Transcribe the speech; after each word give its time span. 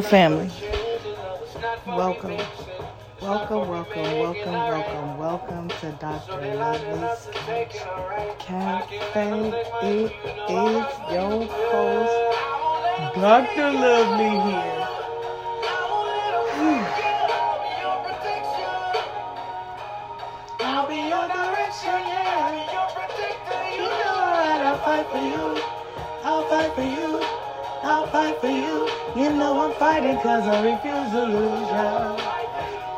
Family, 0.00 0.50
Welcome. 1.86 2.36
welcome, 3.20 3.68
welcome, 3.68 4.18
welcome, 4.18 4.52
welcome, 4.52 5.18
welcome 5.18 5.68
to 5.80 5.92
Dr. 6.00 6.56
Lovely's 6.56 7.28
Cafe. 8.38 9.52
It 9.82 10.12
is 10.50 10.82
your 11.12 11.46
host, 11.46 12.40
Dr. 13.16 13.72
Lovely 13.72 14.30
here. 14.52 14.88
I'll 20.60 20.88
be 20.88 20.96
your 20.96 21.28
direction, 21.28 22.00
yeah. 22.08 22.80
You 23.72 23.78
know 23.78 23.88
that 23.88 24.62
I'll 24.66 24.78
fight 24.84 25.06
for 25.12 25.18
you. 25.18 25.62
I'll 26.24 26.44
fight 26.48 26.74
for 26.74 26.82
you. 26.82 27.20
I'll 27.84 28.06
fight 28.08 28.40
for 28.40 28.48
you. 28.48 28.71
You 29.14 29.28
know 29.28 29.60
I'm 29.60 29.74
fighting 29.74 30.16
cause 30.20 30.48
I 30.48 30.64
refuse 30.64 31.10
to 31.10 31.24
lose 31.24 31.68
ya. 31.68 32.16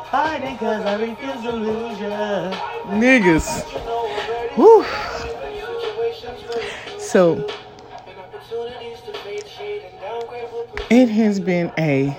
Fighting 0.09 0.57
cause 0.57 0.85
I 0.85 0.95
refuse 0.95 1.41
to 1.41 1.51
lose 1.51 1.99
ya. 1.99 2.51
Niggas. 2.87 3.63
Whew. 4.55 4.85
So, 6.97 7.45
it 10.89 11.09
has 11.09 11.41
been 11.41 11.69
a 11.77 12.11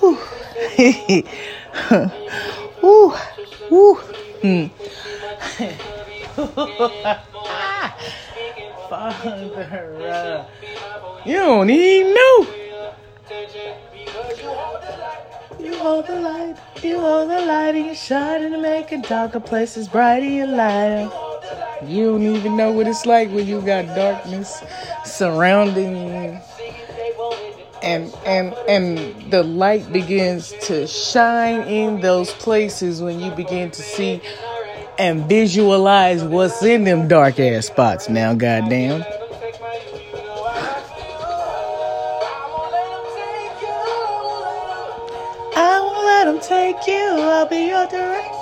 whew. 0.00 0.16
Whew. 2.80 3.14
Whew. 3.70 3.94
Hmm. 4.42 4.66
Father, 8.88 10.46
you 11.24 11.34
don't 11.34 11.70
even 11.70 12.14
know. 12.14 12.46
You 15.58 15.74
hold 15.74 16.06
the 16.06 16.20
light, 16.20 16.56
you 16.82 17.00
hold 17.00 17.30
the 17.30 17.40
light, 17.40 17.74
and 17.74 17.86
you 17.86 17.94
shine 17.94 18.44
and 18.44 18.62
make 18.62 18.92
it 18.92 19.08
darker 19.08 19.40
places 19.40 19.88
brighter 19.88 20.24
you 20.24 20.46
light. 20.46 21.10
You 21.84 22.12
don't 22.12 22.22
even 22.22 22.56
know 22.56 22.70
what 22.70 22.86
it's 22.86 23.06
like 23.06 23.28
when 23.30 23.46
you 23.46 23.60
got 23.60 23.86
darkness 23.96 24.62
surrounding 25.04 25.96
you. 25.96 26.40
And 27.82 28.14
and 28.24 28.54
and 28.68 29.30
the 29.32 29.42
light 29.42 29.92
begins 29.92 30.54
to 30.62 30.86
shine 30.86 31.62
in 31.62 32.00
those 32.00 32.30
places 32.32 33.02
when 33.02 33.20
you 33.20 33.30
begin 33.32 33.70
to 33.72 33.82
see 33.82 34.20
and 34.98 35.28
visualize 35.28 36.22
what's 36.22 36.62
in 36.62 36.84
them 36.84 37.08
dark 37.08 37.38
ass 37.38 37.66
spots 37.66 38.08
now, 38.08 38.34
goddamn. 38.34 39.02
I 45.58 45.80
won't 45.80 46.04
let 46.04 46.24
them 46.24 46.40
take 46.40 46.86
you, 46.86 47.08
I'll 47.20 47.46
be 47.46 47.66
your 47.66 47.86
direction. 47.86 48.32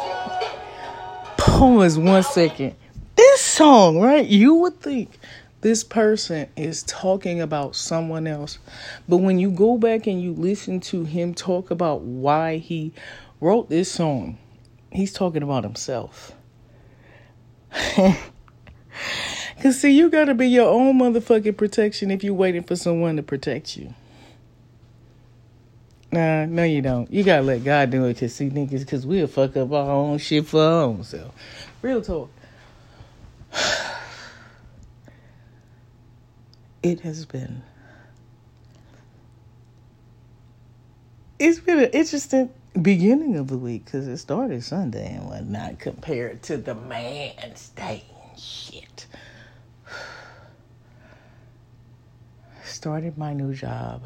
Pause 1.37 1.99
one 1.99 2.23
second. 2.23 2.75
This 3.17 3.41
song, 3.41 4.01
right? 4.01 4.27
You 4.27 4.55
would 4.55 4.81
think 4.81 5.11
this 5.61 5.83
person 5.83 6.49
is 6.57 6.83
talking 6.83 7.41
about 7.41 7.75
someone 7.75 8.27
else. 8.27 8.59
But 9.09 9.19
when 9.19 9.39
you 9.39 9.51
go 9.51 9.79
back 9.79 10.07
and 10.07 10.21
you 10.21 10.35
listen 10.35 10.81
to 10.81 11.05
him 11.05 11.33
talk 11.33 11.71
about 11.71 12.03
why 12.03 12.59
he 12.59 12.93
wrote 13.41 13.71
this 13.71 13.91
song, 13.91 14.37
he's 14.91 15.13
talking 15.13 15.43
about 15.43 15.65
himself. 15.65 16.33
Cause 19.63 19.81
see, 19.81 19.93
you 19.97 20.11
gotta 20.11 20.35
be 20.35 20.49
your 20.49 20.69
own 20.69 20.99
motherfucking 20.99 21.57
protection 21.57 22.11
if 22.11 22.23
you're 22.23 22.35
waiting 22.35 22.63
for 22.63 22.77
someone 22.77 23.17
to 23.17 23.23
protect 23.23 23.77
you. 23.77 23.95
Nah, 26.13 26.45
no, 26.47 26.63
you 26.63 26.81
don't. 26.83 27.11
You 27.13 27.25
gotta 27.25 27.43
let 27.43 27.65
God 27.65 27.91
do 27.91 28.05
it. 28.05 28.19
Cause 28.19 28.35
see, 28.35 28.49
niggas, 28.49 28.87
cause 28.87 29.05
we'll 29.05 29.27
fuck 29.27 29.57
up 29.57 29.73
our 29.73 29.91
own 29.91 30.19
shit 30.19 30.47
for 30.47 30.61
our 30.61 30.83
own 30.85 31.03
self. 31.03 31.35
Real 31.83 32.03
talk. 32.03 32.31
It 36.83 37.01
has 37.01 37.25
been. 37.25 37.63
It's 41.39 41.59
been 41.59 41.79
an 41.79 41.91
interesting 41.95 42.51
beginning 42.81 43.37
of 43.37 43.49
the 43.49 43.59
week 43.59 43.85
because 43.85 44.09
it 44.09 44.17
started 44.19 44.63
Sunday 44.65 45.15
and 45.15 45.27
whatnot 45.27 45.79
compared 45.79 46.43
to 46.43 46.57
the 46.57 46.75
man's 46.75 47.69
day 47.71 48.05
and 48.29 48.39
shit. 48.39 49.07
Started 52.65 53.17
my 53.17 53.33
new 53.33 53.55
job, 53.55 54.03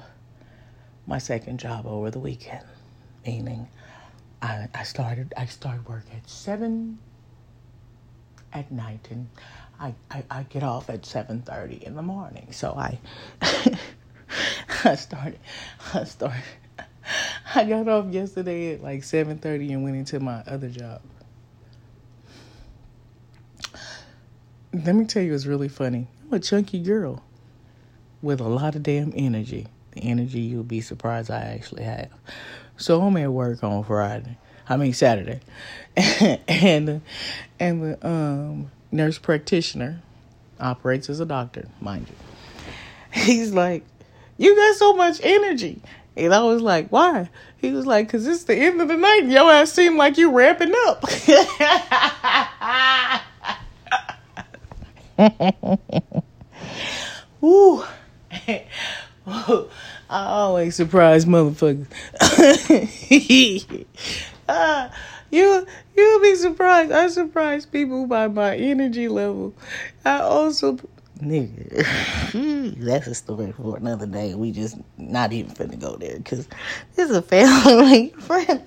my 1.06 1.18
second 1.18 1.58
job 1.58 1.86
over 1.86 2.10
the 2.10 2.18
weekend, 2.18 2.64
meaning 3.26 3.68
I, 4.42 4.68
I 4.74 4.82
started 4.82 5.32
I 5.36 5.46
started 5.46 5.88
work 5.88 6.04
at 6.14 6.28
seven 6.28 6.98
at 8.52 8.70
night 8.70 9.08
and 9.10 9.28
I, 9.80 9.94
I, 10.10 10.24
I 10.30 10.42
get 10.44 10.62
off 10.62 10.90
at 10.90 11.06
seven 11.06 11.42
thirty 11.42 11.76
in 11.84 11.94
the 11.94 12.02
morning. 12.02 12.48
So 12.50 12.72
I 12.72 12.98
I 14.84 14.94
started 14.94 15.38
I 15.94 16.04
started 16.04 16.42
I 17.54 17.64
got 17.64 17.88
off 17.88 18.12
yesterday 18.12 18.74
at 18.74 18.82
like 18.82 19.04
seven 19.04 19.38
thirty 19.38 19.72
and 19.72 19.82
went 19.82 19.96
into 19.96 20.20
my 20.20 20.42
other 20.46 20.68
job. 20.68 21.00
Let 24.72 24.94
me 24.94 25.06
tell 25.06 25.22
you, 25.22 25.34
it's 25.34 25.46
really 25.46 25.68
funny. 25.68 26.08
I'm 26.26 26.34
a 26.34 26.40
chunky 26.40 26.80
girl 26.80 27.22
with 28.20 28.40
a 28.40 28.48
lot 28.48 28.74
of 28.74 28.82
damn 28.82 29.12
energy. 29.16 29.66
The 29.92 30.00
energy 30.02 30.40
you'll 30.40 30.62
be 30.62 30.80
surprised 30.80 31.30
I 31.30 31.40
actually 31.40 31.84
have. 31.84 32.10
So 32.76 33.00
I'm 33.00 33.16
at 33.16 33.32
work 33.32 33.64
on 33.64 33.82
Friday. 33.84 34.36
I 34.68 34.76
mean 34.76 34.92
Saturday, 34.92 35.40
and 35.96 37.00
and 37.58 37.82
the 37.82 38.06
um, 38.06 38.70
nurse 38.92 39.18
practitioner 39.18 40.02
operates 40.60 41.08
as 41.08 41.20
a 41.20 41.26
doctor, 41.26 41.68
mind 41.80 42.06
you. 42.08 42.14
He's 43.22 43.52
like, 43.54 43.84
"You 44.36 44.54
got 44.54 44.76
so 44.76 44.92
much 44.92 45.20
energy," 45.22 45.80
and 46.18 46.34
I 46.34 46.42
was 46.42 46.60
like, 46.60 46.88
"Why?" 46.88 47.30
He 47.58 47.70
was 47.70 47.86
like, 47.86 48.08
"Cause 48.08 48.26
it's 48.26 48.44
the 48.44 48.56
end 48.56 48.80
of 48.80 48.88
the 48.88 48.96
night. 48.96 49.22
Your 49.26 49.50
ass 49.50 49.72
seem 49.72 49.96
like 49.96 50.18
you 50.18 50.32
ramping 50.32 50.74
up." 50.86 51.04
Ooh. 57.42 57.84
I 60.10 60.10
always 60.10 60.74
surprise 60.74 61.26
motherfuckers. 61.26 61.86
Ah, 64.48 64.90
you 65.30 65.66
you'll 65.96 66.20
be 66.20 66.34
surprised. 66.36 66.92
I 66.92 67.08
surprise 67.08 67.66
people 67.66 68.06
by 68.06 68.28
my 68.28 68.56
energy 68.56 69.08
level. 69.08 69.54
I 70.04 70.20
also 70.20 70.78
nigga. 71.20 71.84
That's 72.78 73.06
a 73.06 73.14
story 73.14 73.52
for 73.52 73.76
another 73.76 74.06
day. 74.06 74.34
We 74.34 74.52
just 74.52 74.76
not 74.96 75.32
even 75.32 75.52
finna 75.52 75.78
go 75.78 75.96
there 75.96 76.16
because 76.16 76.48
this 76.94 77.10
is 77.10 77.16
a 77.16 77.22
family 77.22 78.08
friendly 78.18 78.62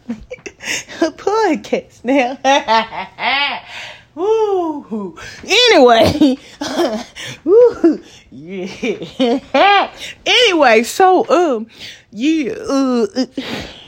podcast 1.17 2.03
now. 2.03 2.37
Woo. 4.15 5.17
Anyway, 5.43 6.37
Woo. 7.45 8.03
yeah. 8.29 9.91
anyway, 10.25 10.83
so 10.83 11.25
um, 11.29 11.67
yeah, 12.11 12.51
uh, 12.51 13.07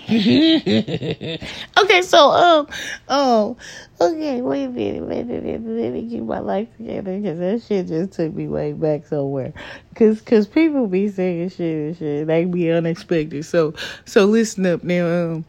okay, 0.09 2.01
so 2.01 2.31
um, 2.31 2.67
oh, 3.07 3.55
okay, 4.01 4.41
wait 4.41 4.65
a 4.65 4.69
minute, 4.69 5.03
wait 5.03 5.21
a 5.21 5.23
minute, 5.23 5.61
let 5.65 5.93
me 5.93 6.01
get 6.01 6.23
my 6.23 6.39
life 6.39 6.67
together 6.75 7.17
because 7.17 7.39
that 7.39 7.61
shit 7.61 7.87
just 7.87 8.11
took 8.11 8.33
me 8.33 8.49
way 8.49 8.73
back 8.73 9.07
somewhere. 9.07 9.53
Cause, 9.95 10.19
cause 10.19 10.45
people 10.45 10.87
be 10.87 11.07
saying 11.07 11.51
shit 11.51 11.59
and 11.59 11.97
shit, 11.97 12.27
they 12.27 12.43
be 12.43 12.69
unexpected. 12.69 13.45
So, 13.45 13.75
so 14.03 14.25
listen 14.25 14.65
up 14.65 14.83
now. 14.83 15.07
Um, 15.07 15.45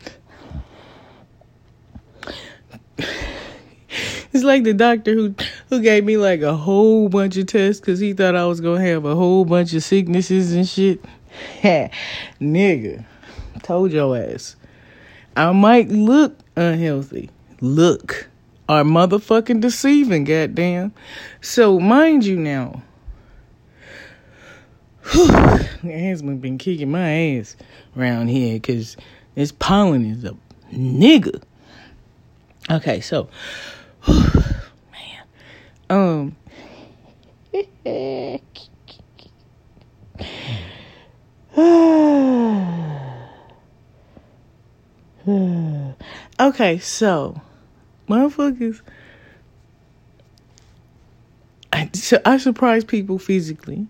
it's 4.32 4.44
like 4.44 4.62
the 4.62 4.74
doctor 4.74 5.14
who 5.14 5.34
who 5.68 5.82
gave 5.82 6.04
me 6.04 6.16
like 6.16 6.42
a 6.42 6.54
whole 6.54 7.08
bunch 7.08 7.36
of 7.38 7.46
tests 7.46 7.80
because 7.80 7.98
he 7.98 8.12
thought 8.12 8.36
I 8.36 8.46
was 8.46 8.60
gonna 8.60 8.86
have 8.86 9.04
a 9.04 9.16
whole 9.16 9.44
bunch 9.44 9.74
of 9.74 9.82
sicknesses 9.82 10.52
and 10.52 10.68
shit. 10.68 11.04
Nigga 12.40 13.04
told 13.64 13.90
your 13.90 14.16
ass. 14.16 14.54
I 15.36 15.50
might 15.50 15.88
look 15.88 16.38
unhealthy. 16.54 17.30
Look. 17.60 18.28
Are 18.66 18.82
motherfucking 18.82 19.60
deceiving, 19.60 20.24
goddamn. 20.24 20.94
So 21.42 21.78
mind 21.78 22.24
you 22.24 22.38
now. 22.38 22.82
Whew, 25.12 25.26
husband 25.82 26.40
been 26.40 26.56
kicking 26.56 26.90
my 26.90 27.36
ass 27.36 27.56
around 27.94 28.28
here 28.28 28.54
because 28.54 28.96
this 29.34 29.52
pollen 29.52 30.06
is 30.06 30.24
a 30.24 30.34
nigga. 30.72 31.42
Okay, 32.70 33.02
so 33.02 33.28
man. 34.08 35.24
Um 35.90 36.36
okay, 46.40 46.78
so 46.78 47.40
motherfuckers. 48.08 48.82
I, 51.72 51.90
I 52.26 52.36
surprise 52.36 52.84
people 52.84 53.18
physically, 53.18 53.86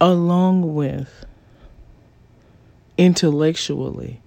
along 0.00 0.74
with 0.74 1.24
intellectually. 2.96 4.20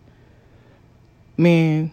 Man, 1.37 1.91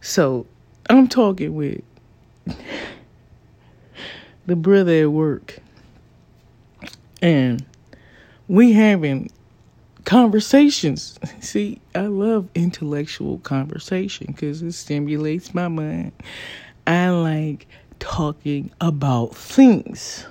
so 0.00 0.46
I'm 0.88 1.06
talking 1.06 1.54
with 1.54 1.82
the 4.46 4.56
brother 4.56 5.02
at 5.02 5.12
work, 5.12 5.58
and 7.22 7.64
we 8.48 8.72
having 8.72 9.30
conversations. 10.10 11.20
See, 11.40 11.80
I 11.94 12.06
love 12.06 12.48
intellectual 12.56 13.38
conversation 13.38 14.26
because 14.26 14.60
it 14.60 14.72
stimulates 14.72 15.54
my 15.54 15.68
mind. 15.68 16.10
I 16.84 17.10
like 17.10 17.68
talking 18.00 18.72
about 18.80 19.36
things. 19.36 20.26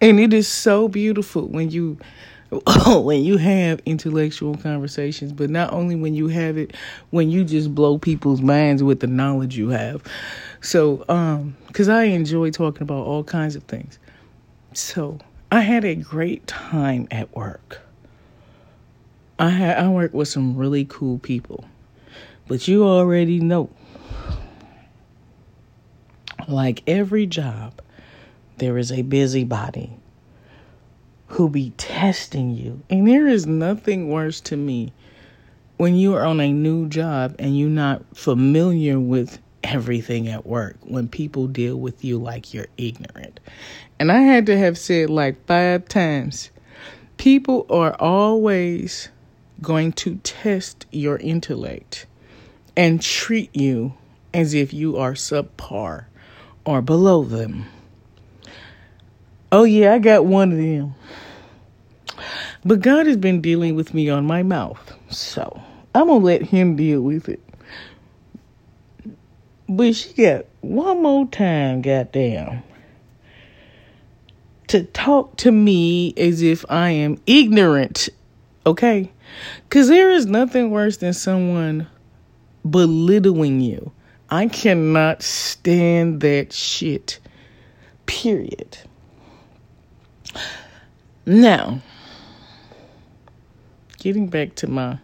And 0.00 0.18
it 0.18 0.32
is 0.32 0.48
so 0.48 0.88
beautiful 0.88 1.46
when 1.46 1.70
you 1.70 1.96
when 2.88 3.22
you 3.22 3.36
have 3.36 3.80
intellectual 3.86 4.56
conversations, 4.56 5.32
but 5.32 5.48
not 5.48 5.72
only 5.72 5.94
when 5.94 6.16
you 6.16 6.26
have 6.26 6.58
it, 6.58 6.74
when 7.10 7.30
you 7.30 7.44
just 7.44 7.72
blow 7.72 7.98
people's 7.98 8.40
minds 8.40 8.82
with 8.82 8.98
the 8.98 9.06
knowledge 9.06 9.56
you 9.56 9.68
have. 9.68 10.02
So, 10.60 11.04
um, 11.08 11.56
cuz 11.72 11.88
I 11.88 12.04
enjoy 12.04 12.50
talking 12.50 12.82
about 12.82 13.06
all 13.06 13.22
kinds 13.22 13.54
of 13.54 13.62
things. 13.62 14.00
So, 14.72 15.20
I 15.52 15.60
had 15.60 15.84
a 15.84 15.94
great 15.94 16.44
time 16.48 17.06
at 17.12 17.32
work. 17.36 17.82
I 19.40 19.48
ha- 19.48 19.72
I 19.72 19.88
work 19.88 20.12
with 20.12 20.28
some 20.28 20.54
really 20.54 20.84
cool 20.84 21.18
people, 21.18 21.64
but 22.46 22.68
you 22.68 22.84
already 22.84 23.40
know. 23.40 23.70
Like 26.46 26.82
every 26.86 27.24
job, 27.24 27.80
there 28.58 28.76
is 28.76 28.92
a 28.92 29.00
busybody 29.00 29.92
who 31.28 31.48
be 31.48 31.70
testing 31.78 32.50
you, 32.54 32.82
and 32.90 33.08
there 33.08 33.26
is 33.26 33.46
nothing 33.46 34.10
worse 34.10 34.42
to 34.42 34.58
me 34.58 34.92
when 35.78 35.94
you 35.94 36.14
are 36.14 36.26
on 36.26 36.40
a 36.40 36.52
new 36.52 36.86
job 36.86 37.34
and 37.38 37.58
you're 37.58 37.70
not 37.70 38.04
familiar 38.14 39.00
with 39.00 39.38
everything 39.64 40.28
at 40.28 40.44
work 40.44 40.76
when 40.82 41.08
people 41.08 41.46
deal 41.46 41.76
with 41.76 42.04
you 42.04 42.18
like 42.18 42.52
you're 42.52 42.66
ignorant. 42.76 43.40
And 43.98 44.12
I 44.12 44.20
had 44.20 44.44
to 44.46 44.58
have 44.58 44.76
said 44.76 45.08
like 45.08 45.46
five 45.46 45.88
times 45.88 46.50
people 47.16 47.64
are 47.70 47.94
always 47.94 49.08
going 49.62 49.92
to 49.92 50.16
test 50.16 50.86
your 50.90 51.16
intellect 51.18 52.06
and 52.76 53.00
treat 53.02 53.54
you 53.54 53.94
as 54.32 54.54
if 54.54 54.72
you 54.72 54.96
are 54.96 55.12
subpar 55.12 56.04
or 56.64 56.82
below 56.82 57.24
them. 57.24 57.66
Oh, 59.52 59.64
yeah, 59.64 59.94
I 59.94 59.98
got 59.98 60.24
one 60.24 60.52
of 60.52 60.58
them. 60.58 60.94
But 62.64 62.80
God 62.80 63.06
has 63.06 63.16
been 63.16 63.40
dealing 63.40 63.74
with 63.74 63.94
me 63.94 64.08
on 64.08 64.26
my 64.26 64.42
mouth, 64.42 64.94
so 65.08 65.62
I'm 65.94 66.06
going 66.06 66.20
to 66.20 66.26
let 66.26 66.42
Him 66.42 66.76
deal 66.76 67.00
with 67.00 67.28
it. 67.28 67.40
But 69.68 69.96
she 69.96 70.12
got 70.12 70.46
one 70.60 71.02
more 71.02 71.26
time, 71.26 71.80
goddamn, 71.80 72.62
to 74.68 74.84
talk 74.84 75.36
to 75.38 75.50
me 75.50 76.12
as 76.16 76.42
if 76.42 76.64
I 76.68 76.90
am 76.90 77.20
ignorant, 77.26 78.08
okay? 78.66 79.10
Because 79.68 79.88
there 79.88 80.10
is 80.10 80.26
nothing 80.26 80.70
worse 80.70 80.98
than 80.98 81.12
someone 81.12 81.86
belittling 82.68 83.60
you. 83.60 83.92
I 84.28 84.46
cannot 84.46 85.22
stand 85.22 86.20
that 86.20 86.52
shit. 86.52 87.18
Period. 88.06 88.78
Now, 91.26 91.80
getting 93.98 94.28
back 94.28 94.54
to 94.56 94.68
my. 94.68 94.98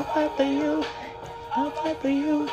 I'll 0.00 0.04
fight 0.04 0.30
for 0.36 0.44
you. 0.44 0.84
I'll 1.52 1.70
fight 1.70 2.00
for 2.00 2.08
you. 2.08 2.48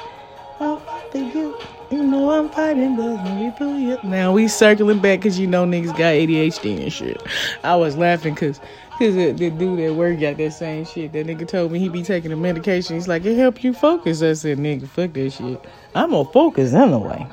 I'll 0.60 0.78
fight 0.80 1.12
for 1.12 1.18
you. 1.18 1.58
You 1.90 2.04
know 2.04 2.32
I'm 2.32 2.50
fighting, 2.50 2.98
but 2.98 3.24
we. 3.24 3.98
Now 4.04 4.34
we 4.34 4.50
circling 4.50 5.00
back 5.00 5.20
because 5.20 5.40
you 5.40 5.48
know 5.48 5.66
niggas 5.66 5.92
got 5.92 6.14
ADHD 6.14 6.84
and 6.84 6.92
shit. 6.92 7.22
I 7.64 7.76
was 7.78 7.96
laughing 7.96 8.34
because 8.34 8.60
cause 8.92 9.16
the, 9.16 9.32
the 9.32 9.50
dude 9.50 9.80
at 9.80 9.96
work 9.96 10.20
got 10.20 10.38
that 10.38 10.52
same 10.52 10.84
shit. 10.84 11.14
That 11.14 11.28
nigga 11.28 11.48
told 11.48 11.72
me 11.72 11.80
he 11.80 11.88
be 11.88 12.04
taking 12.04 12.32
the 12.32 12.36
medication. 12.36 12.96
He's 12.96 13.08
like, 13.08 13.24
it 13.24 13.38
help 13.38 13.64
you 13.64 13.74
focus. 13.74 14.22
I 14.22 14.34
said, 14.34 14.58
nigga, 14.58 14.88
fuck 14.88 15.14
that 15.14 15.32
shit. 15.32 15.66
I'm 15.96 16.12
gonna 16.12 16.30
focus 16.30 16.74
anyway. 16.74 17.26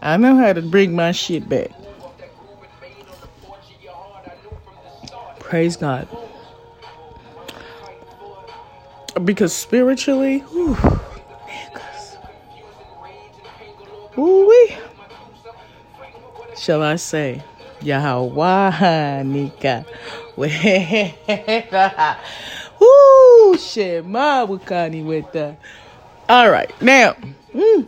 I 0.00 0.16
know 0.16 0.36
how 0.36 0.54
to 0.54 0.62
bring 0.62 0.96
my 0.96 1.12
shit 1.12 1.48
back. 1.48 1.70
Praise 5.38 5.76
God. 5.76 6.08
Because 9.22 9.54
spiritually, 9.54 10.38
whew, 10.38 10.76
Ooh-wee. 14.18 14.76
Shall 16.56 16.82
I 16.82 16.96
say, 16.96 17.42
Yahawanika. 17.80 19.84
Woo, 20.36 20.48
Shema 23.58 24.46
Wukani 24.46 25.04
with 25.04 25.30
that. 25.32 25.58
All 26.28 26.50
right, 26.50 26.70
now, 26.80 27.14
mm, 27.54 27.86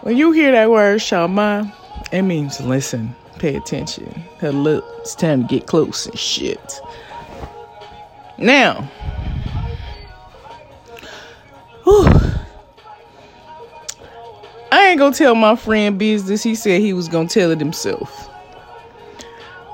when 0.00 0.16
you 0.16 0.32
hear 0.32 0.52
that 0.52 0.70
word 0.70 1.02
Shama, 1.02 1.70
it 2.12 2.22
means 2.22 2.60
listen, 2.60 3.14
pay 3.38 3.56
attention. 3.56 4.22
Look, 4.40 4.84
it's 4.98 5.14
time 5.14 5.42
to 5.42 5.48
get 5.48 5.66
close 5.66 6.06
and 6.06 6.18
shit. 6.18 6.80
Now, 8.38 8.88
whew, 11.84 12.08
I 14.76 14.88
ain't 14.88 14.98
gonna 14.98 15.14
tell 15.14 15.34
my 15.34 15.56
friend 15.56 15.98
business. 15.98 16.42
He 16.42 16.54
said 16.54 16.82
he 16.82 16.92
was 16.92 17.08
gonna 17.08 17.28
tell 17.28 17.50
it 17.50 17.58
himself. 17.58 18.28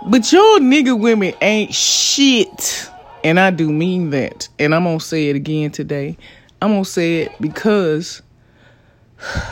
But 0.07 0.31
your 0.31 0.61
nigga 0.61 0.97
women 0.97 1.35
ain't 1.43 1.75
shit. 1.75 2.89
And 3.25 3.41
I 3.41 3.51
do 3.51 3.73
mean 3.73 4.11
that. 4.11 4.49
And 4.61 4.73
I'm 4.73 4.85
gonna 4.85 5.01
say 5.01 5.29
it 5.29 5.35
again 5.35 5.73
today. 5.73 6.17
I'm 6.61 6.71
gonna 6.71 6.85
say 6.85 7.23
it 7.23 7.33
because 7.41 8.23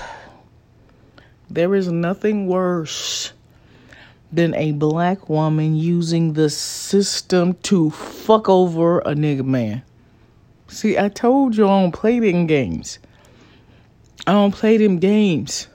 there 1.51 1.75
is 1.75 1.89
nothing 1.89 2.47
worse 2.47 3.33
than 4.31 4.55
a 4.55 4.71
black 4.71 5.29
woman 5.29 5.75
using 5.75 6.35
the 6.35 6.49
system 6.49 7.55
to 7.65 7.91
fuck 7.91 8.49
over 8.49 9.01
a 9.01 9.15
nigga 9.15 9.45
man. 9.45 9.83
See, 10.69 10.97
I 10.97 11.09
told 11.09 11.57
you 11.57 11.65
I 11.65 11.83
don't 11.83 11.91
play 11.91 12.21
games. 12.47 13.01
I 14.31 14.33
don't 14.33 14.53
play 14.53 14.77
them 14.77 15.01
games. 15.01 15.67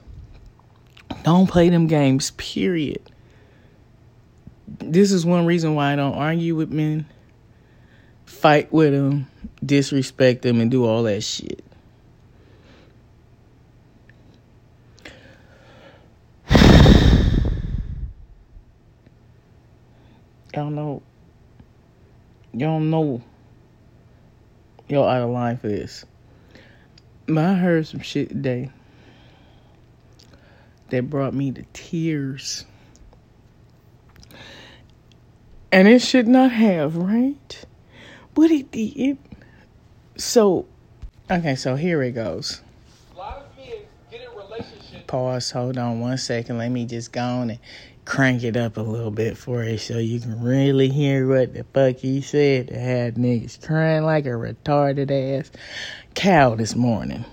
Don't 1.24 1.46
play 1.46 1.68
them 1.68 1.88
games, 1.88 2.32
period. 2.38 3.02
this 4.80 5.12
is 5.12 5.26
one 5.26 5.46
reason 5.46 5.76
why 5.76 5.92
I 5.92 5.98
don't 5.98 6.14
argue 6.14 6.56
with 6.56 6.72
men, 6.72 7.06
fight 8.26 8.72
with 8.72 8.94
them, 8.94 9.28
disrespect 9.62 10.42
them, 10.42 10.62
and 10.62 10.72
do 10.72 10.86
all 10.86 11.04
that 11.04 11.22
shit. 11.22 11.66
Y'all 20.56 20.70
know. 20.70 21.02
Y'all 22.54 22.80
know. 22.80 23.22
Y'all 24.88 25.10
out 25.10 25.24
of 25.24 25.30
line 25.32 25.58
for 25.58 25.68
this. 25.68 26.06
But 27.28 27.44
I 27.44 27.54
heard 27.56 27.88
some 27.88 28.02
shit 28.02 28.30
today 28.30 28.70
that 30.90 31.10
brought 31.10 31.34
me 31.34 31.52
to 31.52 31.64
tears. 31.74 32.66
And 35.72 35.88
it 35.88 36.02
should 36.02 36.28
not 36.28 36.52
have, 36.52 36.96
right? 36.96 37.66
But 38.34 38.52
it 38.52 38.72
did. 38.72 39.18
So, 40.18 40.68
okay, 41.30 41.56
so 41.56 41.76
here 41.76 42.02
it 42.04 42.12
goes. 42.12 42.62
A 43.14 43.18
lot 43.18 43.38
of 43.38 43.58
men 43.58 43.80
get 44.12 44.22
in 44.22 44.38
relationships. 44.38 45.04
Pause, 45.08 45.52
hold 45.52 45.78
on 45.78 46.00
one 46.00 46.18
second. 46.18 46.60
Let 46.60 46.70
me 46.70 46.86
just 46.86 47.12
go 47.12 47.22
on 47.22 47.50
and 47.50 47.60
crank 48.06 48.44
it 48.44 48.56
up 48.56 48.78
a 48.78 48.82
little 48.82 49.12
bit 49.12 49.36
for 49.36 49.64
you 49.64 49.80
so 49.80 49.98
you 49.98 50.20
can 50.20 50.42
really 50.42 50.90
hear 50.90 51.28
what 51.28 51.54
the 51.54 51.64
fuck 51.74 51.98
he 51.98 52.22
said 52.22 52.68
to 52.68 52.80
have 52.80 53.16
niggas 53.16 53.66
crying 53.66 54.04
like 54.04 54.28
a 54.28 54.30
retarded 54.30 55.10
ass 55.10 55.50
cow 56.16 56.56
this 56.56 56.76
morning. 56.76 57.26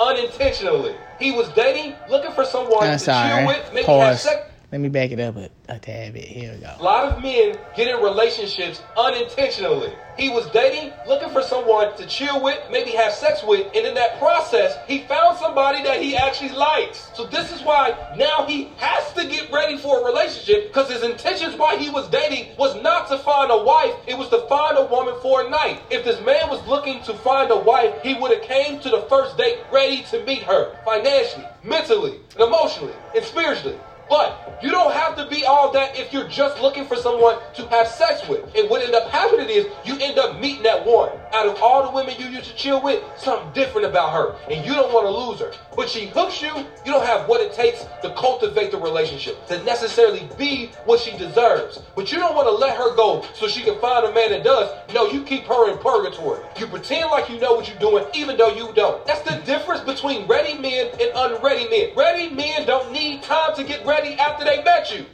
unintentionally. 0.00 0.94
He 1.18 1.32
was 1.32 1.48
dating, 1.50 1.94
looking 2.10 2.32
for 2.32 2.44
someone 2.44 2.86
to 2.86 2.98
chill 3.04 3.46
with, 3.46 3.68
maybe 3.72 3.78
have 3.78 3.86
Pause. 3.86 4.20
sex. 4.22 4.45
Let 4.76 4.82
me 4.82 4.88
back 4.90 5.10
it 5.10 5.18
up 5.20 5.36
a, 5.38 5.48
a 5.70 5.78
tad 5.78 6.12
bit. 6.12 6.24
Here 6.24 6.52
we 6.52 6.60
go. 6.60 6.70
A 6.78 6.82
lot 6.82 7.04
of 7.06 7.22
men 7.22 7.56
get 7.74 7.88
in 7.88 7.96
relationships 8.02 8.82
unintentionally. 8.94 9.94
He 10.18 10.28
was 10.28 10.50
dating, 10.50 10.92
looking 11.06 11.30
for 11.30 11.40
someone 11.40 11.96
to 11.96 12.06
chill 12.06 12.42
with, 12.42 12.58
maybe 12.70 12.90
have 12.90 13.14
sex 13.14 13.42
with, 13.42 13.66
and 13.74 13.86
in 13.86 13.94
that 13.94 14.18
process, 14.18 14.76
he 14.86 15.00
found 15.04 15.38
somebody 15.38 15.82
that 15.82 16.02
he 16.02 16.14
actually 16.14 16.50
likes. 16.50 17.10
So 17.14 17.24
this 17.24 17.52
is 17.52 17.62
why 17.62 17.96
now 18.18 18.44
he 18.44 18.68
has 18.76 19.12
to 19.14 19.26
get 19.26 19.50
ready 19.50 19.78
for 19.78 20.02
a 20.02 20.04
relationship 20.04 20.68
because 20.68 20.90
his 20.90 21.02
intentions 21.02 21.56
while 21.56 21.78
he 21.78 21.88
was 21.88 22.08
dating 22.08 22.54
was 22.58 22.74
not 22.82 23.08
to 23.08 23.16
find 23.18 23.50
a 23.50 23.62
wife, 23.62 23.94
it 24.06 24.16
was 24.18 24.28
to 24.28 24.46
find 24.46 24.76
a 24.76 24.84
woman 24.84 25.14
for 25.22 25.46
a 25.46 25.48
night. 25.48 25.80
If 25.90 26.04
this 26.04 26.20
man 26.20 26.50
was 26.50 26.66
looking 26.66 27.02
to 27.04 27.14
find 27.14 27.50
a 27.50 27.56
wife, 27.56 27.94
he 28.02 28.12
would 28.12 28.30
have 28.30 28.42
came 28.42 28.78
to 28.80 28.90
the 28.90 29.06
first 29.08 29.38
date 29.38 29.58
ready 29.72 30.02
to 30.10 30.22
meet 30.24 30.42
her 30.42 30.76
financially, 30.84 31.46
mentally, 31.64 32.20
and 32.32 32.42
emotionally, 32.42 32.94
and 33.14 33.24
spiritually. 33.24 33.78
But 34.08 34.58
you 34.62 34.70
don't 34.70 34.92
have 34.92 35.16
to 35.16 35.26
be 35.28 35.44
all 35.44 35.70
that 35.72 35.98
if 35.98 36.12
you're 36.12 36.28
just 36.28 36.60
looking 36.60 36.86
for 36.86 36.96
someone 36.96 37.38
to 37.54 37.66
have 37.68 37.88
sex 37.88 38.26
with. 38.28 38.42
And 38.56 38.70
what 38.70 38.82
end 38.82 38.94
up 38.94 39.10
happening 39.10 39.48
is 39.48 39.66
you 39.84 39.98
end 40.00 40.18
up 40.18 40.40
meeting 40.40 40.62
that 40.62 40.86
one. 40.86 41.10
Out 41.32 41.46
of 41.46 41.60
all 41.60 41.82
the 41.82 41.90
women 41.90 42.14
you 42.18 42.26
used 42.26 42.50
to 42.50 42.56
chill 42.56 42.82
with, 42.82 43.02
something 43.18 43.52
different 43.52 43.86
about 43.86 44.12
her. 44.12 44.36
And 44.50 44.64
you 44.64 44.72
don't 44.74 44.92
want 44.92 45.06
to 45.06 45.10
lose 45.10 45.40
her. 45.40 45.52
But 45.76 45.90
she 45.90 46.06
hooks 46.06 46.40
you, 46.40 46.56
you 46.56 46.92
don't 46.92 47.04
have 47.04 47.28
what 47.28 47.40
it 47.40 47.52
takes 47.52 47.84
to 48.02 48.14
cultivate 48.14 48.70
the 48.70 48.78
relationship, 48.78 49.46
to 49.48 49.62
necessarily 49.64 50.28
be 50.38 50.70
what 50.84 51.00
she 51.00 51.16
deserves. 51.18 51.80
But 51.94 52.10
you 52.12 52.18
don't 52.18 52.34
want 52.34 52.46
to 52.46 52.52
let 52.52 52.76
her 52.76 52.94
go 52.94 53.24
so 53.34 53.48
she 53.48 53.62
can 53.62 53.78
find 53.78 54.06
a 54.06 54.12
man 54.12 54.30
that 54.30 54.44
does. 54.44 54.70
No, 54.94 55.06
you 55.06 55.22
keep 55.22 55.44
her 55.44 55.70
in 55.70 55.78
purgatory. 55.78 56.40
You 56.58 56.66
pretend 56.66 57.10
like 57.10 57.28
you 57.28 57.38
know 57.38 57.52
what 57.52 57.68
you're 57.68 57.78
doing, 57.78 58.04
even 58.14 58.36
though 58.38 58.48
you 58.48 58.72
don't. 58.72 59.04
That's 59.04 59.22
the 59.22 59.36
difference 59.44 59.82
between 59.82 60.26
ready 60.26 60.56
men 60.56 60.88
and 60.98 61.10
unready 61.14 61.68
men. 61.68 61.94
Ready 61.94 62.30
men 62.30 62.66
don't 62.66 62.90
need 62.92 63.22
time 63.22 63.54
to 63.56 63.64
get 63.64 63.84
ready 63.84 63.95
after 64.04 64.44
they 64.44 64.62
met 64.62 64.92
you. 64.92 65.06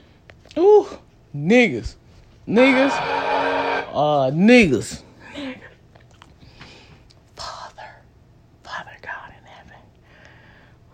Ooh, 0.60 0.86
niggas. 1.34 1.94
Niggas. 2.46 2.90
Uh, 3.92 4.30
niggas. 4.30 5.02
Father. 7.36 7.90
Father 8.62 8.96
God 9.02 9.32
in 9.38 9.44
heaven. 9.46 9.76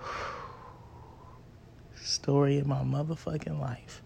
Story 2.02 2.58
of 2.58 2.66
my 2.66 2.82
motherfucking 2.82 3.58
life. 3.60 4.02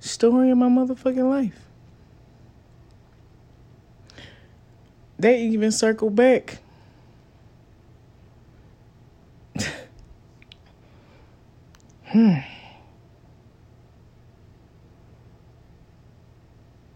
Story 0.00 0.50
of 0.50 0.58
my 0.58 0.68
motherfucking 0.68 1.28
life. 1.28 1.66
They 5.18 5.42
even 5.42 5.70
circle 5.70 6.08
back. 6.10 6.58
And 12.12 12.44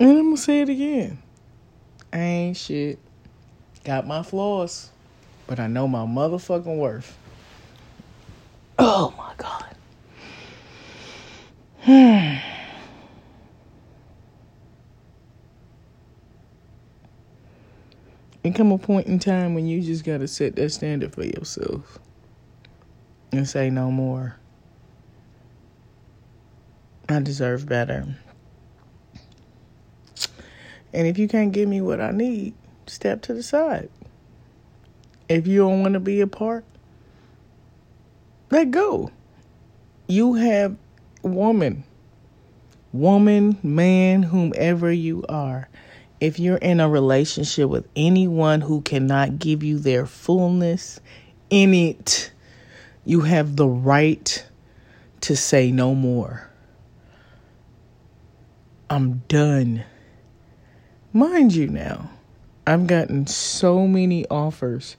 I'm 0.00 0.25
gonna 0.25 0.37
say 0.37 0.62
it 0.62 0.68
again. 0.68 1.23
I 2.12 2.18
ain't 2.18 2.56
shit. 2.56 2.99
Got 3.85 4.06
my 4.06 4.23
flaws, 4.23 4.90
but 5.47 5.61
I 5.61 5.68
know 5.68 5.87
my 5.87 6.00
motherfucking 6.00 6.78
worth. 6.78 7.16
Oh 8.78 9.14
my 9.16 9.33
god. 9.37 9.76
Hmm. 11.83 12.37
And 18.42 18.54
come 18.54 18.73
a 18.73 18.78
point 18.78 19.06
in 19.06 19.18
time 19.18 19.54
when 19.54 19.66
you 19.66 19.80
just 19.80 20.04
gotta 20.04 20.26
set 20.26 20.56
that 20.56 20.71
standard 20.71 21.14
for 21.14 21.25
yourself 21.25 21.99
and 23.33 23.49
say 23.49 23.71
no 23.71 23.90
more. 23.90 24.37
I 27.08 27.20
deserve 27.20 27.66
better. 27.68 28.16
And 30.92 31.06
if 31.06 31.18
you 31.18 31.28
can't 31.28 31.52
give 31.52 31.68
me 31.68 31.80
what 31.80 32.00
I 32.00 32.12
need, 32.12 32.54
step 32.87 33.23
to 33.23 33.34
the 33.34 33.42
side. 33.42 33.90
If 35.28 35.46
you 35.46 35.58
don't 35.58 35.82
want 35.82 35.94
to 35.94 36.00
be 36.00 36.20
a 36.20 36.26
part, 36.26 36.64
let 38.50 38.70
go. 38.70 39.11
You 40.06 40.34
have 40.34 40.76
woman, 41.23 41.82
woman, 42.92 43.58
man, 43.62 44.23
whomever 44.23 44.92
you 44.92 45.25
are. 45.28 45.68
If 46.20 46.38
you're 46.38 46.58
in 46.58 46.78
a 46.78 46.88
relationship 46.88 47.68
with 47.68 47.88
anyone 47.96 48.61
who 48.61 48.80
cannot 48.82 49.38
give 49.38 49.62
you 49.62 49.78
their 49.78 50.06
fullness 50.06 51.00
in 51.50 51.75
it, 51.75 52.30
you 53.04 53.23
have 53.23 53.56
the 53.56 53.66
right 53.66 54.46
to 55.23 55.37
say 55.37 55.73
no 55.73 55.94
more. 55.94 56.50
I'm 58.90 59.22
done. 59.28 59.84
Mind 61.12 61.54
you, 61.54 61.68
now, 61.68 62.10
I've 62.66 62.86
gotten 62.86 63.26
so 63.26 63.86
many 63.86 64.26
offers 64.28 64.96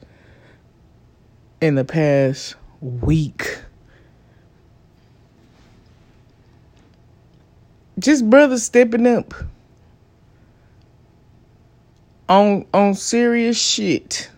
in 1.62 1.76
the 1.76 1.86
past 1.86 2.56
week. 2.82 3.60
Just 7.98 8.30
brothers 8.30 8.64
stepping 8.64 9.08
up 9.08 9.34
on 12.28 12.66
on 12.74 12.94
serious 12.94 13.60
shit. 13.60 14.30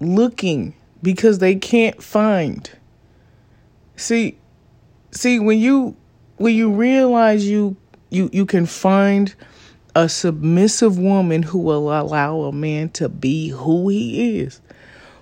Looking 0.00 0.74
because 1.02 1.38
they 1.38 1.56
can't 1.56 2.02
find. 2.02 2.70
See, 3.96 4.38
see 5.10 5.38
when 5.38 5.58
you 5.58 5.96
when 6.38 6.54
you 6.54 6.72
realize 6.72 7.46
you 7.46 7.76
you 8.10 8.30
you 8.32 8.46
can 8.46 8.64
find 8.64 9.34
a 9.94 10.08
submissive 10.08 10.98
woman 10.98 11.42
who 11.42 11.58
will 11.58 11.92
allow 11.92 12.42
a 12.42 12.52
man 12.52 12.88
to 12.90 13.08
be 13.08 13.48
who 13.48 13.88
he 13.88 14.38
is, 14.38 14.60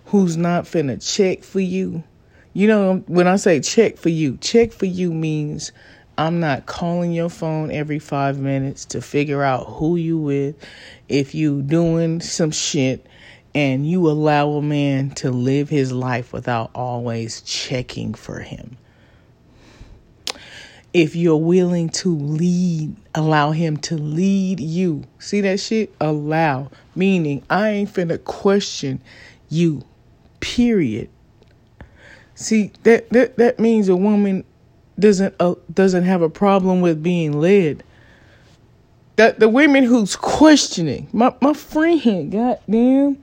who's 0.07 0.37
not 0.37 0.65
finna 0.65 1.03
check 1.03 1.43
for 1.43 1.61
you. 1.61 2.05
You 2.53 2.69
know, 2.69 3.05
when 3.07 3.27
I 3.27 3.37
say 3.37 3.61
check 3.61 3.97
for 3.97 4.11
you, 4.11 4.37
check 4.39 4.73
for 4.73 4.87
you 4.87 5.13
means 5.13 5.73
I'm 6.19 6.41
not 6.41 6.67
calling 6.67 7.13
your 7.13 7.31
phone 7.31 7.71
every 7.71 7.99
five 7.99 8.39
minutes 8.39 8.85
to 8.87 9.01
figure 9.01 9.43
out 9.43 9.67
who 9.67 9.97
you 9.97 10.19
with, 10.19 10.57
if 11.09 11.35
you 11.35 11.63
doing 11.63 12.21
some 12.21 12.51
shit, 12.51 13.07
and 13.55 13.89
you 13.89 14.09
allow 14.09 14.51
a 14.53 14.63
man 14.63 15.11
to 15.13 15.31
live 15.31 15.69
his 15.71 15.93
life 15.93 16.33
without 16.33 16.71
always 16.75 17.41
checking 17.43 18.13
for 18.13 18.41
him 18.41 18.77
if 20.93 21.15
you're 21.15 21.37
willing 21.37 21.89
to 21.91 22.17
lead, 22.17 22.97
allow 23.15 23.51
him 23.51 23.77
to 23.79 23.97
lead 23.97 24.61
you. 24.61 25.05
See 25.19 25.41
that 25.43 25.61
shit? 25.61 25.95
Allow. 26.01 26.71
Meaning, 26.95 27.43
I 27.51 27.71
ain't 27.71 27.93
finna 27.93 28.23
question 28.23 29.01
you. 29.49 29.83
Period. 30.41 31.09
See, 32.35 32.71
that 32.85 33.11
that, 33.11 33.37
that 33.37 33.59
means 33.59 33.89
a 33.89 33.97
woman 33.97 34.45
doesn't 34.99 35.35
uh, 35.41 35.55
doesn't 35.73 36.05
have 36.05 36.23
a 36.23 36.31
problem 36.31 36.81
with 36.81 37.03
being 37.03 37.41
led. 37.41 37.83
That 39.17 39.41
the 39.41 39.49
women 39.49 39.85
who's 39.85 40.17
questioning, 40.17 41.09
my 41.13 41.35
my 41.41 41.55
friend, 41.55 42.31
goddamn, 42.31 43.23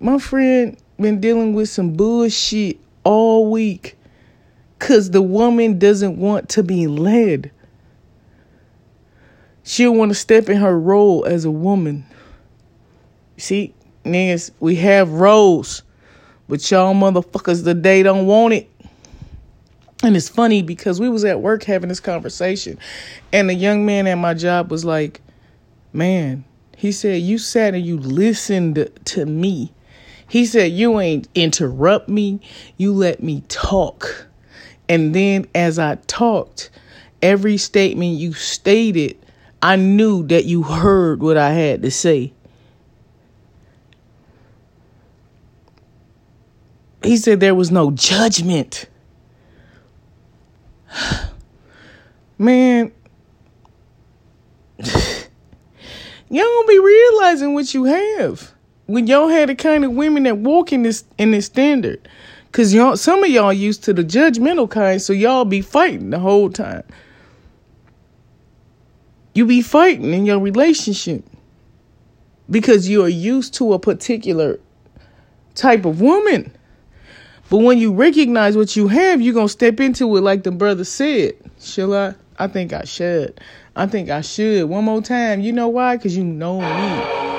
my 0.00 0.18
friend 0.18 0.76
been 0.98 1.20
dealing 1.20 1.54
with 1.54 1.68
some 1.68 1.92
bullshit 1.92 2.78
all 3.04 3.50
week 3.50 3.96
Because 4.80 5.10
the 5.10 5.20
woman 5.20 5.78
doesn't 5.78 6.16
want 6.16 6.48
to 6.48 6.62
be 6.62 6.86
led. 6.86 7.50
She'll 9.62 9.94
want 9.94 10.10
to 10.10 10.14
step 10.14 10.48
in 10.48 10.56
her 10.56 10.76
role 10.76 11.26
as 11.26 11.44
a 11.44 11.50
woman. 11.50 12.06
See, 13.36 13.74
niggas, 14.04 14.50
we 14.58 14.76
have 14.76 15.10
roles, 15.12 15.82
but 16.48 16.68
y'all 16.70 16.94
motherfuckers 16.94 17.62
today 17.62 18.02
don't 18.02 18.26
want 18.26 18.54
it. 18.54 18.70
And 20.02 20.16
it's 20.16 20.30
funny 20.30 20.62
because 20.62 20.98
we 20.98 21.10
was 21.10 21.26
at 21.26 21.42
work 21.42 21.64
having 21.64 21.90
this 21.90 22.00
conversation, 22.00 22.78
and 23.34 23.50
the 23.50 23.54
young 23.54 23.84
man 23.84 24.06
at 24.06 24.14
my 24.14 24.32
job 24.32 24.70
was 24.70 24.82
like, 24.82 25.20
"Man," 25.92 26.44
he 26.74 26.90
said, 26.90 27.20
"you 27.20 27.36
sat 27.36 27.74
and 27.74 27.84
you 27.84 27.98
listened 27.98 28.88
to 29.04 29.26
me." 29.26 29.72
He 30.26 30.46
said, 30.46 30.72
"You 30.72 30.98
ain't 30.98 31.28
interrupt 31.34 32.08
me. 32.08 32.40
You 32.78 32.94
let 32.94 33.22
me 33.22 33.42
talk." 33.48 34.29
And 34.90 35.14
then 35.14 35.46
as 35.54 35.78
I 35.78 35.94
talked, 36.08 36.68
every 37.22 37.56
statement 37.58 38.18
you 38.18 38.32
stated, 38.32 39.16
I 39.62 39.76
knew 39.76 40.26
that 40.26 40.46
you 40.46 40.64
heard 40.64 41.22
what 41.22 41.36
I 41.36 41.52
had 41.52 41.82
to 41.82 41.92
say. 41.92 42.32
He 47.04 47.16
said 47.16 47.38
there 47.38 47.54
was 47.54 47.70
no 47.70 47.92
judgment. 47.92 48.86
Man, 52.38 52.90
y'all 54.80 55.14
don't 56.30 56.68
be 56.68 56.80
realizing 56.80 57.54
what 57.54 57.72
you 57.72 57.84
have 57.84 58.52
when 58.86 59.06
y'all 59.06 59.28
had 59.28 59.50
the 59.50 59.54
kind 59.54 59.84
of 59.84 59.92
women 59.92 60.24
that 60.24 60.38
walk 60.38 60.72
in 60.72 60.82
this 60.82 61.04
in 61.16 61.30
this 61.30 61.46
standard. 61.46 62.08
Cause 62.52 62.74
y'all 62.74 62.96
some 62.96 63.22
of 63.22 63.30
y'all 63.30 63.52
used 63.52 63.84
to 63.84 63.92
the 63.92 64.02
judgmental 64.02 64.68
kind, 64.68 65.00
so 65.00 65.12
y'all 65.12 65.44
be 65.44 65.60
fighting 65.60 66.10
the 66.10 66.18
whole 66.18 66.50
time. 66.50 66.82
You 69.34 69.46
be 69.46 69.62
fighting 69.62 70.12
in 70.12 70.26
your 70.26 70.40
relationship 70.40 71.24
because 72.50 72.88
you 72.88 73.04
are 73.04 73.08
used 73.08 73.54
to 73.54 73.72
a 73.72 73.78
particular 73.78 74.58
type 75.54 75.84
of 75.84 76.00
woman. 76.00 76.52
But 77.48 77.58
when 77.58 77.78
you 77.78 77.92
recognize 77.92 78.56
what 78.56 78.76
you 78.76 78.88
have, 78.88 79.20
you're 79.20 79.34
to 79.34 79.48
step 79.48 79.80
into 79.80 80.16
it 80.16 80.20
like 80.20 80.42
the 80.42 80.52
brother 80.52 80.84
said. 80.84 81.34
Shall 81.60 81.94
I? 81.94 82.14
I 82.38 82.46
think 82.46 82.72
I 82.72 82.84
should. 82.84 83.40
I 83.76 83.86
think 83.86 84.08
I 84.08 84.22
should. 84.22 84.64
One 84.68 84.84
more 84.84 85.02
time. 85.02 85.40
You 85.40 85.52
know 85.52 85.68
why? 85.68 85.96
Because 85.96 86.16
you 86.16 86.24
know 86.24 86.60
me. 86.60 87.29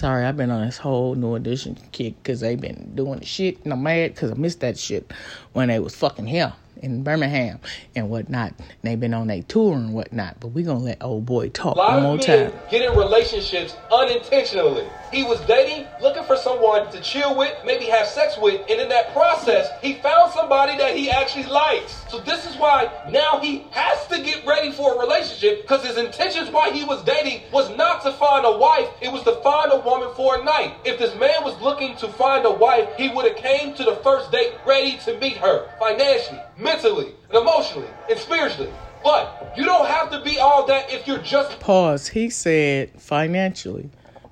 Sorry, 0.00 0.24
I've 0.24 0.38
been 0.38 0.50
on 0.50 0.64
this 0.64 0.78
whole 0.78 1.14
New 1.14 1.34
Edition 1.34 1.76
kick 1.92 2.14
because 2.22 2.40
they've 2.40 2.58
been 2.58 2.92
doing 2.94 3.18
the 3.18 3.26
shit 3.26 3.62
and 3.64 3.72
I'm 3.74 3.82
mad 3.82 4.14
because 4.14 4.30
I 4.30 4.34
missed 4.34 4.60
that 4.60 4.78
shit 4.78 5.12
when 5.52 5.68
they 5.68 5.78
was 5.78 5.94
fucking 5.94 6.26
here 6.26 6.54
in 6.78 7.02
Birmingham 7.02 7.60
and 7.94 8.08
whatnot. 8.08 8.54
And 8.58 8.68
they've 8.80 8.98
been 8.98 9.12
on 9.12 9.28
a 9.28 9.42
tour 9.42 9.74
and 9.74 9.92
whatnot. 9.92 10.40
But 10.40 10.48
we 10.48 10.62
gonna 10.62 10.78
let 10.78 11.02
old 11.02 11.26
boy 11.26 11.50
talk 11.50 11.76
one 11.76 12.02
more 12.02 12.16
time. 12.16 12.50
Get 12.70 12.80
in 12.90 12.96
relationships 12.96 13.76
unintentionally. 13.92 14.86
He 15.12 15.24
was 15.24 15.40
dating, 15.40 15.86
looking 16.00 16.22
for 16.24 16.36
someone 16.36 16.90
to 16.92 17.00
chill 17.00 17.36
with, 17.36 17.52
maybe 17.64 17.86
have 17.86 18.06
sex 18.06 18.38
with, 18.38 18.60
and 18.70 18.80
in 18.80 18.88
that 18.90 19.12
process, 19.12 19.68
he 19.82 19.94
found 19.94 20.32
somebody 20.32 20.76
that 20.78 20.96
he 20.96 21.10
actually 21.10 21.46
likes. 21.46 22.04
So 22.08 22.20
this 22.20 22.46
is 22.46 22.56
why 22.56 22.90
now 23.10 23.40
he 23.40 23.66
has 23.72 24.06
to 24.06 24.22
get 24.22 24.46
ready 24.46 24.70
for 24.70 24.94
a 24.94 24.98
relationship 24.98 25.62
because 25.62 25.84
his 25.84 25.96
intentions 25.96 26.50
while 26.50 26.72
he 26.72 26.84
was 26.84 27.02
dating 27.04 27.42
was 27.52 27.74
not 27.76 28.02
to 28.02 28.12
find 28.12 28.46
a 28.46 28.56
wife, 28.56 28.88
it 29.00 29.10
was 29.10 29.22
to 29.24 29.34
find 29.42 29.72
a 29.72 29.80
woman 29.80 30.10
for 30.14 30.40
a 30.40 30.44
night. 30.44 30.74
If 30.84 30.98
this 30.98 31.14
man 31.18 31.42
was 31.42 31.60
looking 31.60 31.96
to 31.96 32.08
find 32.08 32.46
a 32.46 32.50
wife, 32.52 32.88
he 32.96 33.08
would 33.08 33.26
have 33.26 33.36
came 33.36 33.74
to 33.74 33.84
the 33.84 33.96
first 33.96 34.30
date 34.30 34.54
ready 34.64 34.98
to 35.04 35.18
meet 35.18 35.36
her 35.38 35.68
financially, 35.78 36.40
mentally, 36.56 37.14
and 37.30 37.38
emotionally, 37.38 37.88
and 38.08 38.18
spiritually. 38.18 38.72
But 39.02 39.54
you 39.56 39.64
don't 39.64 39.86
have 39.86 40.10
to 40.10 40.22
be 40.22 40.38
all 40.38 40.66
that 40.66 40.92
if 40.92 41.06
you're 41.06 41.18
just 41.18 41.58
Pause. 41.58 42.08
He 42.08 42.30
said 42.30 42.90
financially. 43.00 43.90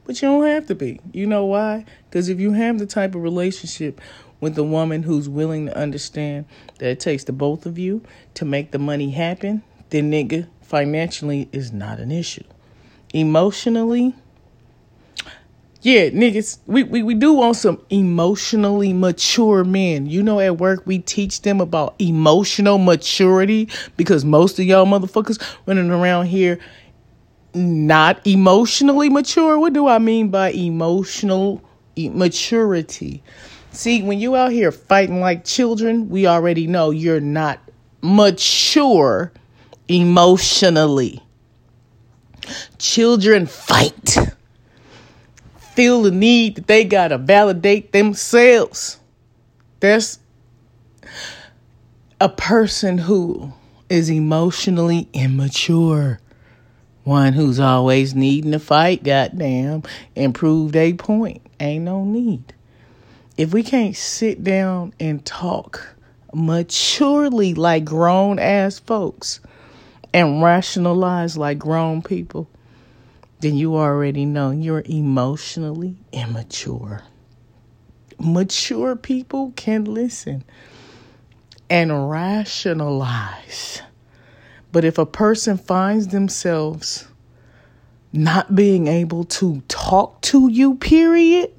But 0.09 0.23
you 0.23 0.29
don't 0.29 0.47
have 0.47 0.67
to 0.69 0.75
be. 0.75 1.01
You 1.13 1.27
know 1.27 1.45
why? 1.45 1.85
Because 2.09 2.31
if 2.31 2.41
you 2.41 2.53
have 2.53 2.79
the 2.79 2.87
type 2.87 3.15
of 3.15 3.23
relationship 3.23 4.01
with 4.41 4.57
a 4.57 4.65
woman 4.65 5.03
who's 5.03 5.29
willing 5.29 5.67
to 5.67 5.77
understand 5.77 6.47
that 6.79 6.89
it 6.89 6.99
takes 6.99 7.25
the 7.25 7.33
both 7.33 7.67
of 7.67 7.79
you 7.79 8.03
to 8.33 8.47
make 8.47 8.71
the 8.71 8.79
money 8.79 9.11
happen, 9.11 9.63
then 9.91 10.11
nigga, 10.11 10.49
financially 10.63 11.51
is 11.53 11.75
not 11.75 12.01
an 12.01 12.11
issue. 12.11 12.43
Emotionally, 13.13 14.15
yeah, 15.83 16.09
niggas, 16.09 16.59
we, 16.67 16.85
we, 16.85 17.03
we 17.03 17.15
do 17.15 17.35
want 17.35 17.57
some 17.57 17.79
emotionally 17.91 18.95
mature 18.95 19.63
men. 19.63 20.07
You 20.07 20.23
know, 20.23 20.41
at 20.41 20.57
work, 20.57 20.87
we 20.87 21.01
teach 21.01 21.43
them 21.43 21.61
about 21.61 21.95
emotional 21.99 22.79
maturity 22.79 23.69
because 23.99 24.25
most 24.25 24.59
of 24.59 24.65
y'all 24.65 24.87
motherfuckers 24.87 25.39
running 25.67 25.91
around 25.91 26.27
here 26.29 26.59
not 27.59 28.27
emotionally 28.27 29.09
mature. 29.09 29.59
What 29.59 29.73
do 29.73 29.89
I 29.89 29.99
mean 29.99 30.29
by 30.29 30.53
emotional 30.53 31.63
maturity? 31.97 33.23
See, 33.73 34.03
when 34.03 34.19
you 34.21 34.37
out 34.37 34.53
here 34.53 34.73
fighting 34.73 35.21
like 35.21 35.45
children, 35.45 36.09
we 36.09 36.27
already 36.27 36.67
know 36.67 36.91
you're 36.91 37.21
not 37.21 37.61
mature 38.01 39.33
emotionally. 39.89 41.23
Children 42.79 43.47
fight. 43.47 44.17
Feel 45.59 46.03
the 46.03 46.11
need 46.11 46.57
that 46.57 46.67
they 46.67 46.85
got 46.85 47.09
to 47.09 47.19
validate 47.19 47.93
themselves. 47.93 48.99
That's 49.81 50.19
a 52.21 52.29
person 52.29 52.99
who 52.99 53.53
is 53.89 54.11
emotionally 54.11 55.09
immature. 55.13 56.21
One 57.09 57.33
who's 57.33 57.59
always 57.59 58.15
needing 58.15 58.53
to 58.53 58.59
fight, 58.59 59.03
goddamn, 59.03 59.83
and 60.15 60.35
prove 60.35 60.77
a 60.77 60.93
point. 60.93 61.41
Ain't 61.59 61.85
no 61.87 62.05
need. 62.05 62.53
If 63.39 63.55
we 63.55 63.63
can't 63.63 63.97
sit 63.97 64.45
down 64.45 64.93
and 65.01 65.25
talk 65.25 65.97
maturely 66.35 67.55
like 67.55 67.87
grown 67.87 68.39
ass 68.39 68.79
folks 68.81 69.41
and 70.13 70.43
rationalize 70.43 71.39
like 71.39 71.59
grown 71.59 72.03
people, 72.03 72.47
then 73.41 73.57
you 73.57 73.77
already 73.77 74.27
know 74.27 74.51
you're 74.51 74.83
emotionally 74.85 75.97
immature. 76.13 77.05
Mature 78.19 78.97
people 78.97 79.55
can 79.57 79.85
listen 79.87 80.45
and 81.71 82.11
rationalize 82.11 83.81
but 84.73 84.85
if 84.85 84.99
a 84.99 85.07
person 85.07 85.57
finds 85.57 86.09
themselves 86.09 87.09
not 88.13 88.55
being 88.55 88.87
able 88.87 89.25
to 89.25 89.63
talk 89.69 90.21
to 90.23 90.49
you, 90.49 90.75
period, 90.77 91.53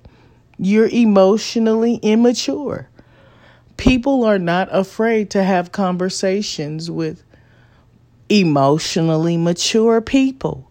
you're 0.58 0.88
emotionally 0.88 1.96
immature. 2.02 2.90
People 3.78 4.26
are 4.26 4.40
not 4.40 4.68
afraid 4.72 5.30
to 5.32 5.44
have 5.44 5.72
conversations 5.72 6.92
with 6.92 7.24
emotionally 8.28 9.38
mature 9.38 10.02
people. 10.02 10.70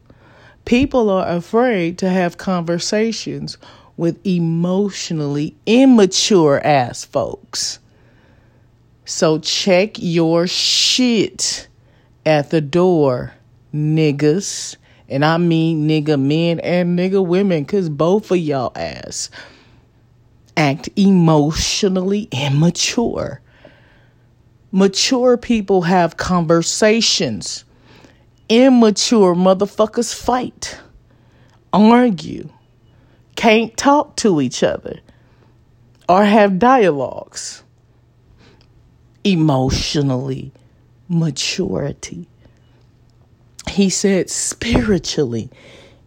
People 0.64 1.11
are 1.11 1.27
afraid 1.29 1.98
to 1.98 2.09
have 2.11 2.37
conversations 2.37 3.57
with 3.96 4.24
emotionally 4.27 5.57
immature 5.66 6.61
ass 6.64 7.05
folks. 7.05 7.79
So 9.05 9.38
check 9.38 9.96
your 9.98 10.46
shit 10.46 11.68
at 12.28 12.50
the 12.50 12.60
door, 12.60 13.32
niggas. 13.74 14.76
And 15.08 15.24
I 15.24 15.38
mean 15.38 15.88
nigga 15.88 16.20
men 16.20 16.60
and 16.60 16.98
nigga 16.98 17.26
women, 17.26 17.64
cause 17.64 17.88
both 17.88 18.30
of 18.30 18.36
y'all 18.36 18.72
ass 18.76 19.30
act 20.54 20.90
emotionally 20.94 22.28
immature. 22.30 23.40
Mature 24.70 25.38
people 25.38 25.80
have 25.82 26.18
conversations. 26.18 27.64
Immature 28.50 29.34
motherfuckers 29.34 30.14
fight, 30.14 30.78
argue, 31.72 32.50
can't 33.36 33.74
talk 33.78 34.16
to 34.16 34.42
each 34.42 34.62
other, 34.62 35.00
or 36.08 36.24
have 36.24 36.58
dialogues. 36.58 37.62
Emotionally 39.24 40.52
maturity. 41.08 42.28
He 43.68 43.90
said 43.90 44.30
spiritually. 44.30 45.50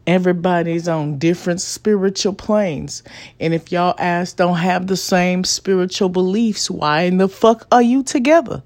Everybody's 0.08 0.88
on 0.88 1.20
different 1.20 1.62
spiritual 1.62 2.34
planes. 2.34 3.04
And 3.40 3.54
if 3.54 3.72
y'all 3.72 3.96
ass 4.00 4.34
don't 4.34 4.58
have 4.58 4.88
the 4.88 4.98
same 4.98 5.44
spiritual 5.44 6.10
beliefs, 6.10 6.72
why 6.72 7.02
in 7.02 7.18
the 7.18 7.30
fuck 7.30 7.68
are 7.72 7.84
you 7.84 8.04
together? 8.04 8.64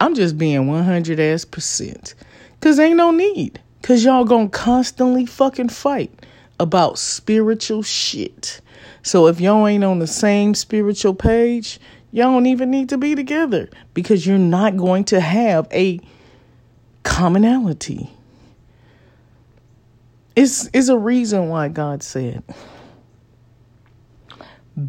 I'm 0.00 0.14
just 0.14 0.38
being 0.38 0.66
100 0.66 1.20
ass 1.20 1.44
percent. 1.44 2.14
Cause 2.60 2.78
ain't 2.78 2.96
no 2.96 3.10
need. 3.10 3.60
Cause 3.82 4.04
y'all 4.04 4.24
gonna 4.24 4.48
constantly 4.48 5.26
fucking 5.26 5.68
fight 5.68 6.10
about 6.58 6.98
spiritual 6.98 7.82
shit. 7.82 8.60
So 9.02 9.26
if 9.28 9.40
y'all 9.40 9.66
ain't 9.66 9.84
on 9.84 10.00
the 10.00 10.06
same 10.06 10.54
spiritual 10.54 11.14
page, 11.14 11.78
Y'all 12.16 12.32
don't 12.32 12.46
even 12.46 12.70
need 12.70 12.88
to 12.88 12.96
be 12.96 13.14
together 13.14 13.68
because 13.92 14.26
you're 14.26 14.38
not 14.38 14.74
going 14.74 15.04
to 15.04 15.20
have 15.20 15.68
a 15.70 16.00
commonality. 17.02 18.08
It's, 20.34 20.70
it's 20.72 20.88
a 20.88 20.96
reason 20.96 21.50
why 21.50 21.68
God 21.68 22.02
said, 22.02 22.42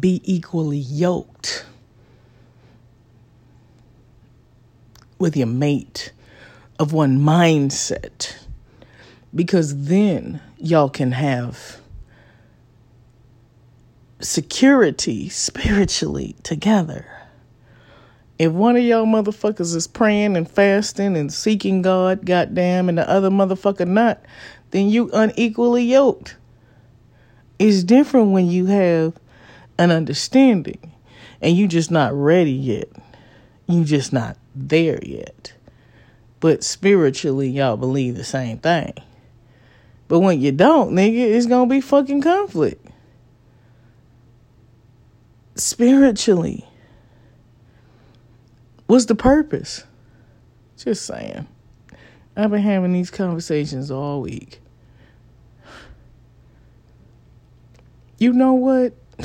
be 0.00 0.22
equally 0.24 0.78
yoked 0.78 1.66
with 5.18 5.36
your 5.36 5.48
mate 5.48 6.12
of 6.78 6.94
one 6.94 7.18
mindset 7.18 8.38
because 9.34 9.84
then 9.84 10.40
y'all 10.56 10.88
can 10.88 11.12
have 11.12 11.78
security 14.18 15.28
spiritually 15.28 16.34
together. 16.42 17.17
If 18.38 18.52
one 18.52 18.76
of 18.76 18.82
y'all 18.82 19.04
motherfuckers 19.04 19.74
is 19.74 19.88
praying 19.88 20.36
and 20.36 20.48
fasting 20.48 21.16
and 21.16 21.32
seeking 21.32 21.82
God, 21.82 22.24
goddamn, 22.24 22.88
and 22.88 22.98
the 22.98 23.08
other 23.08 23.30
motherfucker 23.30 23.86
not, 23.86 24.22
then 24.70 24.88
you 24.88 25.10
unequally 25.12 25.84
yoked. 25.84 26.36
It's 27.58 27.82
different 27.82 28.30
when 28.30 28.46
you 28.46 28.66
have 28.66 29.14
an 29.76 29.90
understanding 29.90 30.92
and 31.40 31.56
you 31.56 31.66
just 31.66 31.90
not 31.90 32.12
ready 32.14 32.52
yet. 32.52 32.88
You 33.66 33.84
just 33.84 34.12
not 34.12 34.36
there 34.54 35.00
yet. 35.04 35.52
But 36.38 36.62
spiritually, 36.62 37.48
y'all 37.48 37.76
believe 37.76 38.16
the 38.16 38.24
same 38.24 38.58
thing. 38.58 38.92
But 40.06 40.20
when 40.20 40.40
you 40.40 40.52
don't, 40.52 40.92
nigga, 40.92 41.18
it's 41.18 41.46
gonna 41.46 41.68
be 41.68 41.80
fucking 41.80 42.22
conflict. 42.22 42.86
Spiritually. 45.56 46.67
What's 48.88 49.04
the 49.04 49.14
purpose? 49.14 49.84
Just 50.78 51.04
saying. 51.04 51.46
I've 52.34 52.50
been 52.50 52.62
having 52.62 52.94
these 52.94 53.10
conversations 53.10 53.90
all 53.90 54.22
week. 54.22 54.60
You 58.18 58.32
know 58.32 58.54
what? 58.54 58.94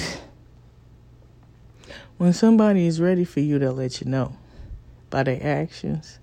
When 2.17 2.31
somebody 2.31 2.85
is 2.85 3.01
ready 3.01 3.25
for 3.25 3.39
you, 3.39 3.57
they'll 3.59 3.73
let 3.73 3.99
you 3.99 4.09
know 4.09 4.37
by 5.09 5.23
their 5.23 5.43
actions, 5.43 6.19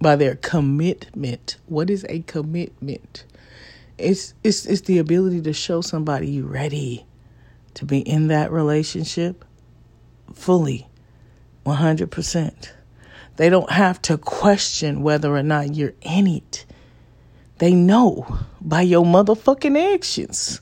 by 0.00 0.16
their 0.16 0.34
commitment. 0.34 1.58
What 1.66 1.88
is 1.90 2.04
a 2.08 2.20
commitment? 2.20 3.26
It's 3.96 4.34
it's 4.42 4.66
it's 4.66 4.80
the 4.80 4.98
ability 4.98 5.42
to 5.42 5.52
show 5.52 5.82
somebody 5.82 6.28
you 6.28 6.46
ready 6.46 7.06
to 7.74 7.84
be 7.84 8.00
in 8.00 8.26
that 8.28 8.50
relationship 8.50 9.44
fully, 10.34 10.87
100%. 11.68 12.70
They 13.36 13.48
don't 13.48 13.70
have 13.70 14.02
to 14.02 14.18
question 14.18 15.02
whether 15.02 15.34
or 15.34 15.42
not 15.42 15.74
you're 15.74 15.94
in 16.02 16.26
it. 16.26 16.66
They 17.58 17.72
know 17.72 18.26
by 18.60 18.82
your 18.82 19.04
motherfucking 19.04 19.94
actions. 19.94 20.60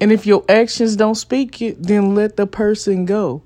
And 0.00 0.12
if 0.12 0.26
your 0.26 0.44
actions 0.48 0.96
don't 0.96 1.14
speak 1.14 1.60
it, 1.62 1.82
then 1.82 2.14
let 2.14 2.36
the 2.36 2.46
person 2.46 3.04
go 3.04 3.42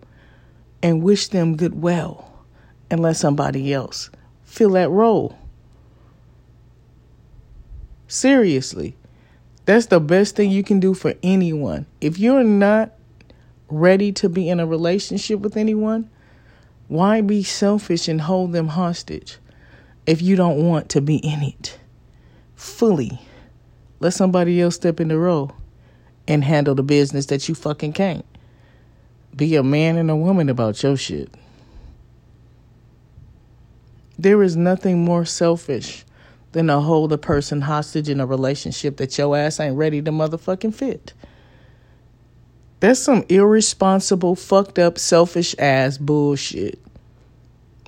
and 0.82 1.02
wish 1.02 1.28
them 1.28 1.56
good 1.56 1.80
well 1.80 2.44
and 2.90 3.00
let 3.00 3.16
somebody 3.16 3.72
else 3.72 4.10
fill 4.44 4.70
that 4.70 4.90
role. 4.90 5.38
Seriously, 8.08 8.94
that's 9.64 9.86
the 9.86 10.00
best 10.00 10.36
thing 10.36 10.50
you 10.50 10.62
can 10.62 10.80
do 10.80 10.92
for 10.92 11.14
anyone. 11.22 11.86
If 12.00 12.18
you're 12.18 12.44
not 12.44 12.92
ready 13.68 14.12
to 14.12 14.28
be 14.28 14.48
in 14.48 14.60
a 14.60 14.66
relationship 14.66 15.40
with 15.40 15.56
anyone, 15.56 16.10
why 16.88 17.20
be 17.20 17.42
selfish 17.42 18.08
and 18.08 18.20
hold 18.20 18.52
them 18.52 18.68
hostage 18.68 19.38
if 20.06 20.20
you 20.20 20.36
don't 20.36 20.66
want 20.66 20.88
to 20.90 21.00
be 21.00 21.16
in 21.16 21.42
it 21.42 21.78
fully? 22.54 23.20
Let 24.00 24.14
somebody 24.14 24.60
else 24.60 24.74
step 24.74 25.00
in 25.00 25.08
the 25.08 25.18
role 25.18 25.52
and 26.26 26.44
handle 26.44 26.74
the 26.74 26.82
business 26.82 27.26
that 27.26 27.48
you 27.48 27.54
fucking 27.54 27.92
can't. 27.92 28.24
Be 29.34 29.56
a 29.56 29.62
man 29.62 29.96
and 29.96 30.10
a 30.10 30.16
woman 30.16 30.48
about 30.48 30.82
your 30.82 30.96
shit. 30.96 31.32
There 34.18 34.42
is 34.42 34.56
nothing 34.56 35.04
more 35.04 35.24
selfish 35.24 36.04
than 36.52 36.66
to 36.66 36.80
hold 36.80 37.12
a 37.12 37.18
person 37.18 37.62
hostage 37.62 38.08
in 38.08 38.20
a 38.20 38.26
relationship 38.26 38.98
that 38.98 39.16
your 39.16 39.36
ass 39.36 39.58
ain't 39.58 39.76
ready 39.76 40.02
to 40.02 40.10
motherfucking 40.10 40.74
fit. 40.74 41.14
That's 42.82 42.98
some 42.98 43.24
irresponsible, 43.28 44.34
fucked 44.34 44.76
up, 44.76 44.98
selfish 44.98 45.54
ass 45.56 45.98
bullshit. 45.98 46.80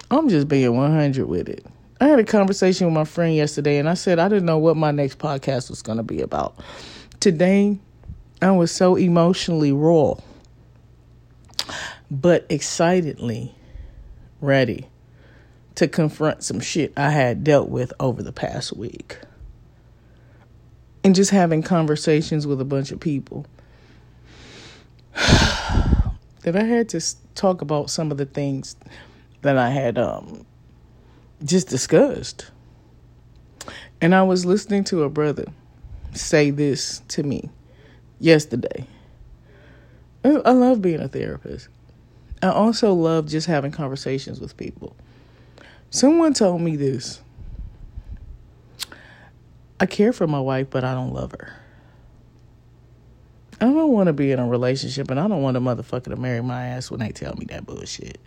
I'm 0.09 0.29
just 0.29 0.47
being 0.47 0.77
100 0.77 1.27
with 1.27 1.49
it. 1.49 1.67
I 2.01 2.07
had 2.07 2.21
a 2.21 2.25
conversation 2.25 2.87
with 2.87 2.95
my 2.95 3.03
friend 3.03 3.35
yesterday 3.35 3.79
and 3.79 3.89
I 3.89 3.95
said 3.95 4.21
I 4.21 4.29
didn't 4.29 4.45
know 4.45 4.59
what 4.59 4.77
my 4.77 4.93
next 4.93 5.19
podcast 5.19 5.69
was 5.69 5.83
going 5.83 5.97
to 5.99 6.05
be 6.05 6.21
about. 6.21 6.61
Today, 7.19 7.77
I 8.41 8.53
was 8.53 8.71
so 8.71 8.95
emotionally 8.95 9.73
raw, 9.73 10.15
but 12.09 12.47
excitedly 12.49 13.53
ready 14.41 14.87
to 15.75 15.89
confront 15.89 16.45
some 16.45 16.61
shit 16.61 16.93
I 16.97 17.11
had 17.11 17.43
dealt 17.43 17.69
with 17.69 17.93
over 17.99 18.23
the 18.23 18.33
past 18.33 18.77
week. 18.77 19.19
And 21.03 21.17
just 21.17 21.33
having 21.33 21.65
conversations 21.65 22.47
with 22.47 22.61
a 22.61 22.65
bunch 22.65 22.93
of 22.93 23.01
people. 23.01 23.45
that 26.43 26.57
I 26.57 26.65
had 26.65 26.89
to 26.91 27.01
talk 27.35 27.63
about 27.63 27.91
some 27.91 28.11
of 28.11 28.19
the 28.19 28.27
things 28.27 28.77
that 29.43 29.57
I 29.57 29.71
had 29.71 29.99
um, 29.99 30.45
just 31.45 31.69
discussed. 31.69 32.51
And 34.01 34.15
I 34.15 34.23
was 34.23 34.45
listening 34.45 34.85
to 34.85 35.05
a 35.05 35.09
brother 35.09 35.47
say 36.13 36.51
this 36.51 37.01
to 37.09 37.23
me 37.23 37.51
yesterday. 38.21 38.87
I 40.25 40.53
love 40.53 40.81
being 40.81 41.01
a 41.01 41.09
therapist. 41.09 41.69
I 42.43 42.49
also 42.49 42.95
love 42.95 43.27
just 43.27 43.47
having 43.47 43.73
conversations 43.73 44.41
with 44.41 44.57
people. 44.57 44.97
Someone 45.91 46.33
told 46.33 46.61
me 46.63 46.77
this 46.77 47.21
I 49.79 49.87
care 49.87 50.13
for 50.13 50.27
my 50.27 50.41
wife, 50.41 50.69
but 50.71 50.85
I 50.85 50.95
don't 50.95 51.13
love 51.13 51.33
her. 51.33 51.53
I 53.65 53.73
don't 53.73 53.93
want 53.93 54.09
to 54.09 54.13
be 54.13 54.33
in 54.33 54.39
a 54.39 54.47
relationship 54.47 55.11
and 55.11 55.19
I 55.19 55.27
don't 55.27 55.43
want 55.43 55.57
a 55.57 55.61
motherfucker 55.61 56.05
to 56.05 56.17
marry 56.17 56.43
my 56.43 56.67
ass 56.67 56.91
when 56.91 57.01
they 57.01 57.11
tell 57.11 57.35
me 57.37 57.47
that 57.47 57.67
bullshit. 57.67 58.19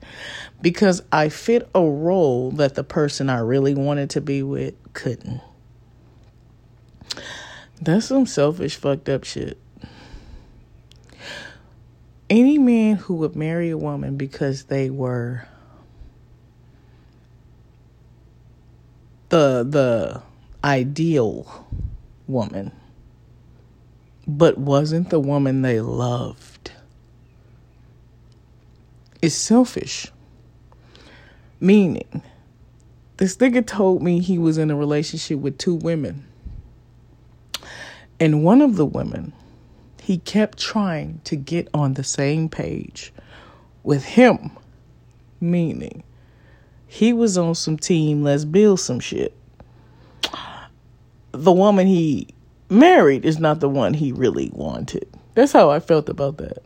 Because 0.62 1.02
I 1.12 1.30
fit 1.30 1.70
a 1.76 1.84
role 1.84 2.52
that 2.52 2.76
the 2.76 2.84
person 2.84 3.30
I 3.30 3.40
really 3.40 3.76
wanted 3.76 4.10
to 4.12 4.22
be 4.22 4.42
with 4.44 4.74
couldn't. 4.94 5.42
That's 7.82 8.08
some 8.08 8.26
selfish, 8.26 8.76
fucked 8.76 9.10
up 9.10 9.24
shit 9.24 9.60
any 12.30 12.58
man 12.58 12.96
who 12.96 13.16
would 13.16 13.36
marry 13.36 13.70
a 13.70 13.78
woman 13.78 14.18
because 14.18 14.64
they 14.64 14.90
were 14.90 15.48
the 19.30 19.66
the 19.68 20.22
ideal 20.64 21.68
woman 22.28 22.72
but 24.28 24.58
wasn't 24.58 25.10
the 25.10 25.20
woman 25.20 25.62
they 25.62 25.80
loved. 25.80 26.72
Is 29.22 29.34
selfish. 29.34 30.12
Meaning 31.60 32.22
this 33.16 33.38
nigga 33.38 33.66
told 33.66 34.04
me 34.04 34.20
he 34.20 34.38
was 34.38 34.58
in 34.58 34.70
a 34.70 34.76
relationship 34.76 35.40
with 35.40 35.58
two 35.58 35.76
women. 35.76 36.28
And 38.20 38.44
one 38.44 38.62
of 38.62 38.76
the 38.76 38.86
women 38.86 39.34
he 40.04 40.20
kept 40.20 40.58
trying 40.58 41.20
to 41.24 41.36
get 41.36 41.68
on 41.74 41.96
the 41.96 42.04
same 42.04 42.48
page 42.48 43.12
with 43.84 44.06
him, 44.06 44.52
meaning 45.42 46.04
he 46.86 47.12
was 47.12 47.38
on 47.38 47.56
some 47.56 47.78
team, 47.78 48.24
let's 48.24 48.46
build 48.46 48.80
some 48.80 49.00
shit. 49.00 49.36
The 51.32 51.52
woman 51.52 51.88
he 51.88 52.30
married 52.70 53.26
is 53.26 53.40
not 53.40 53.60
the 53.60 53.70
one 53.70 53.94
he 53.94 54.12
really 54.12 54.50
wanted. 54.54 55.08
That's 55.36 55.52
how 55.52 55.70
I 55.70 55.80
felt 55.80 56.10
about 56.10 56.38
that. 56.38 56.64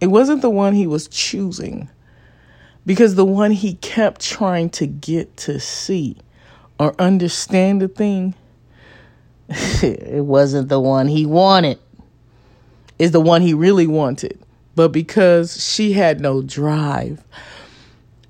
It 0.00 0.08
wasn't 0.08 0.42
the 0.42 0.50
one 0.50 0.74
he 0.74 0.86
was 0.86 1.08
choosing 1.08 1.88
because 2.86 3.16
the 3.16 3.24
one 3.24 3.50
he 3.50 3.74
kept 3.74 4.20
trying 4.20 4.70
to 4.70 4.86
get 4.86 5.36
to 5.38 5.58
see 5.58 6.16
or 6.78 6.94
understand 6.98 7.82
the 7.82 7.88
thing, 7.88 8.34
it 9.48 10.24
wasn't 10.24 10.68
the 10.68 10.80
one 10.80 11.08
he 11.08 11.26
wanted 11.26 11.78
is 12.98 13.10
the 13.12 13.20
one 13.20 13.42
he 13.42 13.54
really 13.54 13.86
wanted. 13.86 14.38
But 14.74 14.92
because 14.92 15.62
she 15.62 15.92
had 15.92 16.20
no 16.20 16.42
drive 16.42 17.24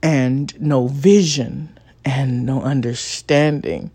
and 0.03 0.59
no 0.61 0.89
vision 0.89 1.79
and 2.05 2.47
no 2.47 2.63
understanding, 2.63 3.91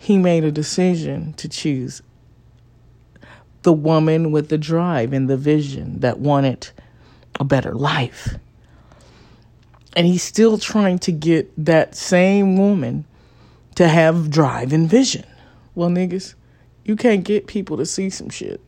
he 0.00 0.16
made 0.16 0.44
a 0.44 0.50
decision 0.50 1.34
to 1.34 1.46
choose 1.46 2.00
the 3.64 3.72
woman 3.72 4.32
with 4.32 4.48
the 4.48 4.56
drive 4.56 5.12
and 5.12 5.28
the 5.28 5.36
vision 5.36 6.00
that 6.00 6.18
wanted 6.18 6.70
a 7.38 7.44
better 7.44 7.74
life. 7.74 8.36
And 9.94 10.06
he's 10.06 10.22
still 10.22 10.56
trying 10.56 11.00
to 11.00 11.12
get 11.12 11.52
that 11.62 11.94
same 11.94 12.56
woman 12.56 13.04
to 13.74 13.88
have 13.88 14.30
drive 14.30 14.72
and 14.72 14.88
vision. 14.88 15.26
Well, 15.74 15.90
niggas, 15.90 16.32
you 16.82 16.96
can't 16.96 17.22
get 17.22 17.46
people 17.46 17.76
to 17.76 17.84
see 17.84 18.08
some 18.08 18.30
shit. 18.30 18.62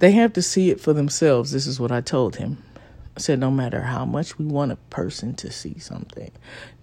They 0.00 0.12
have 0.12 0.34
to 0.34 0.42
see 0.42 0.68
it 0.68 0.82
for 0.82 0.92
themselves. 0.92 1.50
This 1.50 1.66
is 1.66 1.80
what 1.80 1.90
I 1.90 2.02
told 2.02 2.36
him. 2.36 2.62
I 3.16 3.18
said, 3.18 3.38
no 3.40 3.50
matter 3.50 3.80
how 3.80 4.04
much 4.04 4.36
we 4.38 4.44
want 4.44 4.72
a 4.72 4.76
person 4.76 5.34
to 5.36 5.50
see 5.50 5.78
something, 5.78 6.30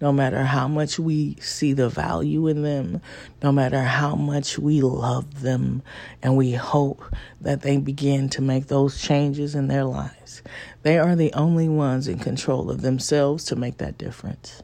no 0.02 0.12
matter 0.12 0.44
how 0.46 0.68
much 0.68 0.98
we 0.98 1.36
see 1.36 1.74
the 1.74 1.90
value 1.90 2.48
in 2.48 2.64
them, 2.64 3.02
no 3.44 3.52
matter 3.52 3.84
how 3.84 4.16
much 4.16 4.58
we 4.58 4.82
love 4.82 5.42
them, 5.42 5.84
and 6.24 6.36
we 6.36 6.54
hope 6.54 7.04
that 7.40 7.62
they 7.62 7.78
begin 7.78 8.30
to 8.30 8.42
make 8.42 8.66
those 8.66 9.00
changes 9.00 9.54
in 9.54 9.68
their 9.68 9.84
lives, 9.84 10.42
they 10.82 10.98
are 10.98 11.16
the 11.16 11.32
only 11.34 11.70
ones 11.70 12.08
in 12.08 12.18
control 12.18 12.72
of 12.72 12.82
themselves 12.82 13.44
to 13.46 13.56
make 13.56 13.78
that 13.78 14.00
difference. 14.00 14.64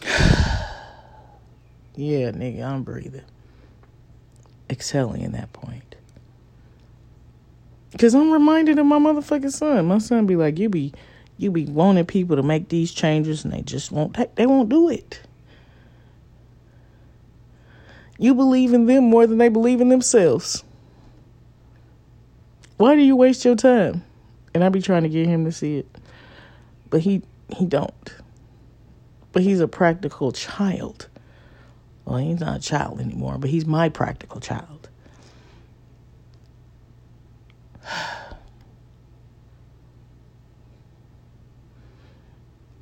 yeah, 1.94 2.30
nigga, 2.30 2.64
I'm 2.64 2.84
breathing. 2.84 3.20
Excelling 4.70 5.20
in 5.20 5.32
that 5.32 5.52
point. 5.52 5.87
Cause 7.96 8.14
I'm 8.14 8.30
reminded 8.30 8.78
of 8.78 8.86
my 8.86 8.98
motherfucking 8.98 9.52
son. 9.52 9.86
My 9.86 9.98
son 9.98 10.26
be 10.26 10.36
like, 10.36 10.58
you 10.58 10.68
be 10.68 10.92
you 11.38 11.50
be 11.50 11.64
wanting 11.64 12.04
people 12.04 12.36
to 12.36 12.42
make 12.42 12.68
these 12.68 12.92
changes 12.92 13.44
and 13.44 13.52
they 13.52 13.62
just 13.62 13.92
won't 13.92 14.16
they 14.36 14.46
won't 14.46 14.68
do 14.68 14.88
it. 14.90 15.20
You 18.18 18.34
believe 18.34 18.74
in 18.74 18.86
them 18.86 19.04
more 19.04 19.26
than 19.26 19.38
they 19.38 19.48
believe 19.48 19.80
in 19.80 19.88
themselves. 19.88 20.64
Why 22.76 22.94
do 22.94 23.00
you 23.00 23.16
waste 23.16 23.44
your 23.44 23.56
time? 23.56 24.04
And 24.52 24.64
I 24.64 24.68
be 24.68 24.82
trying 24.82 25.04
to 25.04 25.08
get 25.08 25.26
him 25.26 25.44
to 25.44 25.52
see 25.52 25.78
it. 25.78 25.86
But 26.90 27.00
he 27.00 27.22
he 27.56 27.64
don't. 27.64 28.14
But 29.32 29.42
he's 29.42 29.60
a 29.60 29.68
practical 29.68 30.32
child. 30.32 31.08
Well, 32.04 32.18
he's 32.18 32.40
not 32.40 32.56
a 32.56 32.60
child 32.60 33.00
anymore, 33.00 33.38
but 33.38 33.50
he's 33.50 33.66
my 33.66 33.88
practical 33.88 34.40
child. 34.40 34.88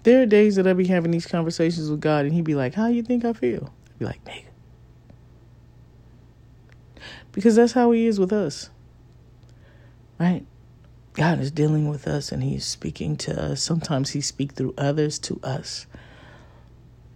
There 0.07 0.23
are 0.23 0.27
days 0.27 0.55
that 0.55 0.69
I 0.69 0.73
be 0.73 0.87
having 0.87 1.11
these 1.11 1.27
conversations 1.27 1.91
with 1.91 2.01
God 2.01 2.27
and 2.27 2.33
he 2.33 2.41
be 2.41 2.55
like, 2.55 2.75
How 2.75 2.87
you 2.87 3.03
think 3.03 3.25
I 3.25 3.33
feel? 3.33 3.75
I 3.89 3.99
be 3.99 4.05
like, 4.05 4.25
nigga. 4.25 4.45
Because 7.33 7.57
that's 7.57 7.73
how 7.73 7.91
he 7.91 8.07
is 8.07 8.21
with 8.21 8.33
us. 8.33 8.71
Right? 10.21 10.47
God 11.15 11.41
is 11.41 11.51
dealing 11.51 11.89
with 11.89 12.07
us 12.07 12.31
and 12.31 12.45
he's 12.45 12.65
speaking 12.65 13.17
to 13.17 13.51
us. 13.51 13.61
Sometimes 13.61 14.11
he 14.11 14.21
speaks 14.21 14.55
through 14.55 14.75
others 14.79 15.19
to 15.19 15.41
us. 15.43 15.89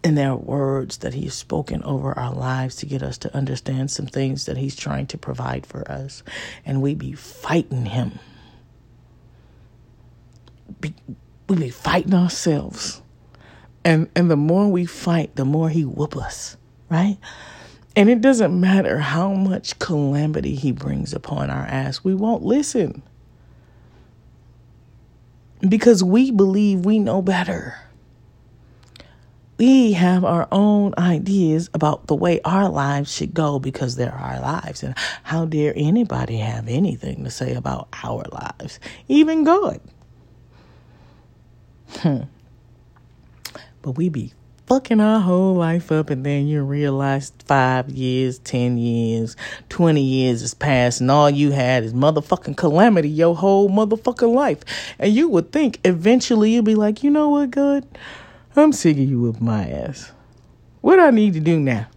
And 0.03 0.19
there 0.19 0.31
are 0.31 0.37
words 0.37 0.97
that 0.99 1.15
he's 1.15 1.35
spoken 1.35 1.85
over 1.85 2.19
our 2.19 2.35
lives 2.35 2.75
to 2.77 2.87
get 2.87 3.05
us 3.05 3.19
to 3.19 3.33
understand 3.37 3.93
some 3.93 4.07
things 4.07 4.47
that 4.47 4.57
he's 4.57 4.75
trying 4.75 5.07
to 5.07 5.17
provide 5.17 5.65
for 5.65 5.89
us. 5.89 6.25
And 6.67 6.83
we 6.83 6.97
be 6.97 7.13
fighting 7.13 7.87
him. 7.87 8.19
Be, 10.81 10.93
we 11.51 11.57
be 11.57 11.71
fighting 11.71 12.15
ourselves. 12.15 13.03
And 13.85 14.09
and 14.15 14.31
the 14.31 14.37
more 14.37 14.69
we 14.69 14.87
fight, 14.87 15.35
the 15.35 15.45
more 15.45 15.69
he 15.69 15.85
whoop 15.85 16.17
us, 16.17 16.57
right? 16.89 17.19
And 17.97 18.09
it 18.09 18.21
doesn't 18.21 18.59
matter 18.59 18.99
how 18.99 19.33
much 19.33 19.79
calamity 19.81 20.55
he 20.55 20.71
brings 20.71 21.13
upon 21.13 21.51
our 21.51 21.67
ass, 21.67 22.05
we 22.05 22.15
won't 22.15 22.45
listen. 22.45 23.03
Because 25.69 26.05
we 26.05 26.31
believe 26.31 26.87
we 26.87 27.01
know 27.01 27.21
better. 27.21 27.75
We 29.59 29.93
have 29.93 30.25
our 30.25 30.49
own 30.53 30.95
ideas 30.97 31.69
about 31.75 32.07
the 32.07 32.15
way 32.15 32.41
our 32.45 32.69
lives 32.71 33.13
should 33.13 33.35
go 33.35 33.59
because 33.59 33.97
they're 33.97 34.15
our 34.15 34.41
lives. 34.41 34.83
And 34.83 34.95
how 35.23 35.45
dare 35.45 35.75
anybody 35.77 36.39
have 36.39 36.69
anything 36.69 37.25
to 37.25 37.31
say 37.31 37.55
about 37.55 37.89
our 38.03 38.25
lives? 38.33 38.81
Even 39.09 39.45
God. 39.45 39.81
Hmm. 41.99 42.23
But 43.83 43.93
we 43.93 44.09
be 44.09 44.33
fucking 44.71 45.01
our 45.01 45.19
whole 45.19 45.55
life 45.55 45.91
up, 45.91 46.11
and 46.11 46.25
then 46.25 46.47
you 46.47 46.63
realize 46.63 47.33
five 47.45 47.91
years, 47.91 48.39
ten 48.39 48.79
years, 48.79 49.35
twenty 49.69 50.03
years 50.03 50.43
has 50.43 50.55
passed, 50.55 51.01
and 51.01 51.11
all 51.11 51.29
you 51.29 51.51
had 51.51 51.83
is 51.83 51.93
motherfucking 51.93 52.57
calamity 52.57 53.09
your 53.09 53.35
whole 53.35 53.69
motherfucking 53.69 54.33
life. 54.33 54.61
And 55.01 55.13
you 55.13 55.29
would 55.29 55.51
think 55.51 55.81
eventually 55.85 56.53
you'd 56.53 56.65
be 56.65 56.77
like, 56.77 57.03
you 57.03 57.11
know 57.11 57.31
what, 57.31 57.51
God? 57.51 57.85
I'm 58.55 58.73
sick 58.73 58.97
of 58.97 59.03
you 59.03 59.21
with 59.21 59.41
my 59.41 59.69
ass. 59.69 60.13
What 60.83 61.01
I 61.01 61.11
need 61.11 61.35
to 61.35 61.41
do 61.41 61.59
now? 61.59 61.89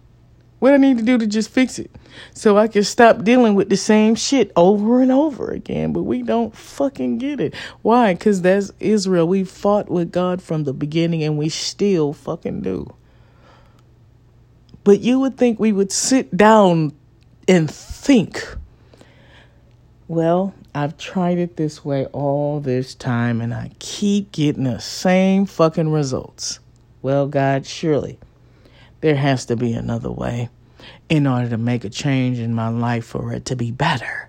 What 0.64 0.72
I 0.72 0.78
need 0.78 0.96
to 0.96 1.04
do 1.04 1.18
to 1.18 1.26
just 1.26 1.50
fix 1.50 1.78
it 1.78 1.90
so 2.32 2.56
I 2.56 2.68
can 2.68 2.84
stop 2.84 3.22
dealing 3.22 3.54
with 3.54 3.68
the 3.68 3.76
same 3.76 4.14
shit 4.14 4.50
over 4.56 5.02
and 5.02 5.12
over 5.12 5.50
again. 5.50 5.92
But 5.92 6.04
we 6.04 6.22
don't 6.22 6.56
fucking 6.56 7.18
get 7.18 7.38
it. 7.38 7.54
Why? 7.82 8.14
Because 8.14 8.40
that's 8.40 8.72
Israel. 8.80 9.28
We 9.28 9.44
fought 9.44 9.90
with 9.90 10.10
God 10.10 10.40
from 10.40 10.64
the 10.64 10.72
beginning 10.72 11.22
and 11.22 11.36
we 11.36 11.50
still 11.50 12.14
fucking 12.14 12.62
do. 12.62 12.94
But 14.84 15.00
you 15.00 15.20
would 15.20 15.36
think 15.36 15.60
we 15.60 15.70
would 15.70 15.92
sit 15.92 16.34
down 16.34 16.94
and 17.46 17.70
think. 17.70 18.42
Well, 20.08 20.54
I've 20.74 20.96
tried 20.96 21.36
it 21.36 21.58
this 21.58 21.84
way 21.84 22.06
all 22.06 22.60
this 22.60 22.94
time 22.94 23.42
and 23.42 23.52
I 23.52 23.70
keep 23.80 24.32
getting 24.32 24.64
the 24.64 24.78
same 24.78 25.44
fucking 25.44 25.90
results. 25.90 26.58
Well, 27.02 27.26
God, 27.26 27.66
surely 27.66 28.18
there 29.02 29.16
has 29.16 29.44
to 29.44 29.56
be 29.56 29.74
another 29.74 30.10
way 30.10 30.48
in 31.08 31.26
order 31.26 31.48
to 31.50 31.58
make 31.58 31.84
a 31.84 31.90
change 31.90 32.38
in 32.38 32.54
my 32.54 32.68
life 32.68 33.04
for 33.04 33.32
it 33.32 33.44
to 33.46 33.56
be 33.56 33.70
better. 33.70 34.28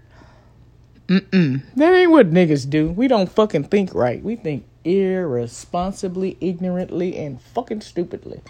Mm-mm. 1.07 1.61
That 1.75 1.93
ain't 1.93 2.11
what 2.11 2.31
niggas 2.31 2.69
do. 2.69 2.89
We 2.89 3.07
don't 3.07 3.31
fucking 3.31 3.65
think 3.65 3.93
right. 3.93 4.23
We 4.23 4.35
think 4.35 4.65
irresponsibly, 4.83 6.37
ignorantly, 6.41 7.17
and 7.17 7.39
fucking 7.41 7.81
stupidly. 7.81 8.41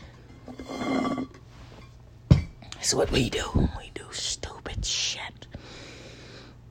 That's 2.76 2.94
what 2.94 3.12
we 3.12 3.30
do. 3.30 3.70
We 3.78 3.92
do 3.94 4.06
stupid 4.12 4.86
shit. 4.86 5.48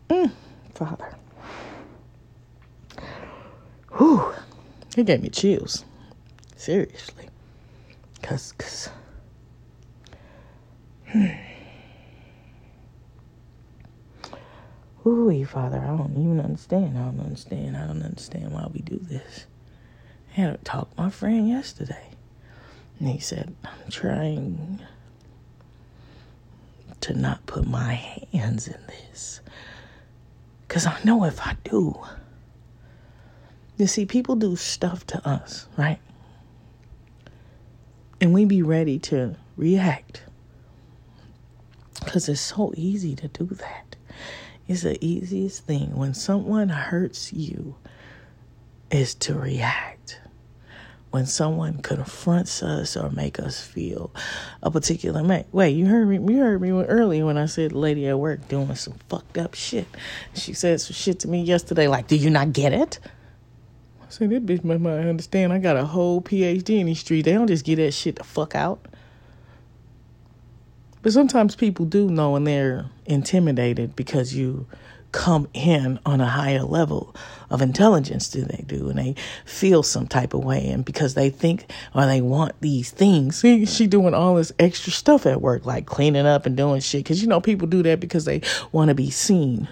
Mm, 0.09 0.31
Father. 0.75 1.17
Whew. 3.97 4.33
It 4.97 5.07
gave 5.07 5.23
me 5.23 5.29
chills. 5.29 5.85
Seriously. 6.57 7.29
Cause, 8.23 8.53
cause 8.53 8.89
Ooh, 15.07 15.45
Father, 15.45 15.79
I 15.79 15.97
don't 15.97 16.17
even 16.17 16.41
understand. 16.41 16.99
I 16.99 17.05
don't 17.05 17.21
understand. 17.21 17.77
I 17.77 17.87
don't 17.87 18.03
understand 18.03 18.53
why 18.53 18.67
we 18.73 18.81
do 18.81 18.99
this. 18.99 19.47
I 20.33 20.41
had 20.41 20.55
a 20.55 20.57
talk 20.59 20.89
with 20.91 20.99
my 20.99 21.11
friend 21.11 21.49
yesterday. 21.49 22.11
And 22.99 23.09
he 23.09 23.21
said, 23.21 23.55
I'm 23.65 23.91
trying 23.91 24.81
to 27.01 27.15
not 27.15 27.47
put 27.47 27.67
my 27.67 27.95
hands 28.33 28.67
in 28.67 28.81
this. 28.89 29.41
Because 30.67 30.87
I 30.87 30.99
know 31.05 31.25
if 31.25 31.41
I 31.47 31.57
do, 31.65 32.01
you 33.77 33.87
see, 33.87 34.07
people 34.07 34.37
do 34.37 34.57
stuff 34.57 35.07
to 35.09 35.29
us, 35.29 35.67
right? 35.77 35.99
And 38.21 38.33
we 38.33 38.45
be 38.45 38.63
ready 38.63 38.99
to 39.01 39.37
react 39.57 40.23
because 42.05 42.29
it's 42.29 42.41
so 42.41 42.73
easy 42.77 43.15
to 43.17 43.29
do 43.29 43.47
that. 43.47 43.97
It's 44.67 44.83
the 44.83 45.03
easiest 45.05 45.65
thing 45.65 45.97
when 45.97 46.15
someone 46.15 46.69
hurts 46.69 47.33
you 47.33 47.75
is 48.91 49.15
to 49.17 49.35
react. 49.35 50.21
When 51.11 51.27
someone 51.27 51.81
confronts 51.81 52.61
us 52.63 52.97
or 52.97 53.11
make 53.11 53.39
us 53.39 53.65
feel 53.65 54.11
a 54.63 54.71
particular 54.71 55.23
way. 55.23 55.47
Wait, 55.53 55.71
you 55.71 55.87
heard 55.87 56.09
me 56.09 56.17
you 56.17 56.41
heard 56.41 56.61
me 56.61 56.71
earlier 56.71 57.25
when 57.25 57.39
I 57.39 57.47
said 57.47 57.73
lady 57.73 58.09
at 58.09 58.19
work 58.19 58.49
doing 58.49 58.75
some 58.75 58.95
fucked 59.09 59.39
up 59.39 59.55
shit. 59.55 59.87
She 60.35 60.55
said 60.55 60.81
some 60.81 60.95
shit 60.95 61.21
to 61.21 61.29
me 61.29 61.43
yesterday 61.43 61.87
like, 61.87 62.09
"Do 62.09 62.17
you 62.17 62.31
not 62.31 62.53
get 62.53 62.73
it?" 62.73 62.99
I 64.03 64.07
said, 64.09 64.31
"That 64.31 64.45
bitch 64.45 64.65
might 64.65 64.81
understand. 64.91 65.53
I 65.53 65.59
got 65.59 65.77
a 65.77 65.85
whole 65.85 66.21
PhD 66.21 66.81
in 66.81 66.87
these 66.87 66.99
streets. 66.99 67.27
They 67.27 67.33
don't 67.33 67.47
just 67.47 67.65
get 67.65 67.77
that 67.77 67.93
shit 67.93 68.17
the 68.17 68.25
fuck 68.25 68.57
out." 68.57 68.85
But 71.05 71.13
sometimes 71.13 71.55
people 71.55 71.85
do 71.85 72.09
know 72.09 72.35
and 72.35 72.47
they're 72.47 72.87
intimidated 73.05 73.95
because 73.95 74.35
you 74.35 74.67
come 75.13 75.47
in 75.53 76.01
on 76.07 76.23
a 76.23 76.27
higher 76.27 76.63
level 76.63 77.15
of 77.51 77.61
intelligence 77.61 78.29
than 78.29 78.49
they 78.49 78.65
do 78.67 78.89
and 78.89 78.99
they 78.99 79.15
feel 79.45 79.83
some 79.83 80.07
type 80.07 80.33
of 80.33 80.43
way 80.43 80.67
and 80.71 80.83
because 80.83 81.13
they 81.13 81.29
think 81.29 81.71
or 81.95 82.07
they 82.07 82.23
want 82.23 82.59
these 82.63 82.91
things. 82.91 83.37
See 83.37 83.67
she 83.67 83.87
doing 83.87 84.15
all 84.15 84.37
this 84.37 84.51
extra 84.59 84.91
stuff 84.91 85.27
at 85.27 85.43
work 85.43 85.67
like 85.67 85.85
cleaning 85.85 86.25
up 86.25 86.47
and 86.47 86.57
doing 86.57 86.81
shit 86.81 87.05
because 87.05 87.21
you 87.21 87.29
know 87.29 87.39
people 87.39 87.69
do 87.69 87.83
that 87.83 88.01
because 88.01 88.25
they 88.25 88.41
want 88.73 88.89
to 88.89 88.95
be 88.95 89.11
seen. 89.11 89.69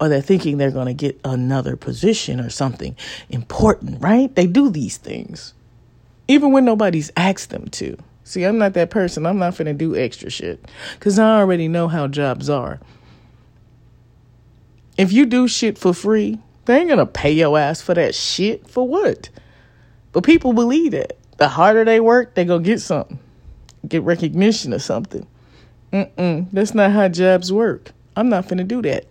Or 0.00 0.08
they're 0.08 0.22
thinking 0.22 0.58
they're 0.58 0.70
going 0.70 0.86
to 0.86 0.94
get 0.94 1.20
another 1.24 1.74
position 1.74 2.38
or 2.38 2.48
something 2.48 2.94
important 3.28 4.00
right? 4.00 4.32
They 4.32 4.46
do 4.46 4.70
these 4.70 4.98
things 4.98 5.52
even 6.28 6.52
when 6.52 6.64
nobody's 6.64 7.10
asked 7.16 7.50
them 7.50 7.66
to 7.70 7.98
see 8.28 8.44
i'm 8.44 8.58
not 8.58 8.74
that 8.74 8.90
person 8.90 9.26
i'm 9.26 9.38
not 9.38 9.54
to 9.54 9.72
do 9.72 9.96
extra 9.96 10.30
shit 10.30 10.64
because 10.94 11.18
i 11.18 11.38
already 11.38 11.68
know 11.68 11.88
how 11.88 12.06
jobs 12.06 12.48
are 12.50 12.78
if 14.98 15.12
you 15.12 15.24
do 15.24 15.46
shit 15.46 15.78
for 15.78 15.94
free, 15.94 16.38
they 16.64 16.80
ain't 16.80 16.88
gonna 16.88 17.06
pay 17.06 17.30
your 17.30 17.56
ass 17.56 17.80
for 17.80 17.94
that 17.94 18.14
shit. 18.16 18.68
For 18.68 18.86
what? 18.86 19.30
But 20.12 20.24
people 20.24 20.52
believe 20.52 20.90
that. 20.90 21.16
The 21.38 21.48
harder 21.48 21.84
they 21.84 22.00
work, 22.00 22.34
they 22.34 22.44
gonna 22.44 22.64
get 22.64 22.80
something. 22.80 23.18
Get 23.86 24.02
recognition 24.02 24.74
or 24.74 24.80
something. 24.80 25.24
Mm-mm. 25.92 26.48
That's 26.52 26.74
not 26.74 26.90
how 26.90 27.08
jobs 27.08 27.52
work. 27.52 27.92
I'm 28.16 28.28
not 28.28 28.48
finna 28.48 28.66
do 28.66 28.82
that. 28.82 29.06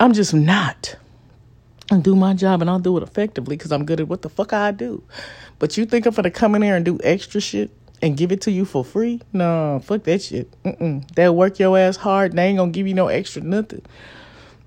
I'm 0.00 0.12
just 0.12 0.34
not. 0.34 0.96
I 1.92 1.98
do 1.98 2.16
my 2.16 2.34
job 2.34 2.60
and 2.60 2.68
I'll 2.68 2.80
do 2.80 2.96
it 2.96 3.04
effectively 3.04 3.56
because 3.56 3.70
I'm 3.70 3.86
good 3.86 4.00
at 4.00 4.08
what 4.08 4.22
the 4.22 4.28
fuck 4.28 4.52
I 4.52 4.72
do. 4.72 5.04
But 5.60 5.76
you 5.76 5.86
think 5.86 6.06
I'm 6.06 6.14
gonna 6.14 6.32
come 6.32 6.56
in 6.56 6.62
there 6.62 6.74
and 6.74 6.84
do 6.84 6.98
extra 7.04 7.40
shit 7.40 7.70
and 8.02 8.16
give 8.16 8.32
it 8.32 8.40
to 8.42 8.50
you 8.50 8.64
for 8.64 8.84
free? 8.84 9.20
No, 9.32 9.80
fuck 9.82 10.04
that 10.04 10.22
shit. 10.22 10.50
Mm-mm. 10.62 11.08
They'll 11.14 11.34
work 11.34 11.58
your 11.58 11.78
ass 11.78 11.96
hard. 11.96 12.32
They 12.32 12.46
ain't 12.46 12.58
gonna 12.58 12.70
give 12.70 12.86
you 12.86 12.94
no 12.94 13.08
extra 13.08 13.42
nothing. 13.42 13.82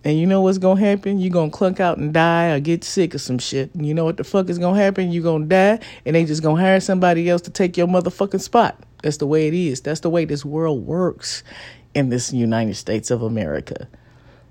And 0.04 0.18
you 0.18 0.26
know 0.26 0.42
what's 0.42 0.58
gonna 0.58 0.80
happen? 0.80 1.20
You're 1.20 1.34
gonna 1.34 1.52
clunk 1.52 1.80
out 1.80 1.98
and 1.98 2.14
die 2.14 2.52
or 2.52 2.60
get 2.60 2.84
sick 2.84 3.14
or 3.14 3.18
some 3.18 3.38
shit. 3.38 3.74
And 3.76 3.86
you 3.86 3.94
know 3.94 4.06
what 4.06 4.18
the 4.18 4.24
fuck 4.24 4.50
is 4.50 4.58
gonna 4.58 4.80
happen? 4.80 5.12
You're 5.12 5.24
gonna 5.24 5.46
die 5.46 5.80
and 6.06 6.16
they 6.16 6.26
just 6.26 6.42
gonna 6.42 6.62
hire 6.62 6.80
somebody 6.80 7.30
else 7.30 7.42
to 7.44 7.52
take 7.52 7.76
your 7.76 7.88
motherfucking 7.88 8.42
spot. 8.42 8.82
That's 9.04 9.18
the 9.18 9.28
way 9.28 9.48
it 9.48 9.54
is. 9.54 9.82
That's 9.82 10.00
the 10.00 10.10
way 10.10 10.26
this 10.26 10.46
world 10.46 10.86
works 10.86 11.44
in 11.94 12.10
this 12.10 12.32
United 12.32 12.76
States 12.76 13.12
of 13.12 13.22
America. 13.22 13.88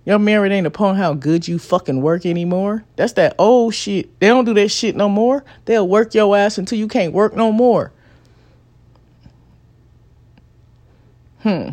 Your 0.05 0.19
merit 0.19 0.53
ain't 0.53 0.67
upon 0.67 0.97
how 0.97 1.13
good 1.13 1.47
you 1.47 1.59
fucking 1.59 2.01
work 2.01 2.25
anymore. 2.25 2.85
That's 2.97 3.13
that 3.15 3.35
old 3.39 3.75
shit. 3.75 4.19
They 4.21 4.29
don't 4.29 4.47
do 4.47 4.55
that 4.55 4.71
shit 4.71 4.97
no 4.97 5.09
more. 5.09 5.45
They'll 5.67 5.89
work 5.89 6.15
your 6.15 6.35
ass 6.37 6.57
until 6.57 6.79
you 6.79 6.89
can't 6.89 7.13
work 7.13 7.37
no 7.37 7.53
more. 7.53 7.93
Hmm. 11.49 11.71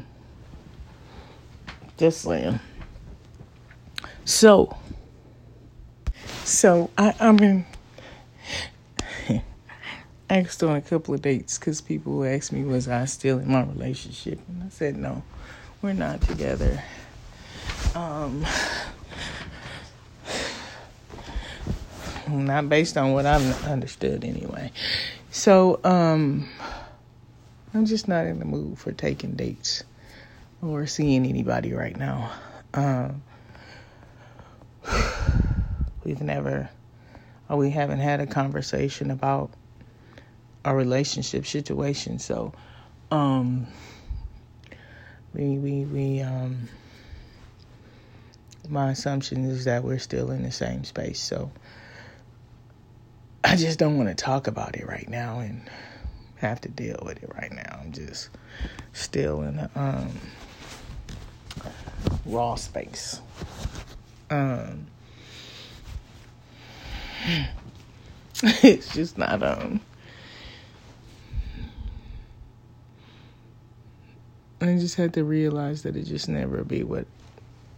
Just 1.97 2.21
saying. 2.21 2.61
So, 4.23 4.77
so 6.45 6.89
I, 6.97 7.13
I 7.19 7.33
mean, 7.33 7.65
in. 9.27 9.41
asked 10.29 10.63
on 10.63 10.77
a 10.77 10.81
couple 10.81 11.13
of 11.13 11.21
dates 11.21 11.59
because 11.59 11.81
people 11.81 12.23
asked 12.23 12.53
me, 12.53 12.63
was 12.63 12.88
I 12.88 13.03
still 13.03 13.39
in 13.39 13.51
my 13.51 13.63
relationship? 13.63 14.39
And 14.47 14.63
I 14.63 14.69
said, 14.69 14.95
no, 14.95 15.23
we're 15.81 15.91
not 15.91 16.21
together. 16.21 16.81
Um, 17.95 18.45
not 22.29 22.69
based 22.69 22.95
on 22.95 23.11
what 23.11 23.25
I've 23.25 23.65
understood 23.65 24.23
anyway. 24.23 24.71
So, 25.31 25.81
um, 25.83 26.47
I'm 27.75 27.85
just 27.85 28.07
not 28.07 28.25
in 28.25 28.39
the 28.39 28.45
mood 28.45 28.79
for 28.79 28.93
taking 28.93 29.33
dates 29.33 29.83
or 30.61 30.88
seeing 30.88 31.25
anybody 31.25 31.73
right 31.73 31.97
now. 31.97 32.31
Um, 32.73 33.21
We've 36.05 36.21
never, 36.21 36.69
or 37.49 37.57
we 37.57 37.71
haven't 37.71 37.99
had 37.99 38.21
a 38.21 38.27
conversation 38.27 39.11
about 39.11 39.51
our 40.63 40.73
relationship 40.73 41.45
situation. 41.45 42.17
So, 42.17 42.53
um, 43.11 43.67
we, 45.33 45.57
we, 45.57 45.83
we, 45.83 46.21
um, 46.21 46.69
my 48.69 48.91
assumption 48.91 49.43
is 49.43 49.65
that 49.65 49.83
we're 49.83 49.99
still 49.99 50.31
in 50.31 50.43
the 50.43 50.51
same 50.51 50.85
space. 50.85 51.19
So, 51.19 51.51
I 53.43 53.57
just 53.57 53.79
don't 53.79 53.97
want 53.97 54.07
to 54.07 54.15
talk 54.15 54.47
about 54.47 54.77
it 54.77 54.88
right 54.88 55.09
now 55.09 55.39
and 55.39 55.69
have 56.47 56.62
to 56.62 56.69
deal 56.69 56.99
with 57.03 57.21
it 57.23 57.31
right 57.36 57.51
now. 57.51 57.79
I'm 57.81 57.91
just 57.91 58.29
still 58.93 59.41
in 59.41 59.60
a 59.60 59.69
um, 59.75 60.19
raw 62.25 62.55
space. 62.55 63.21
Um, 64.29 64.88
it's 68.43 68.93
just 68.93 69.17
not 69.17 69.41
um 69.41 69.79
I 74.62 74.77
just 74.77 74.95
had 74.95 75.13
to 75.13 75.23
realize 75.23 75.84
that 75.84 75.95
it 75.95 76.03
just 76.03 76.27
never 76.27 76.63
be 76.63 76.84
what 76.84 77.05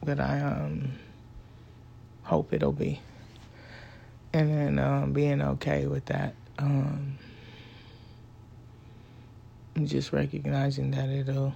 what 0.01 0.19
I 0.19 0.41
um 0.41 0.93
hope 2.23 2.53
it'll 2.53 2.71
be. 2.71 2.99
And 4.33 4.49
then 4.49 4.79
um 4.79 5.13
being 5.13 5.41
okay 5.41 5.85
with 5.87 6.05
that. 6.05 6.33
Um 6.57 7.17
just 9.85 10.11
recognizing 10.13 10.91
that 10.91 11.09
it'll 11.09 11.53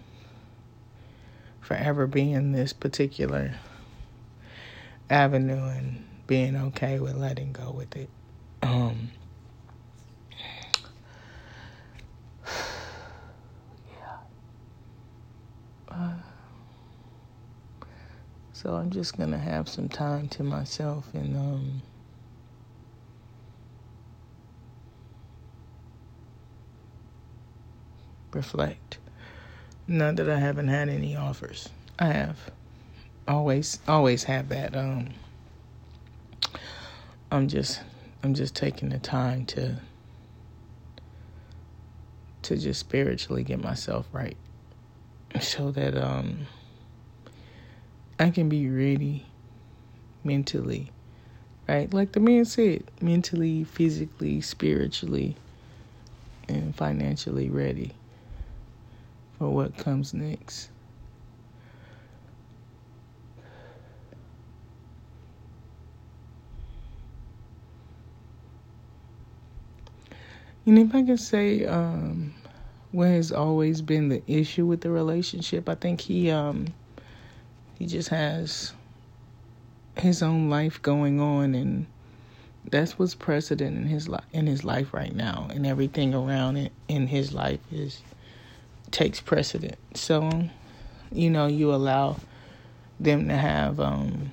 forever 1.62 2.06
be 2.08 2.32
in 2.32 2.52
this 2.52 2.74
particular 2.74 3.56
avenue 5.10 5.64
and 5.64 6.06
being 6.28 6.56
okay 6.56 7.00
with 7.00 7.16
letting 7.16 7.52
go 7.52 7.72
with 7.72 7.96
it. 7.96 8.10
Um, 8.62 9.10
yeah. 12.48 14.18
Uh, 15.90 16.14
so 18.54 18.76
I'm 18.76 18.90
just 18.92 19.18
gonna 19.18 19.38
have 19.38 19.68
some 19.68 19.90
time 19.90 20.28
to 20.30 20.44
myself 20.44 21.14
and 21.14 21.36
um, 21.36 21.82
reflect. 28.34 28.98
Not 29.88 30.16
that 30.18 30.30
I 30.30 30.40
haven't 30.40 30.70
had 30.70 30.90
any 30.90 31.16
offers. 31.16 31.70
I 32.00 32.08
have 32.08 32.38
always 33.28 33.80
always 33.88 34.24
have 34.24 34.50
that 34.50 34.76
um 34.76 35.10
I'm 37.32 37.48
just 37.48 37.82
I'm 38.24 38.34
just 38.34 38.56
taking 38.56 38.90
the 38.90 39.00
time 39.00 39.46
to 39.48 39.78
to 42.44 42.58
just 42.58 42.80
spiritually 42.80 43.44
get 43.44 43.62
myself 43.62 44.08
right 44.12 44.36
so 45.40 45.72
that 45.72 45.96
um 45.96 46.48
I 48.20 48.32
can 48.32 48.50
be 48.50 48.70
ready 48.70 49.26
mentally 50.24 50.92
right 51.68 51.94
like 51.94 52.12
the 52.12 52.20
man 52.20 52.46
said 52.46 52.84
mentally 53.02 53.64
physically 53.64 54.42
spiritually 54.42 55.36
and 56.50 56.76
financially 56.76 57.50
ready 57.50 57.94
for 59.42 59.50
what 59.50 59.76
comes 59.76 60.14
next. 60.14 60.70
And 70.68 70.78
if 70.78 70.94
I 70.94 71.02
can 71.02 71.18
say 71.18 71.66
um, 71.66 72.36
what 72.92 73.08
has 73.08 73.32
always 73.32 73.82
been 73.82 74.10
the 74.10 74.22
issue 74.28 74.68
with 74.68 74.82
the 74.82 74.92
relationship, 74.92 75.68
I 75.68 75.74
think 75.74 76.02
he 76.02 76.30
um, 76.30 76.68
he 77.80 77.88
just 77.88 78.10
has 78.10 78.74
his 79.98 80.22
own 80.22 80.52
life 80.52 80.80
going 80.84 81.20
on, 81.20 81.56
and 81.56 81.88
that's 82.70 83.00
what's 83.00 83.16
precedent 83.16 83.76
in 83.76 83.86
his 83.88 84.08
in 84.34 84.46
his 84.46 84.64
life 84.64 84.94
right 84.94 85.16
now, 85.16 85.48
and 85.50 85.66
everything 85.66 86.14
around 86.14 86.58
it 86.58 86.72
in 86.88 87.08
his 87.08 87.34
life 87.34 87.62
is 87.72 88.04
takes 88.92 89.20
precedent. 89.20 89.78
So, 89.94 90.50
you 91.12 91.30
know, 91.30 91.48
you 91.48 91.74
allow 91.74 92.18
them 93.00 93.28
to 93.30 93.36
have 93.36 93.80
um, 93.80 94.32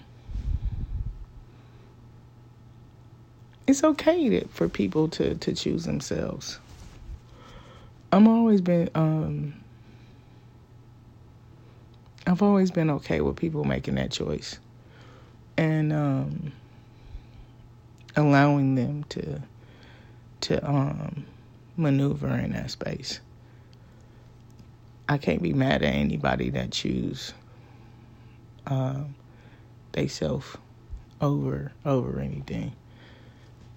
it's 3.66 3.84
okay 3.84 4.28
to, 4.30 4.48
for 4.48 4.68
people 4.68 5.08
to, 5.08 5.34
to 5.36 5.54
choose 5.54 5.84
themselves. 5.84 6.58
I'm 8.10 8.26
always 8.26 8.62
been 8.62 8.88
um 8.94 9.54
I've 12.26 12.42
always 12.42 12.70
been 12.70 12.90
okay 12.90 13.20
with 13.20 13.36
people 13.36 13.64
making 13.64 13.96
that 13.96 14.10
choice 14.10 14.58
and 15.56 15.92
um 15.92 16.52
allowing 18.16 18.74
them 18.74 19.04
to 19.10 19.42
to 20.40 20.68
um 20.68 21.26
maneuver 21.76 22.28
in 22.28 22.52
that 22.52 22.70
space. 22.70 23.20
I 25.08 25.18
can't 25.18 25.42
be 25.42 25.52
mad 25.52 25.82
at 25.82 25.94
anybody 25.94 26.50
that 26.50 26.70
choose 26.70 27.32
um, 28.66 29.14
they 29.92 30.06
self 30.06 30.58
over 31.20 31.72
over 31.84 32.20
anything, 32.20 32.72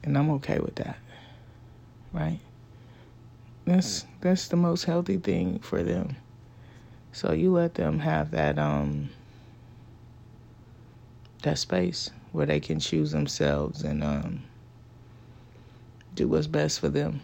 and 0.03 0.17
I'm 0.17 0.29
okay 0.31 0.59
with 0.59 0.75
that. 0.75 0.97
Right? 2.13 2.39
That's 3.65 4.05
that's 4.19 4.49
the 4.49 4.57
most 4.57 4.83
healthy 4.83 5.17
thing 5.17 5.59
for 5.59 5.81
them. 5.81 6.17
So 7.13 7.31
you 7.31 7.51
let 7.51 7.75
them 7.75 7.99
have 7.99 8.31
that 8.31 8.59
um 8.59 9.09
that 11.43 11.57
space 11.57 12.09
where 12.31 12.45
they 12.45 12.59
can 12.59 12.79
choose 12.79 13.11
themselves 13.11 13.83
and 13.83 14.03
um 14.03 14.43
do 16.13 16.27
what's 16.27 16.47
best 16.47 16.79
for 16.79 16.89
them 16.89 17.21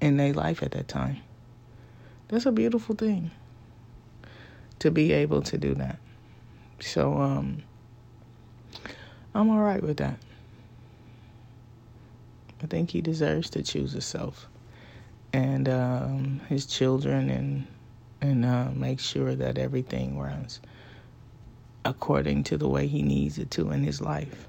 in 0.00 0.16
their 0.16 0.32
life 0.32 0.62
at 0.62 0.70
that 0.72 0.88
time. 0.88 1.18
That's 2.32 2.46
a 2.46 2.52
beautiful 2.52 2.94
thing 2.94 3.30
to 4.78 4.90
be 4.90 5.12
able 5.12 5.42
to 5.42 5.58
do 5.58 5.74
that. 5.74 5.98
So 6.80 7.12
um 7.18 7.62
I'm 9.34 9.50
all 9.50 9.60
right 9.60 9.82
with 9.82 9.98
that. 9.98 10.18
I 12.62 12.66
think 12.66 12.90
he 12.90 13.02
deserves 13.02 13.50
to 13.50 13.62
choose 13.62 13.92
himself 13.92 14.48
and 15.34 15.68
um, 15.68 16.40
his 16.48 16.64
children 16.64 17.28
and 17.28 17.66
and 18.22 18.46
uh, 18.46 18.70
make 18.70 18.98
sure 18.98 19.34
that 19.34 19.58
everything 19.58 20.18
runs 20.18 20.60
according 21.84 22.44
to 22.44 22.56
the 22.56 22.68
way 22.68 22.86
he 22.86 23.02
needs 23.02 23.36
it 23.36 23.50
to 23.50 23.72
in 23.72 23.84
his 23.84 24.00
life. 24.00 24.48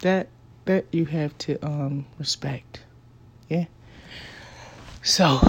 That 0.00 0.28
that 0.64 0.86
you 0.92 1.06
have 1.06 1.36
to 1.38 1.64
um, 1.64 2.06
respect, 2.18 2.82
yeah. 3.48 3.64
So 5.02 5.40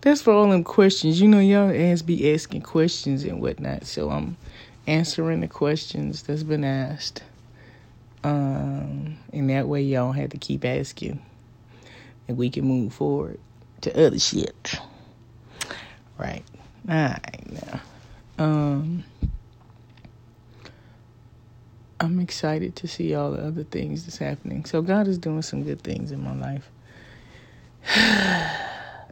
that's 0.00 0.22
for 0.22 0.32
all 0.32 0.50
them 0.50 0.64
questions. 0.64 1.20
You 1.20 1.28
know, 1.28 1.40
y'all 1.40 1.70
ass 1.70 2.02
be 2.02 2.32
asking 2.32 2.62
questions 2.62 3.24
and 3.24 3.40
whatnot. 3.40 3.86
So 3.86 4.10
I'm 4.10 4.36
answering 4.86 5.40
the 5.40 5.48
questions 5.48 6.22
that's 6.22 6.42
been 6.42 6.64
asked. 6.64 7.22
Um, 8.22 9.16
and 9.32 9.48
that 9.48 9.66
way 9.66 9.82
y'all 9.82 10.12
have 10.12 10.30
to 10.30 10.38
keep 10.38 10.64
asking. 10.64 11.22
And 12.28 12.36
we 12.36 12.50
can 12.50 12.64
move 12.64 12.92
forward 12.92 13.40
to 13.80 14.06
other 14.06 14.18
shit. 14.18 14.78
Right. 16.18 16.44
Alright 16.88 17.50
now. 17.50 17.80
Um 18.38 19.04
I'm 22.02 22.18
excited 22.18 22.76
to 22.76 22.88
see 22.88 23.14
all 23.14 23.32
the 23.32 23.46
other 23.46 23.62
things 23.62 24.06
that's 24.06 24.16
happening. 24.16 24.64
So 24.64 24.80
God 24.80 25.06
is 25.06 25.18
doing 25.18 25.42
some 25.42 25.64
good 25.64 25.82
things 25.82 26.12
in 26.12 26.24
my 26.24 26.34
life. 26.34 26.70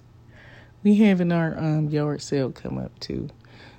we 0.82 0.94
having 0.94 1.30
our 1.30 1.58
um 1.58 1.90
yard 1.90 2.22
sale 2.22 2.50
come 2.50 2.78
up 2.78 2.98
too. 2.98 3.28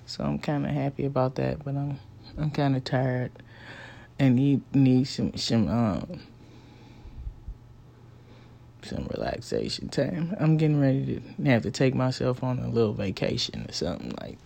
So 0.05 0.24
I'm 0.24 0.38
kind 0.38 0.66
of 0.66 0.72
happy 0.72 1.05
about 1.05 1.36
that, 1.36 1.66
but 1.66 1.76
I'm 1.76 1.99
I'm 2.38 2.51
kind 2.51 2.76
of 2.76 2.84
tired 2.84 3.32
and 4.20 4.36
need 4.36 4.62
need 4.76 5.05
some 5.05 5.36
some 5.36 5.68
um 5.68 6.20
some 8.84 9.07
relaxation 9.07 9.89
time. 9.89 10.36
I'm 10.39 10.57
getting 10.57 10.80
ready 10.80 11.20
to 11.20 11.49
have 11.49 11.64
to 11.64 11.72
take 11.72 11.95
myself 11.95 12.43
on 12.43 12.60
a 12.60 12.70
little 12.70 12.93
vacation 12.93 13.66
or 13.68 13.74
something 13.74 14.14
like 14.22 14.38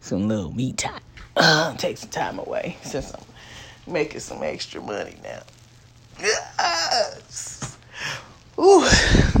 some 0.00 0.26
little 0.26 0.52
me 0.52 0.72
time. 0.72 1.00
Take 1.78 1.96
some 1.96 2.10
time 2.10 2.38
away 2.38 2.76
since 2.82 3.14
I'm 3.14 3.22
making 3.86 4.20
some 4.20 4.42
extra 4.42 4.80
money 4.80 5.16
now. 5.22 5.42
Yes. 6.20 7.76
Ooh, 8.58 8.86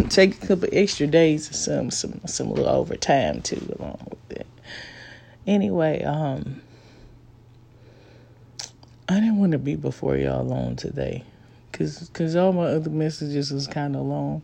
take 0.08 0.42
a 0.42 0.46
couple 0.46 0.68
extra 0.72 1.06
days 1.06 1.50
or 1.50 1.54
some 1.54 1.90
some 1.90 2.20
some 2.26 2.50
little 2.50 2.68
overtime 2.68 3.42
too 3.42 3.74
along 3.78 3.98
with 4.10 4.38
it. 4.38 4.46
Anyway, 5.46 6.02
um, 6.02 6.62
I 9.08 9.14
didn't 9.14 9.38
want 9.38 9.52
to 9.52 9.58
be 9.58 9.76
before 9.76 10.16
y'all 10.16 10.44
long 10.44 10.76
today. 10.76 11.24
Cause, 11.72 12.10
cause 12.12 12.36
all 12.36 12.52
my 12.52 12.66
other 12.66 12.90
messages 12.90 13.50
was 13.50 13.66
kind 13.66 13.96
of 13.96 14.02
long, 14.02 14.42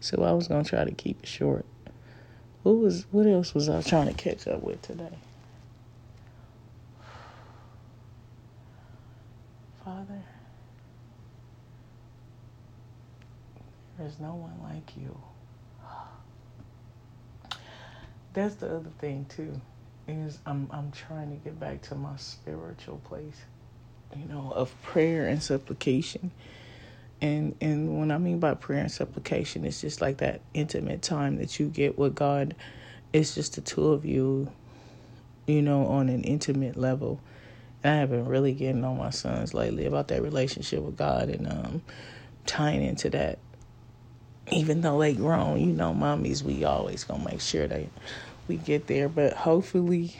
so 0.00 0.22
I 0.24 0.32
was 0.32 0.48
gonna 0.48 0.64
try 0.64 0.84
to 0.84 0.92
keep 0.92 1.22
it 1.22 1.28
short. 1.28 1.66
What 2.62 2.76
was, 2.76 3.06
what 3.10 3.26
else 3.26 3.54
was 3.54 3.68
I 3.68 3.82
trying 3.82 4.08
to 4.08 4.14
catch 4.14 4.46
up 4.48 4.62
with 4.62 4.82
today? 4.82 5.18
Father, 9.84 10.22
there's 14.00 14.18
no 14.18 14.34
one 14.34 14.54
like 14.62 14.96
you. 14.96 15.16
That's 18.32 18.54
the 18.56 18.76
other 18.76 18.90
thing 18.98 19.26
too 19.28 19.60
is 20.08 20.38
I'm 20.46 20.68
I'm 20.72 20.90
trying 20.90 21.30
to 21.30 21.36
get 21.36 21.60
back 21.60 21.82
to 21.82 21.94
my 21.94 22.16
spiritual 22.16 22.98
place, 23.04 23.36
you 24.16 24.24
know, 24.26 24.52
of 24.54 24.74
prayer 24.82 25.28
and 25.28 25.42
supplication. 25.42 26.30
And 27.20 27.54
and 27.60 27.98
when 27.98 28.10
I 28.10 28.16
mean 28.18 28.40
by 28.40 28.54
prayer 28.54 28.80
and 28.80 28.90
supplication, 28.90 29.66
it's 29.66 29.82
just 29.82 30.00
like 30.00 30.18
that 30.18 30.40
intimate 30.54 31.02
time 31.02 31.36
that 31.36 31.60
you 31.60 31.68
get 31.68 31.98
with 31.98 32.14
God. 32.14 32.54
It's 33.12 33.34
just 33.34 33.56
the 33.56 33.60
two 33.60 33.88
of 33.88 34.06
you, 34.06 34.50
you 35.46 35.60
know, 35.60 35.86
on 35.88 36.08
an 36.08 36.24
intimate 36.24 36.76
level. 36.76 37.20
And 37.84 37.94
I 37.94 37.96
have 37.98 38.10
been 38.10 38.26
really 38.26 38.52
getting 38.54 38.84
on 38.84 38.96
my 38.96 39.10
sons 39.10 39.52
lately 39.52 39.84
about 39.84 40.08
that 40.08 40.22
relationship 40.22 40.82
with 40.82 40.96
God 40.96 41.28
and 41.28 41.46
um, 41.46 41.82
tying 42.46 42.82
into 42.82 43.10
that. 43.10 43.38
Even 44.52 44.80
though 44.80 44.98
they 44.98 45.14
grown, 45.14 45.60
you 45.60 45.72
know, 45.72 45.92
mommies, 45.92 46.42
we 46.42 46.64
always 46.64 47.04
gonna 47.04 47.24
make 47.24 47.40
sure 47.40 47.68
that 47.68 47.86
we 48.48 48.56
get 48.56 48.86
there, 48.88 49.08
but 49.08 49.32
hopefully 49.32 50.16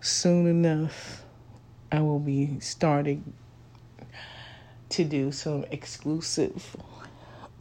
soon 0.00 0.46
enough 0.46 1.24
I 1.90 2.00
will 2.00 2.18
be 2.18 2.60
starting 2.60 3.32
to 4.90 5.04
do 5.04 5.32
some 5.32 5.64
exclusive 5.70 6.76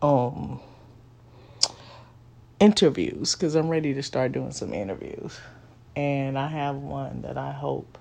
um 0.02 0.60
interviews 2.60 3.36
cuz 3.36 3.56
I'm 3.56 3.70
ready 3.70 3.94
to 3.94 4.04
start 4.04 4.34
doing 4.34 4.52
some 4.52 4.74
interviews. 4.74 5.40
And 5.96 6.38
I 6.38 6.48
have 6.48 6.76
one 6.76 7.22
that 7.22 7.38
I 7.38 7.52
hope 7.52 7.98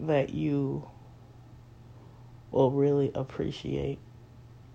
that 0.00 0.30
you 0.30 0.88
will 2.50 2.70
really 2.72 3.12
appreciate. 3.14 3.98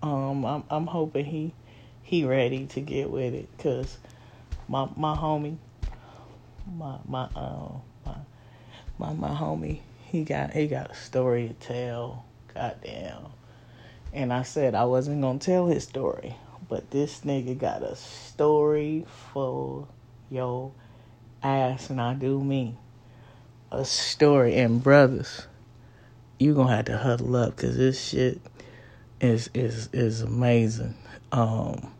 Um 0.02 0.44
I'm 0.44 0.64
I'm 0.70 0.86
hoping 0.86 1.26
he 1.26 1.52
he 2.02 2.24
ready 2.24 2.66
to 2.66 2.80
get 2.80 3.10
with 3.10 3.34
it 3.34 3.48
cuz 3.58 3.98
my 4.70 4.88
my 4.96 5.16
homie, 5.16 5.56
my 6.76 6.98
my 7.06 7.24
uh, 7.34 7.72
my 8.06 8.14
my 8.98 9.12
my 9.12 9.34
homie, 9.34 9.80
he 10.04 10.22
got 10.22 10.52
he 10.52 10.68
got 10.68 10.92
a 10.92 10.94
story 10.94 11.48
to 11.48 11.54
tell. 11.54 12.24
Goddamn. 12.54 13.26
And 14.12 14.32
I 14.32 14.42
said 14.42 14.74
I 14.74 14.84
wasn't 14.84 15.22
gonna 15.22 15.38
tell 15.40 15.66
his 15.66 15.84
story, 15.84 16.36
but 16.68 16.90
this 16.90 17.20
nigga 17.20 17.58
got 17.58 17.82
a 17.82 17.96
story 17.96 19.06
for 19.32 19.88
yo 20.30 20.72
ass, 21.42 21.90
and 21.90 22.00
I 22.00 22.14
do 22.14 22.40
mean 22.40 22.76
a 23.72 23.84
story. 23.84 24.56
And 24.56 24.82
brothers, 24.82 25.46
you 26.38 26.54
gonna 26.54 26.76
have 26.76 26.84
to 26.86 26.98
huddle 26.98 27.34
up 27.34 27.56
because 27.56 27.76
this 27.76 28.00
shit 28.00 28.40
is 29.20 29.50
is 29.54 29.88
is 29.92 30.22
amazing. 30.22 30.94
Um, 31.32 31.92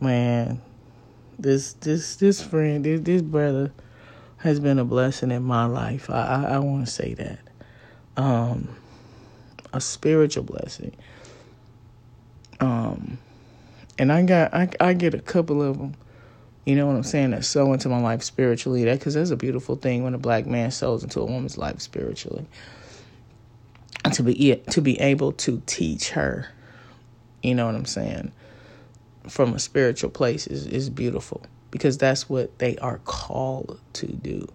man, 0.00 0.60
this 1.38 1.74
this 1.74 2.16
this 2.16 2.42
friend, 2.42 2.84
this 2.84 3.00
this 3.00 3.22
brother 3.22 3.72
has 4.38 4.60
been 4.60 4.78
a 4.78 4.84
blessing 4.84 5.30
in 5.30 5.42
my 5.42 5.66
life. 5.66 6.10
I 6.10 6.22
I, 6.22 6.42
I 6.54 6.58
want 6.58 6.86
to 6.86 6.92
say 6.92 7.14
that. 7.14 7.38
Um 8.16 8.76
a 9.72 9.80
spiritual 9.80 10.44
blessing. 10.44 10.96
Um 12.60 13.18
and 13.98 14.12
I 14.12 14.22
got 14.22 14.54
I 14.54 14.68
I 14.80 14.92
get 14.94 15.14
a 15.14 15.20
couple 15.20 15.62
of 15.62 15.78
them. 15.78 15.94
You 16.64 16.74
know 16.74 16.86
what 16.86 16.96
I'm 16.96 17.04
saying? 17.04 17.30
That 17.30 17.44
sow 17.44 17.72
into 17.72 17.88
my 17.88 18.00
life 18.00 18.22
spiritually. 18.22 18.84
That 18.84 18.98
because 18.98 19.14
that's 19.14 19.30
a 19.30 19.36
beautiful 19.36 19.76
thing 19.76 20.02
when 20.02 20.14
a 20.14 20.18
black 20.18 20.46
man 20.46 20.70
sows 20.70 21.04
into 21.04 21.20
a 21.20 21.24
woman's 21.24 21.56
life 21.56 21.80
spiritually. 21.80 22.46
To 24.12 24.22
be 24.22 24.56
to 24.70 24.80
be 24.80 25.00
able 25.00 25.32
to 25.32 25.62
teach 25.66 26.10
her, 26.10 26.48
you 27.42 27.54
know 27.54 27.66
what 27.66 27.74
I'm 27.74 27.86
saying? 27.86 28.32
from 29.28 29.54
a 29.54 29.58
spiritual 29.58 30.10
place 30.10 30.46
is, 30.46 30.66
is 30.66 30.90
beautiful 30.90 31.42
because 31.70 31.98
that's 31.98 32.28
what 32.28 32.58
they 32.58 32.76
are 32.78 33.00
called 33.04 33.80
to 33.94 34.06
do. 34.06 34.48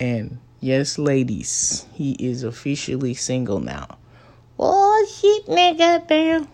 And 0.00 0.38
yes, 0.60 0.98
ladies, 0.98 1.86
he 1.92 2.12
is 2.12 2.42
officially 2.42 3.14
single 3.14 3.60
now. 3.60 3.98
Oh 4.58 5.06
shit, 5.20 5.46
nigga, 5.46 6.06
damn. 6.06 6.48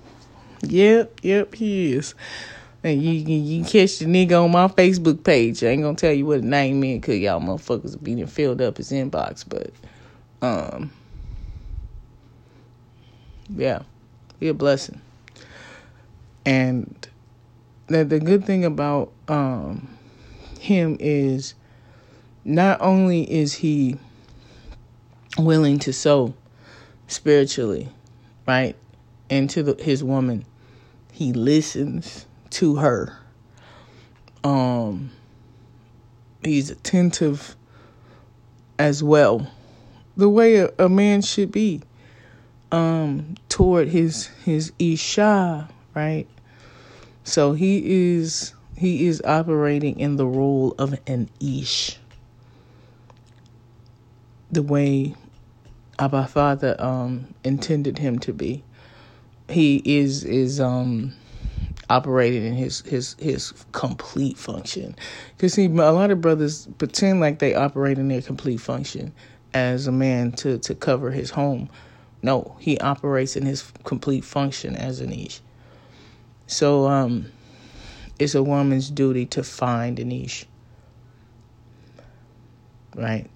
Yep, 0.63 1.21
yep, 1.23 1.55
he 1.55 1.93
is. 1.93 2.15
And 2.83 3.03
you, 3.03 3.13
you, 3.13 3.37
you 3.37 3.65
catch 3.65 3.99
the 3.99 4.07
nigga 4.07 4.43
on 4.43 4.51
my 4.51 4.69
Facebook 4.69 5.23
page. 5.23 5.63
I 5.63 5.69
ain't 5.69 5.83
gonna 5.83 5.97
tell 5.97 6.13
you 6.13 6.27
what 6.27 6.41
the 6.41 6.47
name 6.47 6.83
is 6.85 7.01
because 7.01 7.19
y'all 7.19 7.41
motherfuckers 7.41 8.03
be 8.03 8.23
filled 8.25 8.61
up 8.61 8.79
his 8.79 8.91
inbox, 8.91 9.45
but 9.47 9.71
um, 10.43 10.91
yeah, 13.57 13.83
be 14.39 14.49
a 14.49 14.55
blessing. 14.55 15.01
And 16.45 17.09
the, 17.87 18.05
the 18.05 18.21
good 18.21 18.45
thing 18.45 18.65
about 18.65 19.13
um, 19.29 19.89
him 20.59 20.97
is 21.01 21.55
not 22.45 22.81
only 22.81 23.31
is 23.31 23.55
he 23.55 23.97
willing 25.39 25.79
to 25.81 25.93
sow 25.93 26.35
spiritually, 27.07 27.89
right, 28.47 28.77
into 29.29 29.63
the, 29.63 29.83
his 29.83 30.03
woman, 30.03 30.45
he 31.13 31.33
listens 31.33 32.27
to 32.51 32.77
her. 32.77 33.17
Um, 34.43 35.11
he's 36.43 36.71
attentive 36.71 37.57
as 38.79 39.03
well, 39.03 39.47
the 40.17 40.29
way 40.29 40.57
a, 40.57 40.71
a 40.79 40.89
man 40.89 41.21
should 41.21 41.53
be 41.53 41.83
um, 42.73 43.35
toward 43.49 43.89
his 43.89 44.27
his 44.45 44.73
isha, 44.79 45.69
right? 45.95 46.27
So 47.25 47.53
he 47.53 48.13
is 48.15 48.55
he 48.77 49.07
is 49.07 49.21
operating 49.23 49.99
in 50.01 50.17
the 50.17 50.27
role 50.27 50.75
of 50.79 50.99
an 51.07 51.29
ish. 51.41 51.99
The 54.51 54.63
way 54.63 55.15
Abba 55.99 56.27
Father 56.27 56.77
um, 56.79 57.35
intended 57.45 57.99
him 57.99 58.19
to 58.21 58.33
be. 58.33 58.65
He 59.49 59.83
is 59.85 60.25
is 60.25 60.61
um 60.61 61.13
operating 61.91 62.47
in 62.47 62.55
his 62.55 62.81
his 62.83 63.17
his 63.19 63.53
complete 63.73 64.39
function. 64.39 64.95
Cause 65.39 65.55
see, 65.55 65.67
a 65.67 65.69
lot 65.69 66.11
of 66.11 66.21
brothers 66.21 66.69
pretend 66.79 67.21
like 67.21 67.41
they 67.41 67.55
operate 67.55 67.99
in 67.99 68.09
their 68.09 68.23
complete 68.23 68.61
function 68.61 69.13
as 69.53 69.87
a 69.87 69.93
man 69.93 70.33
to 70.33 70.59
to 70.59 70.75
cover 70.75 71.11
his 71.11 71.31
home. 71.31 71.69
No, 72.23 72.57
he 72.59 72.79
operates 72.79 73.37
in 73.37 73.47
his 73.47 73.73
complete 73.85 74.25
function 74.25 74.77
as 74.77 75.01
an 75.01 75.13
ish. 75.13 75.41
So 76.47 76.87
um, 76.87 77.27
it's 78.19 78.35
a 78.35 78.43
woman's 78.43 78.91
duty 78.91 79.25
to 79.27 79.43
find 79.43 79.99
an 79.99 80.13
ish, 80.13 80.47
right? 82.95 83.27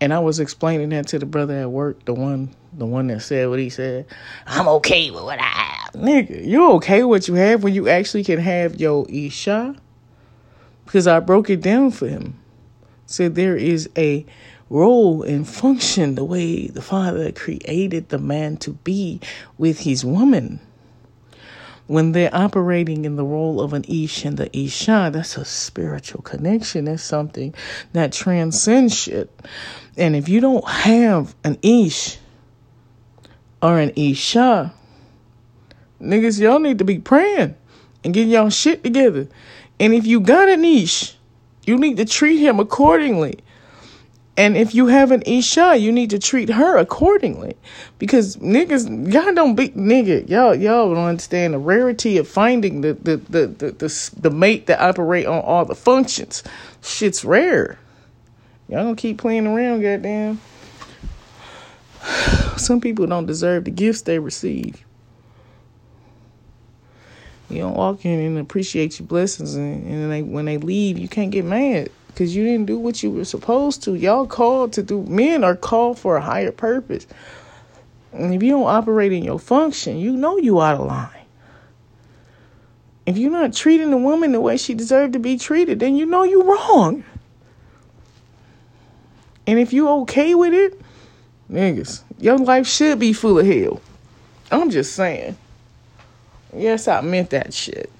And 0.00 0.12
I 0.12 0.18
was 0.18 0.40
explaining 0.40 0.88
that 0.88 1.06
to 1.08 1.18
the 1.18 1.26
brother 1.26 1.54
at 1.58 1.70
work, 1.70 2.04
the 2.04 2.14
one 2.14 2.54
the 2.72 2.86
one 2.86 3.08
that 3.08 3.20
said 3.20 3.48
what 3.48 3.58
he 3.58 3.70
said. 3.70 4.06
I'm 4.46 4.66
okay 4.66 5.10
with 5.10 5.22
what 5.22 5.38
I 5.38 5.42
have. 5.42 5.92
Nigga, 5.92 6.44
you 6.44 6.72
okay 6.72 7.04
with 7.04 7.08
what 7.08 7.28
you 7.28 7.34
have 7.34 7.62
when 7.62 7.74
you 7.74 7.88
actually 7.88 8.24
can 8.24 8.40
have 8.40 8.80
your 8.80 9.06
Isha? 9.08 9.76
Because 10.84 11.06
I 11.06 11.20
broke 11.20 11.50
it 11.50 11.60
down 11.60 11.90
for 11.90 12.08
him. 12.08 12.38
Said 13.06 13.34
there 13.34 13.56
is 13.56 13.90
a 13.96 14.24
role 14.72 15.22
and 15.22 15.46
function 15.46 16.14
the 16.14 16.24
way 16.24 16.66
the 16.66 16.80
Father 16.80 17.30
created 17.30 18.08
the 18.08 18.18
man 18.18 18.56
to 18.56 18.70
be 18.70 19.20
with 19.58 19.80
his 19.80 20.02
woman. 20.02 20.58
When 21.88 22.12
they're 22.12 22.34
operating 22.34 23.04
in 23.04 23.16
the 23.16 23.24
role 23.24 23.60
of 23.60 23.74
an 23.74 23.84
Ish 23.86 24.24
and 24.24 24.38
the 24.38 24.56
Isha, 24.56 25.10
that's 25.12 25.36
a 25.36 25.44
spiritual 25.44 26.22
connection. 26.22 26.86
That's 26.86 27.02
something 27.02 27.54
that 27.92 28.12
transcends 28.12 28.96
shit. 28.96 29.30
And 29.98 30.16
if 30.16 30.26
you 30.26 30.40
don't 30.40 30.66
have 30.66 31.34
an 31.44 31.58
Ish 31.62 32.16
or 33.60 33.78
an 33.78 33.92
Isha, 33.94 34.72
niggas, 36.00 36.40
y'all 36.40 36.60
need 36.60 36.78
to 36.78 36.84
be 36.84 36.98
praying 36.98 37.56
and 38.04 38.14
getting 38.14 38.32
y'all 38.32 38.48
shit 38.48 38.82
together. 38.82 39.28
And 39.78 39.92
if 39.92 40.06
you 40.06 40.20
got 40.20 40.48
an 40.48 40.64
Ish, 40.64 41.14
you 41.66 41.76
need 41.76 41.98
to 41.98 42.06
treat 42.06 42.38
him 42.38 42.58
accordingly. 42.58 43.40
And 44.36 44.56
if 44.56 44.74
you 44.74 44.86
have 44.86 45.10
an 45.10 45.22
Isha, 45.26 45.76
you 45.76 45.92
need 45.92 46.08
to 46.10 46.18
treat 46.18 46.48
her 46.48 46.78
accordingly. 46.78 47.54
Because 47.98 48.36
niggas, 48.36 49.12
y'all 49.12 49.34
don't 49.34 49.54
be 49.54 49.68
nigga, 49.70 50.28
y'all 50.28 50.54
y'all 50.54 50.94
don't 50.94 51.04
understand 51.04 51.52
the 51.52 51.58
rarity 51.58 52.16
of 52.16 52.26
finding 52.26 52.80
the 52.80 52.94
the 52.94 53.18
the 53.18 53.46
the 53.46 53.72
the, 53.72 54.10
the 54.20 54.30
mate 54.30 54.66
that 54.66 54.80
operate 54.80 55.26
on 55.26 55.42
all 55.42 55.66
the 55.66 55.74
functions. 55.74 56.42
Shit's 56.82 57.24
rare. 57.24 57.78
Y'all 58.68 58.84
don't 58.84 58.96
keep 58.96 59.18
playing 59.18 59.46
around, 59.46 59.82
goddamn. 59.82 60.40
Some 62.56 62.80
people 62.80 63.06
don't 63.06 63.26
deserve 63.26 63.64
the 63.64 63.70
gifts 63.70 64.02
they 64.02 64.18
receive. 64.18 64.82
You 67.50 67.58
don't 67.58 67.76
walk 67.76 68.06
in 68.06 68.18
and 68.18 68.38
appreciate 68.38 68.98
your 68.98 69.06
blessings, 69.06 69.56
and, 69.56 69.86
and 69.86 70.10
they, 70.10 70.22
when 70.22 70.46
they 70.46 70.56
leave, 70.56 70.96
you 70.96 71.06
can't 71.06 71.30
get 71.30 71.44
mad 71.44 71.90
because 72.12 72.36
you 72.36 72.44
didn't 72.44 72.66
do 72.66 72.78
what 72.78 73.02
you 73.02 73.10
were 73.10 73.24
supposed 73.24 73.82
to. 73.84 73.94
Y'all 73.94 74.26
called 74.26 74.72
to 74.74 74.82
do. 74.82 75.02
Men 75.04 75.44
are 75.44 75.56
called 75.56 75.98
for 75.98 76.16
a 76.16 76.20
higher 76.20 76.52
purpose, 76.52 77.06
and 78.12 78.34
if 78.34 78.42
you 78.42 78.50
don't 78.50 78.66
operate 78.66 79.12
in 79.12 79.24
your 79.24 79.38
function, 79.38 79.98
you 79.98 80.16
know 80.16 80.36
you 80.38 80.60
out 80.60 80.80
of 80.80 80.86
line. 80.86 81.08
If 83.06 83.18
you're 83.18 83.32
not 83.32 83.52
treating 83.52 83.90
the 83.90 83.96
woman 83.96 84.32
the 84.32 84.40
way 84.40 84.56
she 84.56 84.74
deserved 84.74 85.14
to 85.14 85.18
be 85.18 85.36
treated, 85.36 85.80
then 85.80 85.96
you 85.96 86.06
know 86.06 86.22
you're 86.22 86.44
wrong. 86.44 87.04
And 89.46 89.58
if 89.58 89.72
you 89.72 89.88
okay 89.88 90.34
with 90.34 90.54
it, 90.54 90.80
niggas, 91.50 92.02
your 92.18 92.38
life 92.38 92.66
should 92.66 93.00
be 93.00 93.12
full 93.12 93.38
of 93.38 93.46
hell. 93.46 93.80
I'm 94.52 94.70
just 94.70 94.94
saying. 94.94 95.36
Yes, 96.54 96.86
I 96.86 97.00
meant 97.00 97.30
that 97.30 97.52
shit. 97.52 97.90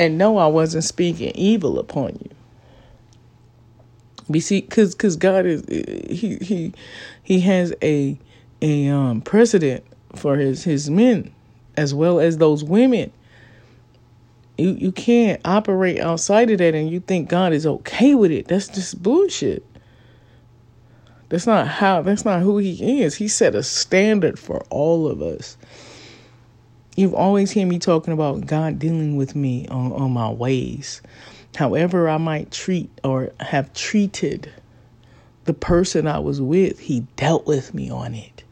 And 0.00 0.16
no, 0.16 0.38
I 0.38 0.46
wasn't 0.46 0.84
speaking 0.84 1.30
evil 1.34 1.78
upon 1.78 2.18
you. 4.32 4.40
See, 4.40 4.62
cause, 4.62 4.94
cause 4.94 5.14
God 5.14 5.44
is 5.44 5.62
he 5.68 6.38
he 6.40 6.72
he 7.22 7.40
has 7.40 7.74
a 7.82 8.18
a 8.62 8.88
um 8.88 9.20
precedent 9.20 9.84
for 10.16 10.38
his 10.38 10.64
his 10.64 10.88
men 10.88 11.34
as 11.76 11.92
well 11.92 12.18
as 12.18 12.38
those 12.38 12.64
women. 12.64 13.12
You 14.56 14.70
you 14.70 14.90
can't 14.90 15.38
operate 15.44 16.00
outside 16.00 16.48
of 16.48 16.56
that 16.58 16.74
and 16.74 16.88
you 16.88 17.00
think 17.00 17.28
God 17.28 17.52
is 17.52 17.66
okay 17.66 18.14
with 18.14 18.30
it. 18.30 18.48
That's 18.48 18.68
just 18.68 19.02
bullshit. 19.02 19.66
That's 21.28 21.46
not 21.46 21.68
how 21.68 22.00
that's 22.00 22.24
not 22.24 22.40
who 22.40 22.56
he 22.56 23.02
is. 23.02 23.16
He 23.16 23.28
set 23.28 23.54
a 23.54 23.62
standard 23.62 24.38
for 24.38 24.64
all 24.70 25.06
of 25.06 25.20
us. 25.20 25.58
You've 26.96 27.14
always 27.14 27.52
heard 27.52 27.68
me 27.68 27.78
talking 27.78 28.12
about 28.12 28.46
God 28.46 28.78
dealing 28.78 29.16
with 29.16 29.36
me 29.36 29.66
on, 29.68 29.92
on 29.92 30.10
my 30.10 30.30
ways. 30.30 31.00
However, 31.56 32.08
I 32.08 32.18
might 32.18 32.50
treat 32.50 32.90
or 33.04 33.32
have 33.40 33.72
treated 33.72 34.52
the 35.44 35.54
person 35.54 36.06
I 36.06 36.18
was 36.18 36.40
with, 36.40 36.78
he 36.78 37.00
dealt 37.16 37.46
with 37.46 37.74
me 37.74 37.90
on 37.90 38.14
it. 38.14 38.44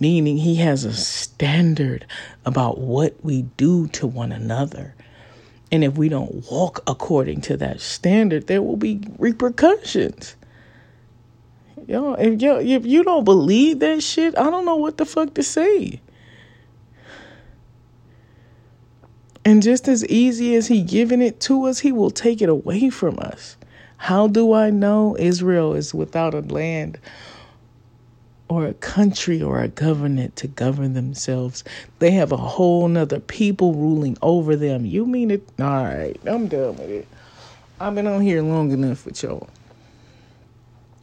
Meaning, 0.00 0.38
he 0.38 0.56
has 0.56 0.84
a 0.84 0.92
standard 0.92 2.06
about 2.44 2.78
what 2.78 3.16
we 3.24 3.42
do 3.56 3.88
to 3.88 4.06
one 4.06 4.30
another. 4.30 4.94
And 5.72 5.82
if 5.82 5.98
we 5.98 6.08
don't 6.08 6.50
walk 6.50 6.82
according 6.86 7.40
to 7.42 7.56
that 7.58 7.80
standard, 7.80 8.46
there 8.46 8.62
will 8.62 8.76
be 8.76 9.00
repercussions. 9.18 10.36
Yo, 11.86 12.14
if 12.14 12.40
you 12.40 12.58
if 12.58 12.86
you 12.86 13.02
don't 13.02 13.24
believe 13.24 13.80
that 13.80 14.02
shit, 14.02 14.36
I 14.38 14.50
don't 14.50 14.64
know 14.64 14.76
what 14.76 14.98
the 14.98 15.06
fuck 15.06 15.34
to 15.34 15.42
say. 15.42 16.00
And 19.48 19.62
just 19.62 19.88
as 19.88 20.04
easy 20.04 20.56
as 20.56 20.66
he 20.66 20.82
giving 20.82 21.22
it 21.22 21.40
to 21.40 21.64
us, 21.64 21.78
he 21.78 21.90
will 21.90 22.10
take 22.10 22.42
it 22.42 22.50
away 22.50 22.90
from 22.90 23.18
us. 23.18 23.56
How 23.96 24.28
do 24.28 24.52
I 24.52 24.68
know 24.68 25.16
Israel 25.18 25.72
is 25.72 25.94
without 25.94 26.34
a 26.34 26.40
land 26.40 26.98
or 28.50 28.66
a 28.66 28.74
country 28.74 29.40
or 29.40 29.62
a 29.62 29.68
government 29.68 30.36
to 30.36 30.48
govern 30.48 30.92
themselves? 30.92 31.64
They 31.98 32.10
have 32.10 32.30
a 32.30 32.36
whole 32.36 32.88
nother 32.88 33.20
people 33.20 33.72
ruling 33.72 34.18
over 34.20 34.54
them. 34.54 34.84
You 34.84 35.06
mean 35.06 35.30
it? 35.30 35.48
All 35.58 35.82
right, 35.82 36.20
I'm 36.26 36.48
done 36.48 36.76
with 36.76 36.90
it. 36.90 37.08
I've 37.80 37.94
been 37.94 38.06
on 38.06 38.20
here 38.20 38.42
long 38.42 38.70
enough 38.70 39.06
with 39.06 39.22
y'all. 39.22 39.48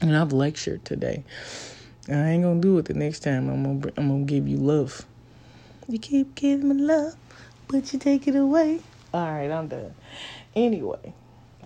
And 0.01 0.15
I've 0.15 0.33
lectured 0.33 0.85
today. 0.85 1.23
I 2.07 2.29
ain't 2.29 2.43
gonna 2.43 2.61
do 2.61 2.77
it 2.77 2.85
the 2.85 2.93
next 2.93 3.21
time. 3.21 3.49
I'm 3.49 3.63
gonna 3.63 3.93
I'm 3.97 4.07
gonna 4.07 4.25
give 4.25 4.47
you 4.47 4.57
love. 4.57 5.03
You 5.87 5.97
keep 5.97 6.35
giving 6.35 6.69
me 6.69 6.75
love 6.83 7.15
but 7.67 7.91
you 7.93 7.99
take 7.99 8.27
it 8.27 8.35
away. 8.35 8.79
All 9.13 9.31
right, 9.31 9.49
I'm 9.49 9.67
done. 9.67 9.93
Anyway, 10.55 11.13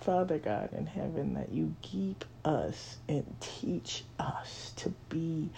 Father 0.00 0.38
God 0.38 0.70
in 0.72 0.86
heaven, 0.86 1.34
that 1.34 1.52
you 1.52 1.74
keep 1.82 2.24
us 2.44 2.96
and 3.08 3.24
teach 3.40 4.04
us 4.18 4.72
to 4.76 4.92
be 5.08 5.50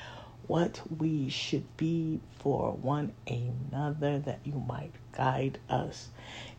what 0.46 0.80
we 0.98 1.28
should 1.28 1.76
be 1.76 2.20
for 2.38 2.72
one 2.72 3.12
another, 3.26 4.18
that 4.18 4.40
you 4.44 4.62
might 4.66 4.92
guide 5.16 5.58
us 5.70 6.08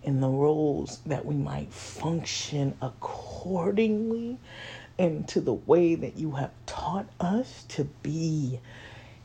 in 0.03 0.21
the 0.21 0.29
roles, 0.29 0.99
that 1.05 1.25
we 1.25 1.35
might 1.35 1.71
function 1.73 2.75
accordingly 2.81 4.37
and 4.97 5.27
to 5.27 5.41
the 5.41 5.53
way 5.53 5.95
that 5.95 6.17
you 6.17 6.31
have 6.31 6.51
taught 6.65 7.07
us 7.19 7.65
to 7.67 7.83
be 8.01 8.59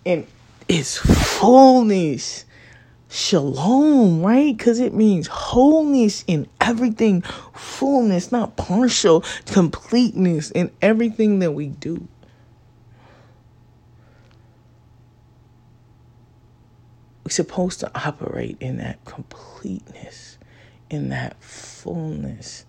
in 0.05 0.27
its 0.69 0.97
fullness 0.97 2.45
shalom, 3.09 4.23
right? 4.23 4.57
Because 4.57 4.81
it 4.81 4.95
means 4.95 5.27
wholeness 5.27 6.25
in 6.27 6.47
everything, 6.61 7.23
fullness, 7.55 8.31
not 8.31 8.57
partial, 8.57 9.25
completeness 9.47 10.51
in 10.51 10.71
everything 10.83 11.39
that 11.39 11.53
we 11.53 11.69
do. 11.69 12.07
We're 17.25 17.33
supposed 17.33 17.81
to 17.81 17.91
operate 17.95 18.57
in 18.61 18.79
that 18.79 19.05
completeness, 19.05 20.39
in 20.89 21.11
that 21.11 21.43
fullness. 21.43 22.65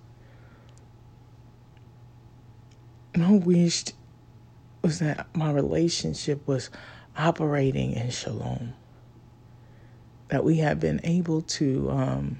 My 3.15 3.31
wish 3.31 3.85
was 4.81 4.99
that 4.99 5.27
my 5.33 5.51
relationship 5.51 6.45
was 6.47 6.69
operating 7.17 7.93
in 7.93 8.09
shalom. 8.09 8.73
That 10.29 10.43
we 10.43 10.57
have 10.57 10.79
been 10.79 11.01
able 11.03 11.41
to 11.41 11.89
um, 11.91 12.39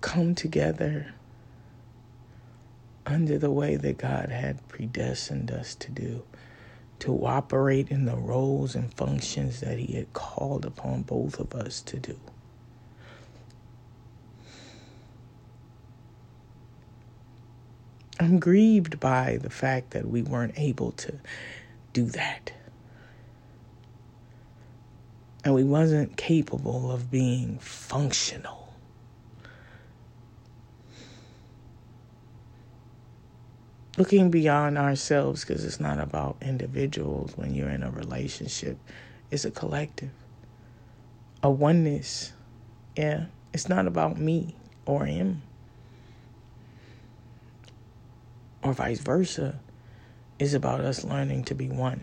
come 0.00 0.34
together 0.34 1.14
under 3.06 3.38
the 3.38 3.50
way 3.50 3.76
that 3.76 3.98
God 3.98 4.30
had 4.30 4.66
predestined 4.68 5.50
us 5.50 5.74
to 5.76 5.90
do, 5.90 6.24
to 7.00 7.26
operate 7.26 7.90
in 7.90 8.06
the 8.06 8.16
roles 8.16 8.74
and 8.74 8.92
functions 8.94 9.60
that 9.60 9.78
He 9.78 9.94
had 9.94 10.12
called 10.12 10.64
upon 10.64 11.02
both 11.02 11.38
of 11.38 11.54
us 11.54 11.80
to 11.82 11.98
do. 11.98 12.18
I'm 18.20 18.38
grieved 18.38 19.00
by 19.00 19.38
the 19.42 19.50
fact 19.50 19.90
that 19.90 20.08
we 20.08 20.22
weren't 20.22 20.54
able 20.56 20.92
to 20.92 21.18
do 21.92 22.06
that. 22.06 22.52
And 25.44 25.54
we 25.54 25.62
wasn't 25.62 26.16
capable 26.16 26.90
of 26.90 27.10
being 27.10 27.58
functional. 27.58 28.62
looking 33.96 34.28
beyond 34.28 34.76
ourselves 34.76 35.44
because 35.44 35.64
it's 35.64 35.78
not 35.78 36.00
about 36.00 36.36
individuals 36.42 37.36
when 37.36 37.54
you're 37.54 37.70
in 37.70 37.84
a 37.84 37.90
relationship. 37.92 38.76
It's 39.30 39.44
a 39.44 39.52
collective. 39.52 40.10
A 41.44 41.48
oneness. 41.48 42.32
Yeah 42.96 43.26
it's 43.54 43.68
not 43.68 43.86
about 43.86 44.18
me 44.18 44.56
or 44.84 45.06
him. 45.06 45.42
Or 48.62 48.72
vice 48.72 48.98
versa. 48.98 49.60
It's 50.40 50.54
about 50.54 50.80
us 50.80 51.04
learning 51.04 51.44
to 51.44 51.54
be 51.54 51.70
one 51.70 52.02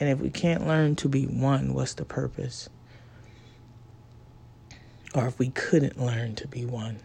and 0.00 0.08
if 0.08 0.18
we 0.18 0.30
can't 0.30 0.66
learn 0.66 0.96
to 0.96 1.08
be 1.08 1.26
one 1.26 1.74
what's 1.74 1.94
the 1.94 2.04
purpose 2.04 2.68
or 5.14 5.26
if 5.26 5.38
we 5.38 5.50
couldn't 5.50 5.98
learn 6.00 6.34
to 6.34 6.48
be 6.48 6.64
one 6.64 6.98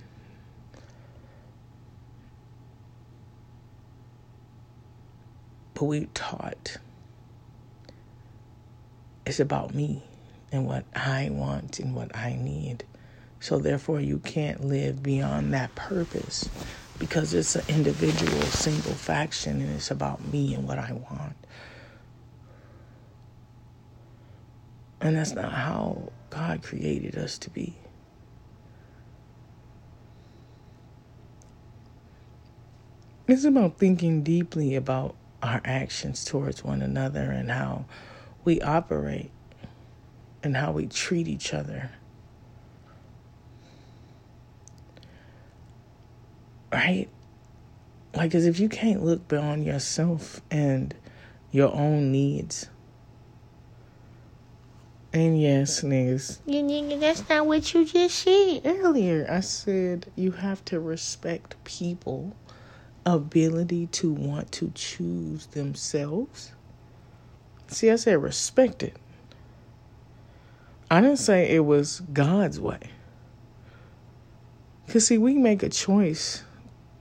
but 5.73 5.85
we 5.85 6.07
taught 6.13 6.77
it's 9.25 9.39
about 9.39 9.75
me 9.75 10.03
and 10.51 10.65
what 10.65 10.85
I 10.95 11.29
want 11.29 11.79
and 11.79 11.95
what 11.95 12.15
I 12.15 12.35
need. 12.35 12.83
So 13.39 13.59
therefore, 13.59 13.99
you 14.01 14.19
can't 14.19 14.65
live 14.65 15.03
beyond 15.03 15.53
that 15.53 15.75
purpose 15.75 16.49
because 16.97 17.33
it's 17.33 17.55
an 17.55 17.63
individual, 17.67 18.49
single 18.51 18.95
faction, 18.95 19.61
and 19.61 19.75
it's 19.75 19.91
about 19.91 20.25
me 20.25 20.53
and 20.53 20.67
what 20.67 20.79
I 20.79 20.93
want. 20.93 21.35
And 25.01 25.15
that's 25.15 25.33
not 25.33 25.51
how 25.51 26.11
God 26.29 26.61
created 26.61 27.17
us 27.17 27.37
to 27.39 27.49
be. 27.49 27.75
It's 33.27 33.43
about 33.45 33.77
thinking 33.77 34.23
deeply 34.23 34.75
about 34.75 35.15
our 35.43 35.61
actions 35.63 36.25
towards 36.25 36.63
one 36.63 36.81
another 36.81 37.31
and 37.31 37.51
how 37.51 37.85
we 38.43 38.59
operate 38.61 39.31
and 40.41 40.57
how 40.57 40.71
we 40.71 40.87
treat 40.87 41.27
each 41.27 41.53
other. 41.53 41.91
Right? 46.71 47.07
Like, 48.15 48.33
as 48.33 48.45
if 48.45 48.59
you 48.59 48.67
can't 48.67 49.03
look 49.03 49.27
beyond 49.27 49.65
yourself 49.65 50.41
and 50.49 50.93
your 51.51 51.73
own 51.73 52.11
needs. 52.11 52.67
And 55.11 55.41
yes, 55.41 55.81
niggas. 55.81 56.37
You 56.45 56.61
nigga, 56.61 56.99
that's 56.99 57.27
not 57.27 57.47
what 57.47 57.73
you 57.73 57.83
just 57.83 58.15
said 58.19 58.61
earlier. 58.65 59.25
I 59.29 59.39
said 59.39 60.11
you 60.15 60.31
have 60.31 60.63
to 60.65 60.79
respect 60.79 61.55
people 61.63 62.35
ability 63.05 63.87
to 63.87 64.11
want 64.11 64.51
to 64.51 64.71
choose 64.75 65.47
themselves. 65.47 66.51
See, 67.67 67.89
I 67.89 67.95
said 67.95 68.21
respect 68.21 68.83
it. 68.83 68.97
I 70.91 71.01
didn't 71.01 71.17
say 71.17 71.49
it 71.55 71.65
was 71.65 72.01
God's 72.13 72.59
way. 72.59 72.79
Because, 74.85 75.07
see, 75.07 75.17
we 75.17 75.35
make 75.35 75.61
a 75.61 75.69
choice 75.69 76.43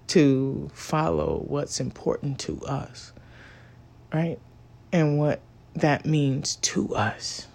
to 0.08 0.70
follow 0.72 1.42
what's 1.46 1.80
important 1.80 2.38
to 2.40 2.60
us, 2.62 3.12
right? 4.12 4.38
And 4.92 5.18
what 5.18 5.40
that 5.74 6.06
means 6.06 6.56
to 6.56 6.94
us. 6.94 7.47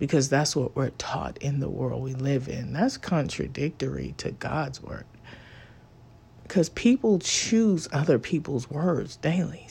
Because 0.00 0.28
that's 0.28 0.56
what 0.56 0.74
we're 0.74 0.90
taught 0.90 1.38
in 1.38 1.60
the 1.60 1.68
world 1.68 2.02
we 2.02 2.14
live 2.14 2.48
in. 2.48 2.72
That's 2.72 2.96
contradictory 2.96 4.14
to 4.16 4.32
God's 4.32 4.82
word. 4.82 5.04
Because 6.42 6.70
people 6.70 7.20
choose 7.20 7.86
other 7.92 8.18
people's 8.18 8.68
words 8.68 9.14
daily. 9.16 9.68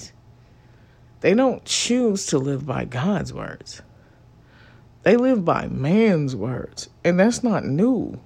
They 1.19 1.33
don't 1.33 1.65
choose 1.65 2.27
to 2.27 2.37
live 2.37 2.65
by 2.65 2.85
God's 2.85 3.33
words. 3.33 3.81
They 5.03 5.17
live 5.17 5.43
by 5.43 5.67
man's 5.67 6.35
words. 6.35 6.89
And 7.03 7.19
that's 7.19 7.43
not 7.43 7.65
new, 7.65 8.21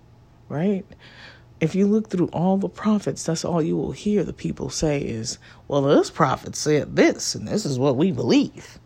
right? 0.49 0.85
If 1.61 1.73
you 1.73 1.87
look 1.87 2.09
through 2.09 2.27
all 2.27 2.57
the 2.57 2.69
prophets, 2.69 3.23
that's 3.23 3.45
all 3.45 3.61
you 3.61 3.77
will 3.77 3.93
hear 3.93 4.23
the 4.23 4.33
people 4.33 4.69
say 4.69 4.99
is, 4.99 5.39
well, 5.67 5.83
this 5.83 6.11
prophet 6.11 6.55
said 6.55 6.97
this, 6.97 7.33
and 7.33 7.47
this 7.47 7.65
is 7.65 7.79
what 7.79 7.95
we 7.95 8.11
believe. 8.11 8.77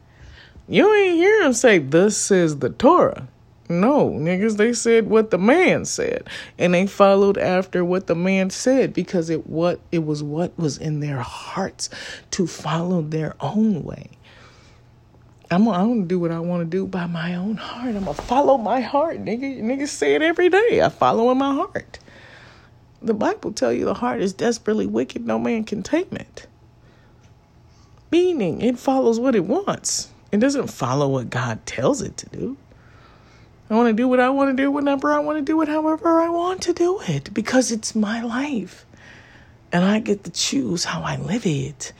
You 0.67 0.93
ain't 0.93 1.15
hear 1.15 1.43
him 1.43 1.53
say, 1.53 1.79
this 1.79 2.17
says 2.17 2.57
the 2.57 2.69
Torah. 2.69 3.27
No, 3.69 4.09
niggas, 4.09 4.57
they 4.57 4.71
said 4.73 5.09
what 5.09 5.31
the 5.31 5.37
man 5.37 5.85
said. 5.85 6.27
And 6.57 6.73
they 6.73 6.87
followed 6.87 7.37
after 7.37 7.83
what 7.83 8.07
the 8.07 8.15
man 8.15 8.49
said 8.49 8.93
because 8.93 9.29
it 9.29 9.47
what 9.47 9.79
it 9.91 9.99
was 10.05 10.23
what 10.23 10.57
was 10.57 10.77
in 10.77 11.01
their 11.01 11.19
hearts 11.19 11.89
to 12.31 12.47
follow 12.47 13.01
their 13.01 13.35
own 13.41 13.83
way. 13.83 14.09
I'm, 15.51 15.67
I'm 15.67 15.89
gonna 15.89 16.05
do 16.05 16.19
what 16.19 16.31
I 16.31 16.39
want 16.39 16.61
to 16.61 16.65
do 16.65 16.85
by 16.85 17.07
my 17.07 17.35
own 17.35 17.55
heart. 17.55 17.95
I'm 17.95 18.05
gonna 18.05 18.13
follow 18.13 18.57
my 18.57 18.81
heart, 18.81 19.23
nigga. 19.23 19.61
Niggas 19.61 19.89
say 19.89 20.15
it 20.15 20.21
every 20.21 20.49
day. 20.49 20.81
I 20.81 20.89
follow 20.89 21.31
in 21.31 21.37
my 21.37 21.53
heart. 21.53 21.99
The 23.01 23.13
Bible 23.13 23.53
tell 23.53 23.71
you 23.71 23.85
the 23.85 23.93
heart 23.93 24.21
is 24.21 24.33
desperately 24.33 24.87
wicked. 24.87 25.25
No 25.25 25.39
man 25.39 25.63
can 25.63 25.83
tame 25.83 26.07
it. 26.11 26.47
Meaning, 28.11 28.61
it 28.61 28.79
follows 28.79 29.19
what 29.19 29.35
it 29.35 29.45
wants. 29.45 30.09
It 30.37 30.41
doesn't 30.41 30.67
follow 30.67 31.07
what 31.07 31.31
God 31.31 31.65
tells 31.65 32.03
it 32.03 32.15
to 32.17 32.29
do. 32.29 32.57
I 33.71 33.73
want 33.73 33.87
to 33.87 33.93
do 33.93 34.07
what 34.07 34.19
I 34.19 34.29
want 34.29 34.55
to 34.55 34.63
do 34.63 34.69
whenever 34.69 35.11
I 35.11 35.17
want 35.17 35.39
to 35.39 35.41
do 35.41 35.59
it, 35.63 35.67
however 35.67 36.21
I 36.21 36.29
want 36.29 36.61
to 36.61 36.73
do 36.73 37.01
it, 37.07 37.33
because 37.33 37.71
it's 37.71 37.95
my 37.95 38.21
life. 38.21 38.85
And 39.71 39.83
I 39.83 39.97
get 39.97 40.25
to 40.25 40.29
choose 40.29 40.83
how 40.83 41.01
I 41.01 41.17
live 41.17 41.47
it. 41.47 41.91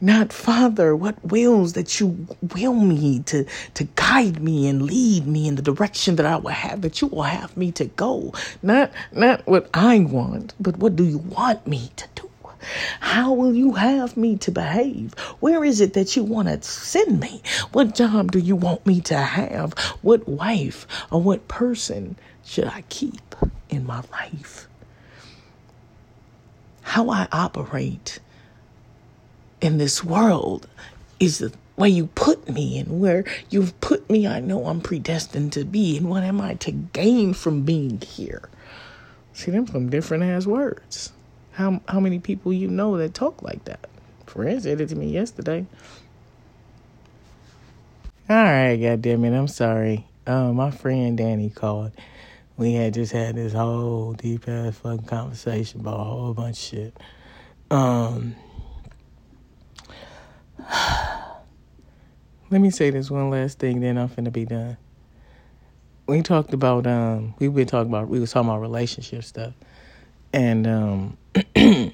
Not, 0.00 0.32
Father, 0.32 0.96
what 0.96 1.22
wills 1.22 1.74
that 1.74 2.00
you 2.00 2.26
will 2.40 2.72
me 2.72 3.20
to, 3.24 3.44
to 3.74 3.84
guide 3.94 4.40
me 4.40 4.66
and 4.66 4.80
lead 4.80 5.26
me 5.26 5.46
in 5.46 5.56
the 5.56 5.62
direction 5.62 6.16
that 6.16 6.24
I 6.24 6.36
will 6.36 6.48
have, 6.52 6.80
that 6.80 7.02
you 7.02 7.08
will 7.08 7.24
have 7.24 7.58
me 7.58 7.72
to 7.72 7.84
go. 7.84 8.32
Not, 8.62 8.90
not 9.12 9.46
what 9.46 9.68
I 9.74 9.98
want, 9.98 10.54
but 10.58 10.78
what 10.78 10.96
do 10.96 11.04
you 11.04 11.18
want 11.18 11.66
me 11.66 11.90
to 11.96 12.06
do? 12.14 12.29
How 13.00 13.32
will 13.32 13.54
you 13.54 13.72
have 13.72 14.16
me 14.16 14.36
to 14.38 14.50
behave? 14.50 15.14
Where 15.40 15.64
is 15.64 15.80
it 15.80 15.94
that 15.94 16.16
you 16.16 16.24
want 16.24 16.48
to 16.48 16.62
send 16.62 17.20
me? 17.20 17.42
What 17.72 17.94
job 17.94 18.32
do 18.32 18.38
you 18.38 18.56
want 18.56 18.86
me 18.86 19.00
to 19.02 19.16
have? 19.16 19.72
What 20.02 20.28
wife 20.28 20.86
or 21.10 21.20
what 21.20 21.48
person 21.48 22.16
should 22.44 22.66
I 22.66 22.82
keep 22.88 23.34
in 23.68 23.86
my 23.86 24.02
life? 24.12 24.68
How 26.82 27.10
I 27.10 27.28
operate 27.32 28.18
in 29.60 29.78
this 29.78 30.02
world 30.02 30.66
is 31.18 31.38
the 31.38 31.52
way 31.76 31.88
you 31.88 32.06
put 32.08 32.48
me 32.48 32.78
and 32.78 33.00
where 33.00 33.24
you've 33.48 33.78
put 33.80 34.08
me, 34.10 34.26
I 34.26 34.40
know 34.40 34.66
I'm 34.66 34.80
predestined 34.80 35.52
to 35.54 35.64
be. 35.64 35.96
And 35.96 36.10
what 36.10 36.22
am 36.22 36.40
I 36.40 36.54
to 36.54 36.70
gain 36.72 37.32
from 37.32 37.62
being 37.62 38.00
here? 38.00 38.48
See, 39.32 39.50
them 39.50 39.66
some 39.66 39.88
different 39.88 40.24
ass 40.24 40.46
words. 40.46 41.12
How 41.52 41.80
how 41.88 42.00
many 42.00 42.18
people 42.18 42.52
you 42.52 42.68
know 42.68 42.96
that 42.98 43.14
talk 43.14 43.42
like 43.42 43.64
that? 43.64 43.88
Friend 44.26 44.62
said 44.62 44.80
it 44.80 44.88
to 44.90 44.96
me 44.96 45.10
yesterday. 45.10 45.66
All 48.28 48.36
right, 48.36 48.76
goddamn 48.76 49.24
it, 49.24 49.36
I'm 49.36 49.48
sorry. 49.48 50.06
Uh, 50.26 50.52
my 50.52 50.70
friend 50.70 51.18
Danny 51.18 51.50
called. 51.50 51.92
We 52.56 52.74
had 52.74 52.94
just 52.94 53.12
had 53.12 53.34
this 53.36 53.52
whole 53.52 54.12
deep 54.12 54.46
ass 54.46 54.76
fucking 54.76 55.06
conversation 55.06 55.80
about 55.80 55.98
a 55.98 56.04
whole 56.04 56.34
bunch 56.34 56.56
of 56.56 56.62
shit. 56.62 56.96
Um, 57.70 58.36
let 62.50 62.60
me 62.60 62.70
say 62.70 62.90
this 62.90 63.10
one 63.10 63.30
last 63.30 63.58
thing, 63.58 63.80
then 63.80 63.96
I'm 63.96 64.08
finna 64.08 64.32
be 64.32 64.44
done. 64.44 64.76
We 66.06 66.22
talked 66.22 66.52
about 66.52 66.86
um 66.86 67.34
we've 67.38 67.54
been 67.54 67.66
talking 67.66 67.90
about 67.90 68.08
we 68.08 68.20
was 68.20 68.32
talking 68.32 68.48
about 68.48 68.60
relationship 68.60 69.24
stuff. 69.24 69.54
And 70.32 70.66
um 70.66 71.16
you 71.54 71.92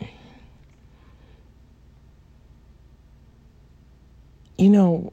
know 4.58 5.12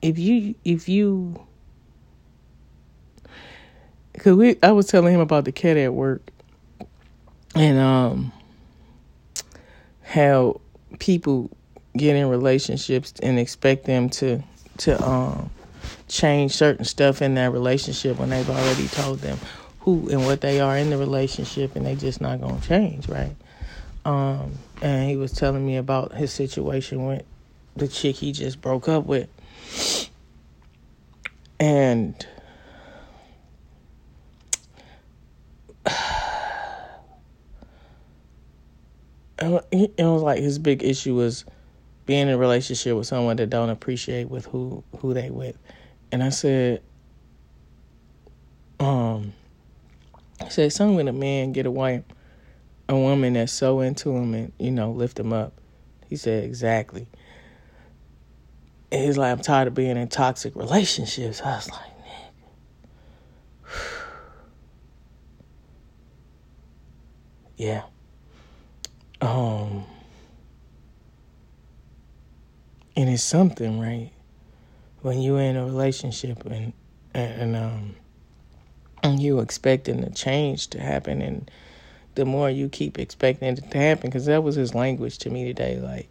if 0.00 0.18
you 0.18 0.54
if 0.64 0.88
you 0.88 1.44
cause 4.18 4.34
we 4.34 4.56
I 4.62 4.72
was 4.72 4.86
telling 4.86 5.12
him 5.12 5.20
about 5.20 5.44
the 5.44 5.52
cat 5.52 5.76
at 5.76 5.92
work 5.92 6.22
and 7.54 7.78
um 7.78 8.32
how 10.02 10.60
people 10.98 11.50
get 11.96 12.16
in 12.16 12.28
relationships 12.28 13.12
and 13.22 13.38
expect 13.38 13.84
them 13.84 14.08
to 14.08 14.42
to 14.78 15.02
um 15.06 15.50
change 16.08 16.52
certain 16.52 16.84
stuff 16.84 17.22
in 17.22 17.34
that 17.34 17.52
relationship 17.52 18.18
when 18.18 18.30
they've 18.30 18.48
already 18.48 18.88
told 18.88 19.20
them 19.20 19.38
who 19.80 20.08
and 20.10 20.24
what 20.24 20.40
they 20.40 20.60
are 20.60 20.76
in 20.76 20.90
the 20.90 20.98
relationship 20.98 21.76
and 21.76 21.84
they 21.86 21.94
just 21.94 22.20
not 22.20 22.40
gonna 22.40 22.60
change, 22.60 23.08
right? 23.08 23.36
Um 24.04 24.52
and 24.82 25.08
he 25.08 25.16
was 25.16 25.32
telling 25.32 25.66
me 25.66 25.76
about 25.76 26.14
his 26.14 26.32
situation 26.32 27.06
with 27.06 27.24
the 27.76 27.88
chick 27.88 28.16
he 28.16 28.32
just 28.32 28.60
broke 28.60 28.88
up 28.88 29.04
with. 29.06 29.28
And 31.58 32.14
it 39.38 39.94
was 39.98 40.22
like 40.22 40.40
his 40.40 40.58
big 40.58 40.82
issue 40.82 41.14
was 41.14 41.44
being 42.06 42.22
in 42.22 42.28
a 42.28 42.38
relationship 42.38 42.96
with 42.96 43.06
someone 43.06 43.36
that 43.36 43.50
don't 43.50 43.70
appreciate 43.70 44.28
with 44.28 44.46
who 44.46 44.84
who 44.98 45.14
they 45.14 45.30
with. 45.30 45.56
And 46.12 46.22
I 46.22 46.28
said, 46.28 46.82
um, 48.78 49.32
I 50.40 50.48
said, 50.48 50.72
some 50.72 50.94
when 50.94 51.08
a 51.08 51.12
man 51.12 51.52
get 51.52 51.66
a 51.66 51.70
wife, 51.70 52.02
a 52.88 52.96
woman 52.96 53.34
that's 53.34 53.52
so 53.52 53.80
into 53.80 54.10
him 54.10 54.34
and 54.34 54.52
you 54.58 54.70
know 54.70 54.92
lift 54.92 55.18
him 55.18 55.32
up. 55.32 55.54
He 56.08 56.16
said 56.16 56.44
exactly. 56.44 57.06
And 58.92 59.04
he's 59.04 59.16
like, 59.16 59.32
I'm 59.32 59.40
tired 59.40 59.68
of 59.68 59.74
being 59.74 59.96
in 59.96 60.08
toxic 60.08 60.54
relationships. 60.54 61.40
I 61.40 61.56
was 61.56 61.70
like, 61.70 61.80
yeah. 67.56 67.82
Um 69.20 69.86
and 72.96 73.10
it's 73.10 73.22
something, 73.22 73.80
right? 73.80 74.10
When 75.02 75.20
you're 75.20 75.40
in 75.40 75.56
a 75.56 75.64
relationship 75.64 76.44
and 76.46 76.72
and 77.14 77.56
um 77.56 77.96
and 79.02 79.20
you 79.20 79.40
expecting 79.40 80.02
a 80.02 80.10
change 80.10 80.68
to 80.68 80.80
happen 80.80 81.20
and 81.20 81.50
the 82.14 82.24
more 82.24 82.48
you 82.48 82.68
keep 82.68 82.98
expecting 82.98 83.48
it 83.48 83.70
to 83.70 83.78
happen 83.78 84.08
because 84.08 84.26
that 84.26 84.42
was 84.42 84.54
his 84.54 84.74
language 84.74 85.18
to 85.18 85.30
me 85.30 85.44
today 85.44 85.78
like 85.78 86.08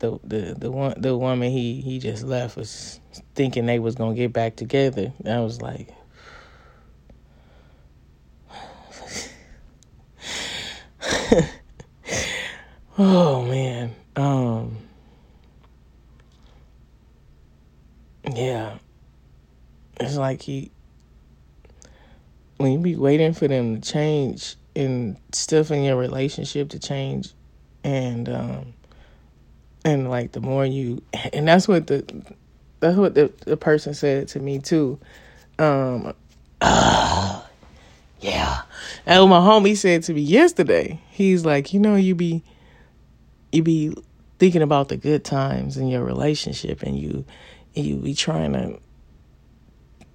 the 0.00 0.18
the 0.24 0.54
the 0.58 0.70
one 0.70 0.94
the 0.96 1.16
woman 1.16 1.50
he 1.50 1.80
he 1.80 1.98
just 1.98 2.24
left 2.24 2.56
was 2.56 3.00
thinking 3.34 3.66
they 3.66 3.78
was 3.78 3.94
gonna 3.94 4.14
get 4.14 4.32
back 4.32 4.56
together. 4.56 5.12
And 5.24 5.32
I 5.32 5.40
was 5.40 5.62
like, 5.62 5.88
oh 12.98 13.44
man, 13.44 13.94
um, 14.16 14.76
yeah, 18.24 18.78
it's 19.98 20.16
like 20.16 20.42
he 20.42 20.70
when 22.56 22.72
you 22.72 22.78
be 22.78 22.96
waiting 22.96 23.32
for 23.32 23.48
them 23.48 23.80
to 23.80 23.92
change 23.92 24.56
and 24.76 25.16
stuff 25.32 25.70
in 25.70 25.82
your 25.82 25.96
relationship 25.96 26.68
to 26.68 26.78
change 26.78 27.32
and 27.82 28.28
um 28.28 28.74
and 29.84 30.10
like 30.10 30.32
the 30.32 30.40
more 30.40 30.66
you 30.66 31.02
and 31.32 31.48
that's 31.48 31.66
what 31.66 31.86
the 31.86 32.04
that's 32.80 32.96
what 32.96 33.14
the, 33.14 33.32
the 33.46 33.56
person 33.56 33.94
said 33.94 34.28
to 34.28 34.40
me 34.40 34.58
too. 34.58 34.98
Um 35.58 36.12
uh, 36.60 37.42
yeah. 38.20 38.62
And 39.06 39.30
my 39.30 39.38
homie 39.38 39.76
said 39.76 40.02
to 40.04 40.14
me 40.14 40.20
yesterday 40.20 41.00
he's 41.10 41.44
like 41.44 41.72
you 41.72 41.80
know 41.80 41.96
you 41.96 42.14
be 42.14 42.42
you 43.52 43.62
be 43.62 43.94
thinking 44.38 44.62
about 44.62 44.88
the 44.88 44.96
good 44.96 45.24
times 45.24 45.76
in 45.76 45.88
your 45.88 46.04
relationship 46.04 46.82
and 46.82 46.98
you 46.98 47.24
you 47.74 47.96
be 47.96 48.14
trying 48.14 48.52
to 48.52 48.78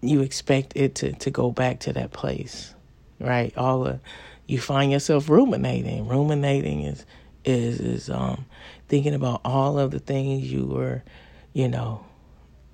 you 0.02 0.22
expect 0.22 0.74
it 0.76 0.96
to 0.96 1.14
to 1.14 1.32
go 1.32 1.52
back 1.52 1.80
to 1.80 1.94
that 1.94 2.12
place 2.12 2.76
right? 3.20 3.56
All 3.58 3.84
the 3.84 4.00
you 4.48 4.60
find 4.60 4.92
yourself 4.92 5.30
ruminating. 5.30 6.08
Ruminating 6.08 6.82
is 6.84 7.06
is 7.44 7.80
is 7.80 8.10
um 8.10 8.46
thinking 8.88 9.14
about 9.14 9.42
all 9.46 9.80
of 9.80 9.92
the 9.92 10.00
things 10.00 10.52
you 10.52 10.66
were, 10.66 11.04
you 11.54 11.68
know, 11.68 12.06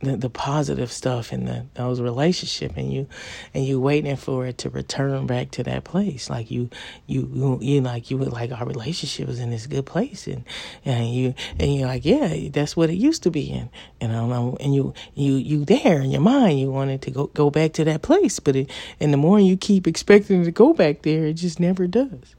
the, 0.01 0.17
the 0.17 0.29
positive 0.29 0.91
stuff 0.91 1.31
in 1.31 1.45
the 1.45 1.65
those 1.75 2.01
relationship 2.01 2.75
and 2.75 2.91
you 2.91 3.07
and 3.53 3.65
you 3.65 3.79
waiting 3.79 4.15
for 4.15 4.45
it 4.45 4.57
to 4.59 4.69
return 4.69 5.25
back 5.25 5.51
to 5.51 5.63
that 5.63 5.83
place. 5.83 6.29
Like 6.29 6.51
you 6.51 6.69
you 7.07 7.29
you, 7.33 7.59
you 7.61 7.81
like 7.81 8.11
you 8.11 8.17
were 8.17 8.25
like 8.25 8.51
our 8.51 8.65
relationship 8.65 9.29
is 9.29 9.39
in 9.39 9.51
this 9.51 9.67
good 9.67 9.85
place. 9.85 10.27
And 10.27 10.43
and 10.85 11.13
you 11.13 11.33
and 11.59 11.75
you're 11.75 11.87
like 11.87 12.05
yeah 12.05 12.49
that's 12.51 12.75
what 12.75 12.89
it 12.89 12.95
used 12.95 13.23
to 13.23 13.31
be 13.31 13.51
in. 13.51 13.69
And 13.99 14.11
I 14.11 14.15
don't 14.15 14.29
know 14.29 14.57
and 14.59 14.73
you 14.73 14.93
you 15.13 15.33
you 15.33 15.65
there 15.65 16.01
in 16.01 16.11
your 16.11 16.21
mind. 16.21 16.59
You 16.59 16.71
wanted 16.71 17.01
to 17.03 17.11
go 17.11 17.27
go 17.27 17.49
back 17.49 17.73
to 17.73 17.83
that 17.85 18.01
place. 18.01 18.39
But 18.39 18.55
it 18.55 18.69
and 18.99 19.13
the 19.13 19.17
more 19.17 19.39
you 19.39 19.57
keep 19.57 19.87
expecting 19.87 20.43
to 20.43 20.51
go 20.51 20.73
back 20.73 21.03
there 21.03 21.25
it 21.25 21.33
just 21.33 21.59
never 21.59 21.87
does. 21.87 22.35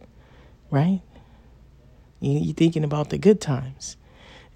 Right? 0.70 1.02
You, 2.22 2.38
you're 2.38 2.54
thinking 2.54 2.84
about 2.84 3.10
the 3.10 3.18
good 3.18 3.40
times, 3.40 3.96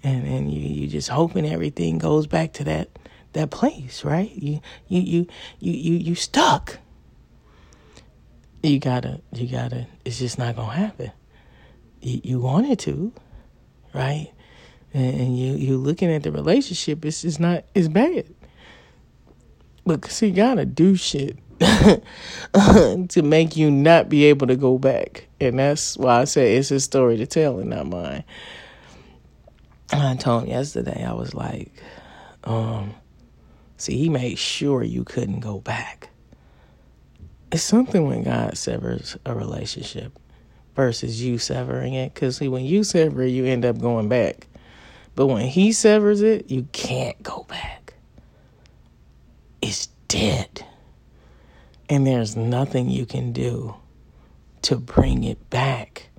and 0.03 0.27
and 0.27 0.53
you 0.53 0.59
you 0.59 0.87
just 0.87 1.09
hoping 1.09 1.45
everything 1.45 1.97
goes 1.97 2.27
back 2.27 2.53
to 2.53 2.63
that 2.65 2.89
that 3.33 3.51
place, 3.51 4.03
right? 4.03 4.31
You 4.31 4.61
you 4.87 5.01
you 5.01 5.27
you 5.59 5.73
you 5.73 5.93
you 5.97 6.15
stuck. 6.15 6.79
You 8.63 8.79
gotta 8.79 9.21
you 9.33 9.47
gotta. 9.47 9.87
It's 10.03 10.19
just 10.19 10.37
not 10.37 10.55
gonna 10.55 10.73
happen. 10.73 11.11
You 12.01 12.21
you 12.23 12.39
wanted 12.39 12.79
to, 12.79 13.13
right? 13.93 14.31
And, 14.93 15.37
you 15.37 15.53
you 15.53 15.77
looking 15.77 16.11
at 16.11 16.23
the 16.23 16.31
relationship. 16.31 17.05
It's 17.05 17.21
just 17.21 17.39
not. 17.39 17.65
It's 17.75 17.87
bad. 17.87 18.25
But 19.85 20.05
see, 20.05 20.27
you 20.27 20.33
gotta 20.33 20.65
do 20.65 20.95
shit 20.95 21.37
to 21.59 23.21
make 23.23 23.55
you 23.55 23.71
not 23.71 24.09
be 24.09 24.25
able 24.25 24.47
to 24.47 24.55
go 24.55 24.77
back. 24.77 25.27
And 25.39 25.59
that's 25.59 25.97
why 25.97 26.21
I 26.21 26.23
say 26.25 26.55
it's 26.57 26.69
his 26.69 26.83
story 26.83 27.17
to 27.17 27.25
tell 27.25 27.59
and 27.59 27.69
not 27.69 27.87
mine. 27.87 28.23
I 29.91 30.15
told 30.15 30.43
him 30.43 30.49
yesterday, 30.49 31.05
I 31.05 31.13
was 31.13 31.33
like, 31.33 31.71
um, 32.43 32.93
see, 33.77 33.97
he 33.97 34.09
made 34.09 34.37
sure 34.37 34.83
you 34.83 35.03
couldn't 35.03 35.39
go 35.39 35.59
back. 35.59 36.09
It's 37.51 37.63
something 37.63 38.05
when 38.05 38.23
God 38.23 38.57
severs 38.57 39.17
a 39.25 39.33
relationship 39.33 40.17
versus 40.75 41.23
you 41.23 41.37
severing 41.37 41.93
it. 41.93 42.13
Because 42.13 42.41
when 42.41 42.65
you 42.65 42.83
sever 42.83 43.23
it, 43.23 43.29
you 43.29 43.45
end 43.45 43.65
up 43.65 43.79
going 43.79 44.09
back. 44.09 44.47
But 45.15 45.27
when 45.27 45.47
he 45.47 45.71
severs 45.71 46.21
it, 46.21 46.51
you 46.51 46.67
can't 46.73 47.21
go 47.23 47.45
back. 47.47 47.93
It's 49.61 49.87
dead. 50.07 50.65
And 51.89 52.05
there's 52.05 52.35
nothing 52.35 52.89
you 52.89 53.05
can 53.05 53.31
do 53.31 53.75
to 54.63 54.75
bring 54.75 55.23
it 55.23 55.49
back 55.49 56.09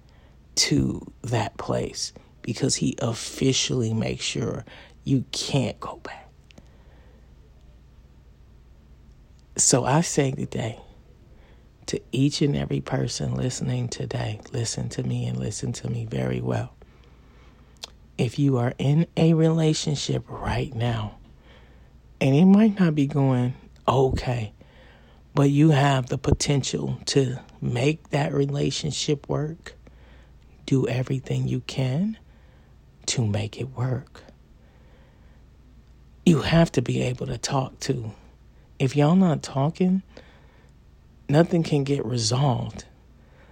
to 0.57 1.13
that 1.23 1.57
place 1.59 2.13
because 2.49 2.77
he 2.77 2.97
officially 3.03 3.93
makes 3.93 4.25
sure 4.25 4.65
you 5.05 5.23
can't 5.33 5.79
go 5.81 5.97
back. 5.97 6.31
So 9.59 9.85
I 9.85 10.01
say 10.01 10.31
today 10.31 10.81
to 11.89 12.01
each 12.11 12.41
and 12.41 12.57
every 12.57 12.81
person 12.81 13.35
listening 13.35 13.89
today, 13.89 14.41
listen 14.51 14.89
to 14.89 15.03
me 15.03 15.27
and 15.27 15.37
listen 15.39 15.75
to 15.75 15.91
me 15.91 16.07
very 16.07 16.41
well. 16.41 16.73
If 18.17 18.39
you 18.39 18.57
are 18.57 18.73
in 18.79 19.07
a 19.15 19.35
relationship 19.35 20.25
right 20.27 20.75
now, 20.75 21.19
and 22.19 22.35
it 22.35 22.47
might 22.47 22.81
not 22.81 22.95
be 22.95 23.07
going 23.07 23.53
okay, 23.87 24.55
but 25.35 25.51
you 25.51 25.69
have 25.69 26.07
the 26.07 26.17
potential 26.17 26.99
to 27.05 27.41
make 27.61 28.09
that 28.09 28.33
relationship 28.33 29.29
work. 29.29 29.75
Do 30.65 30.89
everything 30.89 31.47
you 31.47 31.61
can 31.61 32.17
to 33.09 33.27
make 33.27 33.61
it 33.61 33.77
work. 33.77 34.23
You 36.27 36.43
have 36.43 36.73
to 36.73 36.83
be 36.83 37.03
able 37.03 37.27
to 37.27 37.39
talk 37.39 37.81
to. 37.81 38.13
If 38.79 38.97
y'all 38.97 39.17
not 39.17 39.43
talking, 39.43 40.03
nothing 41.29 41.63
can 41.63 41.85
get 41.85 42.05
resolved 42.07 42.85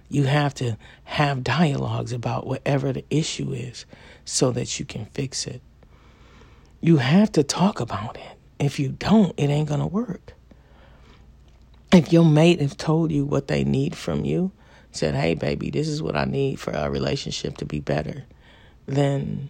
You 0.09 0.23
have 0.23 0.53
to 0.55 0.77
have 1.03 1.43
dialogues 1.43 2.13
about 2.13 2.47
whatever 2.47 2.93
the 2.93 3.03
issue 3.09 3.51
is 3.51 3.85
so 4.25 4.51
that 4.51 4.79
you 4.79 4.85
can 4.85 5.05
fix 5.07 5.45
it. 5.45 5.61
You 6.81 6.97
have 6.97 7.31
to 7.33 7.43
talk 7.43 7.79
about 7.79 8.17
it. 8.17 8.37
If 8.59 8.79
you 8.79 8.89
don't, 8.89 9.33
it 9.37 9.49
ain't 9.49 9.67
going 9.67 9.81
to 9.81 9.87
work. 9.87 10.33
If 11.91 12.13
your 12.13 12.25
mate 12.25 12.61
has 12.61 12.75
told 12.75 13.11
you 13.11 13.25
what 13.25 13.47
they 13.47 13.63
need 13.63 13.95
from 13.95 14.25
you, 14.25 14.51
said, 14.91 15.15
hey, 15.15 15.35
baby, 15.35 15.69
this 15.69 15.87
is 15.87 16.01
what 16.01 16.15
I 16.15 16.25
need 16.25 16.59
for 16.59 16.75
our 16.75 16.89
relationship 16.89 17.57
to 17.57 17.65
be 17.65 17.79
better, 17.79 18.25
then 18.87 19.49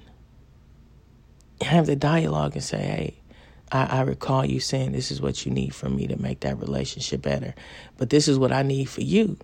have 1.61 1.85
the 1.85 1.95
dialogue 1.95 2.53
and 2.55 2.63
say, 2.63 2.77
hey, 2.77 3.17
I, 3.71 3.99
I, 3.99 4.01
recall 4.01 4.45
you 4.45 4.59
saying 4.59 4.91
this 4.91 5.11
is 5.11 5.21
what 5.21 5.45
you 5.45 5.51
need 5.51 5.75
from 5.75 5.95
me 5.95 6.07
to 6.07 6.21
make 6.21 6.41
that 6.41 6.59
relationship 6.59 7.21
better. 7.21 7.53
But 7.97 8.09
this 8.09 8.27
is 8.27 8.39
what 8.39 8.51
I 8.51 8.63
need 8.63 8.85
for 8.85 9.01
you, 9.01 9.37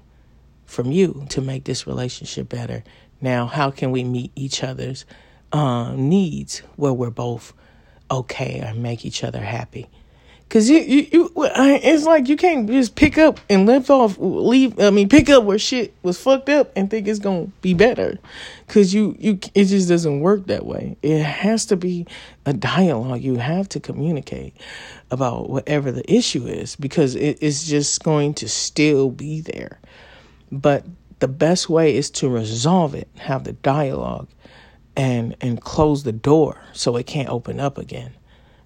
from 0.65 0.91
you 0.91 1.25
to 1.29 1.41
make 1.41 1.65
this 1.65 1.85
relationship 1.87 2.49
better. 2.49 2.83
Now, 3.21 3.45
how 3.47 3.71
can 3.71 3.91
we 3.91 4.03
meet 4.03 4.31
each 4.35 4.63
other's 4.63 5.05
uh, 5.51 5.93
needs 5.95 6.59
where 6.75 6.93
we're 6.93 7.09
both 7.09 7.53
okay 8.09 8.59
and 8.59 8.81
make 8.81 9.05
each 9.05 9.23
other 9.23 9.41
happy? 9.41 9.89
Cause 10.53 10.69
you, 10.69 10.81
you, 10.81 11.07
you, 11.11 11.31
it's 11.35 12.05
like 12.05 12.29
you 12.29 12.37
can't 12.37 12.69
just 12.69 12.93
pick 12.93 13.17
up 13.17 13.39
and 13.49 13.65
lift 13.65 13.89
off, 13.89 14.17
leave. 14.19 14.79
I 14.79 14.91
mean, 14.91 15.09
pick 15.09 15.27
up 15.31 15.45
where 15.45 15.57
shit 15.57 15.95
was 16.03 16.21
fucked 16.21 16.47
up 16.47 16.71
and 16.75 16.91
think 16.91 17.07
it's 17.07 17.17
gonna 17.17 17.47
be 17.63 17.73
better. 17.73 18.19
Cause 18.67 18.93
you, 18.93 19.15
you, 19.17 19.39
it 19.55 19.65
just 19.65 19.89
doesn't 19.89 20.19
work 20.19 20.45
that 20.45 20.67
way. 20.67 20.95
It 21.01 21.23
has 21.23 21.65
to 21.65 21.75
be 21.75 22.05
a 22.45 22.53
dialogue. 22.53 23.21
You 23.21 23.37
have 23.37 23.67
to 23.69 23.79
communicate 23.79 24.55
about 25.09 25.49
whatever 25.49 25.91
the 25.91 26.07
issue 26.13 26.45
is 26.45 26.75
because 26.75 27.15
it 27.15 27.41
is 27.41 27.67
just 27.67 28.03
going 28.03 28.35
to 28.35 28.47
still 28.47 29.09
be 29.09 29.41
there. 29.41 29.79
But 30.51 30.85
the 31.17 31.27
best 31.27 31.67
way 31.67 31.95
is 31.95 32.11
to 32.11 32.29
resolve 32.29 32.93
it, 32.93 33.07
have 33.17 33.43
the 33.45 33.53
dialogue, 33.53 34.27
and 34.95 35.35
and 35.41 35.59
close 35.59 36.03
the 36.03 36.11
door 36.11 36.61
so 36.73 36.95
it 36.95 37.07
can't 37.07 37.29
open 37.29 37.59
up 37.59 37.79
again. 37.79 38.13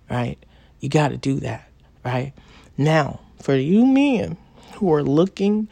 Right? 0.10 0.38
You 0.82 0.90
got 0.90 1.10
to 1.10 1.18
do 1.18 1.40
that 1.40 1.64
right? 2.08 2.34
Now, 2.78 3.20
for 3.42 3.56
you 3.56 3.86
men 3.86 4.38
who 4.76 4.94
are 4.94 5.04
looking 5.04 5.68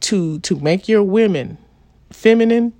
to 0.00 0.38
to 0.40 0.58
make 0.58 0.88
your 0.88 1.02
women 1.02 1.58
feminine, 2.10 2.72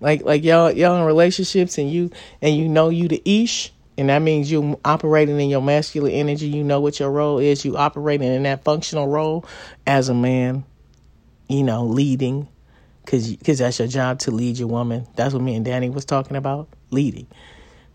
like 0.00 0.22
like 0.22 0.44
y'all 0.44 0.70
y'all 0.70 0.98
in 0.98 1.04
relationships 1.04 1.78
and 1.78 1.90
you 1.90 2.10
and 2.40 2.56
you 2.56 2.68
know 2.68 2.88
you 2.88 3.08
the 3.08 3.22
ish, 3.24 3.72
and 3.96 4.08
that 4.08 4.20
means 4.20 4.50
you 4.50 4.78
operating 4.84 5.40
in 5.40 5.48
your 5.48 5.62
masculine 5.62 6.12
energy. 6.12 6.46
You 6.46 6.62
know 6.62 6.80
what 6.80 7.00
your 7.00 7.10
role 7.10 7.38
is. 7.38 7.64
You 7.64 7.76
operating 7.76 8.32
in 8.32 8.42
that 8.44 8.64
functional 8.64 9.08
role 9.08 9.44
as 9.86 10.08
a 10.08 10.14
man. 10.14 10.64
You 11.48 11.62
know, 11.62 11.84
leading, 11.84 12.48
cause 13.04 13.36
cause 13.44 13.58
that's 13.58 13.78
your 13.78 13.88
job 13.88 14.20
to 14.20 14.30
lead 14.30 14.58
your 14.58 14.68
woman. 14.68 15.06
That's 15.16 15.34
what 15.34 15.42
me 15.42 15.54
and 15.54 15.64
Danny 15.64 15.90
was 15.90 16.04
talking 16.06 16.36
about, 16.36 16.68
leading. 16.90 17.26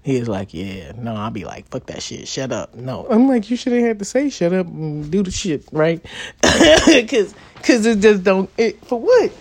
He 0.08 0.18
was 0.18 0.30
like, 0.30 0.54
yeah, 0.54 0.94
no, 0.96 1.18
I'll 1.18 1.32
be 1.32 1.44
like, 1.44 1.68
fuck 1.68 1.88
that 1.88 2.02
shit, 2.02 2.30
shut 2.30 2.54
up. 2.54 2.74
No, 2.74 3.06
I'm 3.10 3.28
like, 3.28 3.50
you 3.50 3.58
shouldn't 3.58 3.86
have 3.86 3.98
to 3.98 4.06
say 4.06 4.30
shut 4.30 4.54
up 4.54 4.66
and 4.66 5.12
do 5.12 5.22
the 5.22 5.32
shit, 5.32 5.68
right? 5.74 6.02
Cause, 6.42 7.36
cause 7.62 7.86
it 7.86 8.00
just 8.00 8.24
don't, 8.24 8.50
it, 8.56 8.82
for 8.86 9.02
what? 9.02 9.34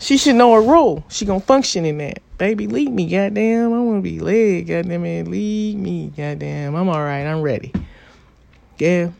She 0.00 0.16
should 0.18 0.34
know 0.34 0.54
her 0.54 0.60
role. 0.60 1.04
She 1.08 1.24
gonna 1.24 1.38
function 1.38 1.84
in 1.84 1.98
that. 1.98 2.20
Baby, 2.36 2.66
leave 2.66 2.90
me, 2.90 3.08
goddamn. 3.08 3.72
I 3.72 3.78
wanna 3.78 4.00
be 4.00 4.18
led, 4.18 4.66
goddamn 4.66 5.04
it. 5.04 5.28
Leave 5.28 5.76
me, 5.76 6.08
goddamn. 6.08 6.74
I'm 6.74 6.88
alright, 6.88 7.24
I'm 7.24 7.40
ready. 7.40 7.72
Yeah. 8.76 9.10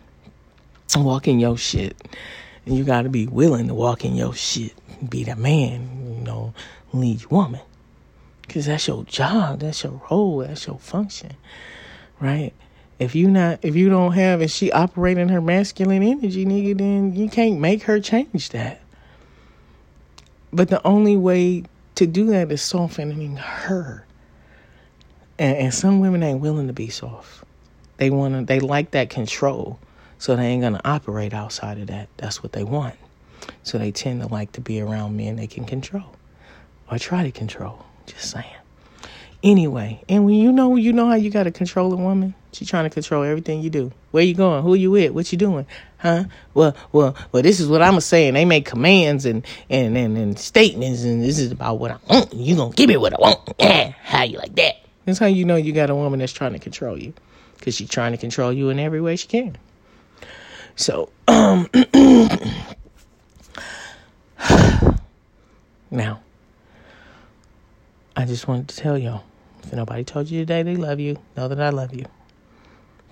Walk 0.97 1.29
in 1.29 1.39
your 1.39 1.57
shit. 1.57 1.97
And 2.67 2.77
you 2.77 2.83
gotta 2.83 3.09
be 3.09 3.29
willing 3.29 3.69
to 3.69 3.75
walk 3.75 4.05
in 4.05 4.17
your 4.17 4.35
shit. 4.35 4.73
Be 5.09 5.23
the 5.23 5.37
man, 5.37 6.17
you 6.19 6.25
know, 6.25 6.55
lead 6.93 7.21
your 7.21 7.31
woman. 7.31 7.61
Cause 8.49 8.67
that's 8.67 8.89
your 8.89 9.05
job, 9.05 9.61
that's 9.61 9.85
your 9.85 10.01
role, 10.11 10.39
that's 10.39 10.67
your 10.67 10.79
function, 10.79 11.33
right? 12.19 12.53
If 12.99 13.15
you 13.15 13.29
not, 13.29 13.61
if 13.63 13.77
you 13.77 13.91
don't 13.91 14.13
have, 14.13 14.41
and 14.41 14.51
she 14.51 14.73
operating 14.73 15.29
her 15.29 15.41
masculine 15.41 16.03
energy, 16.03 16.47
nigga, 16.47 16.77
then 16.79 17.15
you 17.15 17.29
can't 17.29 17.61
make 17.61 17.83
her 17.85 18.01
change 18.01 18.49
that. 18.51 18.81
But 20.53 20.69
the 20.69 20.85
only 20.87 21.17
way 21.17 21.65
to 21.97 22.07
do 22.07 22.27
that 22.27 22.51
is 22.51 22.63
softening 22.63 23.37
her. 23.37 24.05
And, 25.39 25.57
and 25.59 25.75
some 25.75 26.01
women 26.01 26.23
ain't 26.23 26.41
willing 26.41 26.67
to 26.69 26.73
be 26.73 26.89
soft. 26.89 27.45
They 27.99 28.11
wanna, 28.11 28.45
they 28.45 28.61
like 28.61 28.93
that 28.93 29.11
control, 29.11 29.79
so 30.19 30.35
they 30.35 30.47
ain't 30.47 30.63
gonna 30.63 30.81
operate 30.85 31.35
outside 31.35 31.79
of 31.79 31.89
that. 31.89 32.09
That's 32.17 32.43
what 32.43 32.53
they 32.53 32.65
want. 32.65 32.97
So 33.63 33.79
they 33.79 33.93
tend 33.93 34.23
to 34.23 34.27
like 34.27 34.53
to 34.53 34.61
be 34.61 34.81
around 34.81 35.17
men 35.17 35.37
they 35.37 35.47
can 35.47 35.65
control 35.65 36.17
or 36.91 36.99
try 36.99 37.23
to 37.23 37.31
control. 37.31 37.85
Just 38.09 38.31
saying. 38.31 38.47
Anyway, 39.43 40.03
and 40.09 40.25
when 40.25 40.35
you 40.35 40.51
know 40.51 40.75
you 40.75 40.93
know 40.93 41.07
how 41.07 41.15
you 41.15 41.31
gotta 41.31 41.53
control 41.53 41.93
a 41.93 41.97
woman, 41.97 42.35
she 42.53 42.65
trying 42.65 42.85
to 42.85 42.91
control 42.91 43.23
everything 43.23 43.61
you 43.63 43.71
do. 43.71 43.93
Where 44.11 44.25
you 44.25 44.35
going? 44.35 44.65
Who 44.65 44.75
you 44.75 44.91
with? 44.91 45.13
What 45.13 45.31
you 45.31 45.39
doing? 45.39 45.65
Huh? 45.99 46.25
Well, 46.55 46.75
well, 46.91 47.15
well. 47.31 47.43
This 47.43 47.61
is 47.61 47.69
what 47.69 47.81
I'm 47.81 48.01
saying. 48.01 48.35
They 48.35 48.45
make 48.45 48.67
commands 48.67 49.27
and 49.27 49.47
and 49.71 49.97
and, 49.97 50.19
and 50.19 50.37
statements, 50.39 51.05
and 51.05 51.23
this 51.23 51.39
is 51.39 51.53
about 51.53 51.79
what 51.79 51.93
I 51.93 51.99
want. 52.09 52.35
You 52.35 52.57
gonna 52.57 52.75
give 52.75 52.89
me 52.89 52.97
what 52.97 53.13
I 53.13 53.19
want? 53.21 53.39
Yeah, 53.61 53.93
how 54.03 54.25
you 54.25 54.39
like 54.39 54.57
that? 54.57 54.77
That's 55.05 55.21
how 55.21 55.27
you 55.27 55.45
know 55.45 55.57
you 55.57 55.73
got 55.73 55.89
a 55.91 55.95
woman 55.95 56.19
that's 56.19 56.33
trying 56.33 56.55
to 56.55 56.59
control 56.59 56.99
you, 56.99 57.13
because 57.59 57.77
she's 57.77 57.91
trying 57.91 58.13
to 58.13 58.19
control 58.19 58.53
you 58.53 58.71
in 58.71 58.81
every 58.81 59.01
way 59.01 59.15
she 59.15 59.29
can. 59.29 59.57
So, 60.75 61.11
um, 61.29 61.69
now 65.93 66.21
I 68.19 68.25
just 68.25 68.49
wanted 68.49 68.67
to 68.71 68.77
tell 68.77 68.99
y'all. 68.99 69.23
If 69.63 69.73
nobody 69.73 70.03
told 70.03 70.29
you 70.29 70.41
today 70.41 70.65
they 70.65 70.75
love 70.75 70.99
you, 70.99 71.19
know 71.37 71.47
that 71.47 71.61
I 71.61 71.69
love 71.69 71.95
you. 71.95 72.05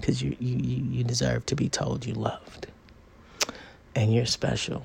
Because 0.01 0.21
you, 0.21 0.37
you, 0.41 0.57
you 0.57 1.05
deserve 1.05 1.47
to 1.47 1.55
be 1.55 1.69
told 1.69 2.05
you 2.05 2.15
loved. 2.15 2.67
And 3.95 4.13
you're 4.13 4.27
special. 4.27 4.83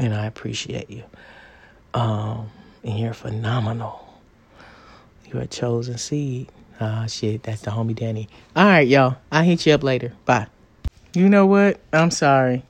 And 0.00 0.12
I 0.12 0.26
appreciate 0.26 0.90
you. 0.90 1.04
Um, 1.94 2.50
and 2.82 2.98
you're 2.98 3.14
phenomenal. 3.14 4.20
You're 5.26 5.42
a 5.42 5.46
chosen 5.46 5.96
seed. 5.96 6.50
Ah, 6.80 7.04
oh, 7.04 7.06
shit. 7.06 7.44
That's 7.44 7.60
the 7.60 7.70
homie 7.70 7.94
Danny. 7.94 8.28
All 8.56 8.66
right, 8.66 8.88
y'all. 8.88 9.18
I'll 9.30 9.44
hit 9.44 9.64
you 9.64 9.74
up 9.74 9.84
later. 9.84 10.12
Bye. 10.24 10.48
You 11.14 11.28
know 11.28 11.46
what? 11.46 11.78
I'm 11.92 12.10
sorry. 12.10 12.64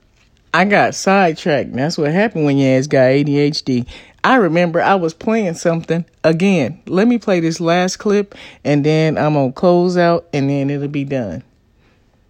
I 0.57 0.65
got 0.65 0.95
sidetracked. 0.95 1.71
That's 1.73 1.99
what 1.99 2.11
happened 2.11 2.45
when 2.45 2.57
your 2.57 2.79
ass 2.79 2.87
got 2.87 3.01
ADHD. 3.01 3.85
I 4.23 4.37
remember 4.37 4.81
I 4.81 4.95
was 4.95 5.13
playing 5.13 5.53
something 5.53 6.03
again. 6.23 6.81
Let 6.87 7.07
me 7.07 7.19
play 7.19 7.41
this 7.41 7.61
last 7.61 7.97
clip 7.97 8.33
and 8.63 8.83
then 8.83 9.19
I'm 9.19 9.35
going 9.35 9.51
to 9.51 9.53
close 9.53 9.97
out 9.97 10.27
and 10.33 10.49
then 10.49 10.71
it'll 10.71 10.87
be 10.87 11.03
done. 11.03 11.43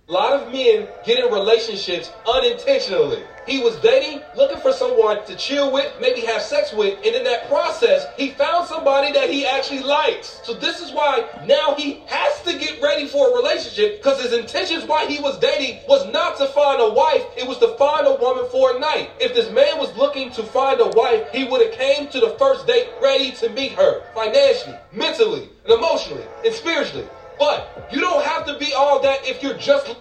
A 0.10 0.12
lot 0.12 0.34
of 0.34 0.52
men 0.52 0.90
get 1.06 1.24
in 1.24 1.32
relationships 1.32 2.12
unintentionally. 2.28 3.24
He 3.48 3.60
was 3.60 3.78
dating, 3.78 4.22
looking 4.36 4.60
for 4.60 4.74
someone 4.74 5.26
to 5.26 5.36
chill 5.38 5.72
with, 5.72 5.94
maybe 6.02 6.20
have 6.22 6.42
sex 6.42 6.74
with, 6.74 6.98
and 6.98 7.16
in 7.16 7.24
that 7.24 7.48
process, 7.48 8.06
he 8.18 8.32
found 8.32 8.68
somebody 8.68 9.14
that 9.14 9.30
he 9.30 9.46
actually 9.46 9.84
likes. 9.84 10.42
So 10.44 10.54
this 10.54 10.82
is 10.82 10.92
why 10.92 11.26
now 11.46 11.74
he 11.76 12.04
has 12.08 12.42
to 12.42 12.60
get 12.60 12.82
ready 12.82 13.08
for 13.08 13.32
a 13.32 13.36
relationship 13.36 13.98
because 13.98 14.22
his 14.22 14.34
intentions 14.34 14.84
while 14.84 15.08
he 15.08 15.22
was 15.22 15.40
dating 15.40 15.80
was 15.88 16.06
not 16.12 16.38
to 16.40 16.48
find 16.48 16.82
a 16.82 16.94
wife, 16.94 17.24
it 17.38 17.48
was 17.48 17.58
to 17.60 17.70
find 17.78 18.06
a 18.06 18.16
woman 18.16 18.46
for 18.52 18.76
a 18.76 18.80
night. 18.80 19.12
If 19.22 19.34
this 19.34 19.50
man 19.52 19.78
was 19.78 19.96
looking 19.96 20.30
to 20.32 20.44
find 20.44 20.82
a 20.82 20.90
wife, 20.90 21.32
he 21.32 21.46
would 21.46 21.66
have 21.66 21.74
came 21.74 22.10
to 22.10 22.20
the 22.20 22.36
first 22.38 22.68
date 22.68 22.90
ready 23.02 23.32
to 23.32 23.50
meet 23.50 23.72
her 23.74 24.04
financially, 24.14 24.76
mentally, 24.92 25.50
and 25.64 25.74
emotionally, 25.74 26.26
and 26.44 26.54
spiritually. 26.54 27.08
But 27.40 27.88
you 27.94 28.02
don't 28.02 28.26
have 28.26 28.46
to 28.48 28.58
be 28.58 28.74
all 28.74 29.00
that 29.04 29.26
if 29.26 29.42
you're 29.42 29.58
just 29.58 29.96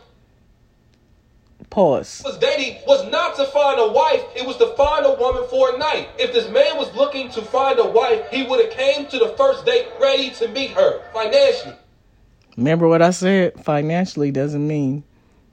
Pause. 1.70 2.22
Was 2.24 2.38
dating 2.38 2.78
was 2.86 3.10
not 3.10 3.36
to 3.36 3.44
find 3.46 3.78
a 3.78 3.92
wife, 3.92 4.22
it 4.34 4.46
was 4.46 4.56
to 4.58 4.68
find 4.76 5.04
a 5.04 5.14
woman 5.14 5.44
for 5.50 5.74
a 5.74 5.78
night. 5.78 6.08
If 6.18 6.32
this 6.32 6.48
man 6.50 6.76
was 6.76 6.94
looking 6.94 7.28
to 7.30 7.42
find 7.42 7.78
a 7.78 7.86
wife, 7.86 8.28
he 8.30 8.44
would 8.44 8.64
have 8.64 8.72
came 8.72 9.06
to 9.08 9.18
the 9.18 9.34
first 9.36 9.66
date 9.66 9.88
ready 10.00 10.30
to 10.30 10.48
meet 10.48 10.70
her 10.70 11.02
financially. 11.12 11.74
Remember 12.56 12.88
what 12.88 13.02
I 13.02 13.10
said? 13.10 13.62
Financially 13.62 14.30
doesn't 14.30 14.66
mean 14.66 15.04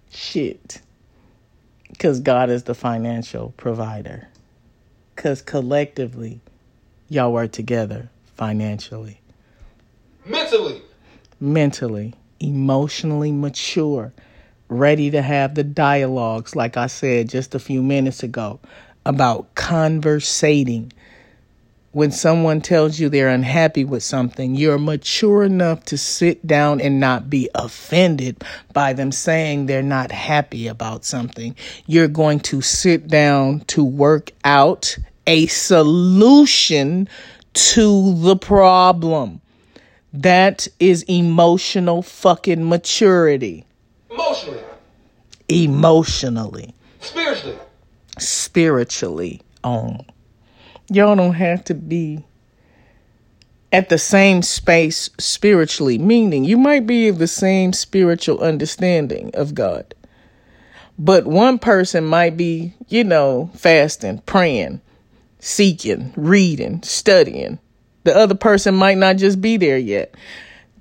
shit. 0.09 0.81
Cuz 1.99 2.19
God 2.19 2.49
is 2.49 2.63
the 2.63 2.75
financial 2.75 3.53
provider. 3.57 4.29
Cuz 5.15 5.41
collectively 5.41 6.39
y'all 7.09 7.33
work 7.33 7.51
together 7.51 8.09
financially. 8.35 9.19
Mentally. 10.25 10.81
Mentally, 11.39 12.13
emotionally 12.39 13.31
mature 13.31 14.13
ready 14.73 15.11
to 15.11 15.21
have 15.21 15.55
the 15.55 15.63
dialogues, 15.63 16.55
like 16.55 16.77
I 16.77 16.87
said 16.87 17.29
just 17.29 17.55
a 17.55 17.59
few 17.59 17.81
minutes 17.81 18.23
ago, 18.23 18.59
about 19.05 19.53
conversating. 19.55 20.91
When 21.91 22.11
someone 22.11 22.59
tells 22.59 22.99
you 22.99 23.07
they're 23.07 23.29
unhappy 23.29 23.85
with 23.85 24.01
something, 24.01 24.55
you're 24.55 24.79
mature 24.79 25.43
enough 25.43 25.85
to 25.85 25.97
sit 25.97 26.45
down 26.45 26.81
and 26.81 26.99
not 26.99 27.29
be 27.29 27.49
offended 27.53 28.43
by 28.73 28.93
them 28.93 29.11
saying 29.11 29.67
they're 29.67 29.83
not 29.83 30.11
happy 30.11 30.67
about 30.67 31.05
something. 31.05 31.55
You're 31.85 32.07
going 32.07 32.39
to 32.41 32.61
sit 32.61 33.07
down 33.07 33.59
to 33.67 33.83
work 33.83 34.31
out 34.43 34.97
a 35.27 35.45
solution 35.45 37.07
to 37.53 38.15
the 38.15 38.35
problem. 38.35 39.39
That 40.13 40.67
is 40.79 41.03
emotional 41.03 42.01
fucking 42.01 42.67
maturity. 42.67 43.65
Emotionally, 44.13 44.63
Emotionally, 45.49 46.75
spiritually. 46.99 47.57
spiritually 48.19 49.41
on. 49.63 50.05
Y'all 50.89 51.15
don't 51.15 51.33
have 51.33 51.63
to 51.65 51.73
be 51.73 52.23
at 53.71 53.89
the 53.89 53.97
same 53.97 54.41
space 54.43 55.09
spiritually, 55.17 55.97
meaning 55.97 56.43
you 56.43 56.57
might 56.57 56.85
be 56.85 57.07
of 57.07 57.17
the 57.17 57.27
same 57.27 57.73
spiritual 57.73 58.39
understanding 58.39 59.31
of 59.33 59.55
God. 59.55 59.95
But 60.99 61.25
one 61.25 61.57
person 61.57 62.05
might 62.05 62.37
be, 62.37 62.73
you 62.87 63.03
know, 63.03 63.49
fasting, 63.55 64.19
praying, 64.27 64.79
seeking, 65.39 66.13
reading, 66.15 66.83
studying. 66.83 67.57
The 68.03 68.15
other 68.15 68.35
person 68.35 68.75
might 68.75 68.97
not 68.97 69.15
just 69.17 69.41
be 69.41 69.57
there 69.57 69.77
yet. 69.77 70.13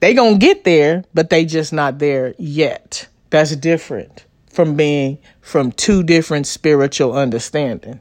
They 0.01 0.13
going 0.13 0.39
to 0.39 0.47
get 0.47 0.65
there, 0.65 1.05
but 1.15 1.31
they 1.31 1.47
just 1.47 1.73
not 1.73 1.99
there 1.99 2.35
yet. 2.37 3.09
That's 3.33 3.57
different 3.57 4.27
from 4.51 4.77
being 4.77 5.17
from 5.41 5.73
two 5.73 6.03
different 6.03 6.47
spiritual 6.47 7.17
understandings. 7.17 7.99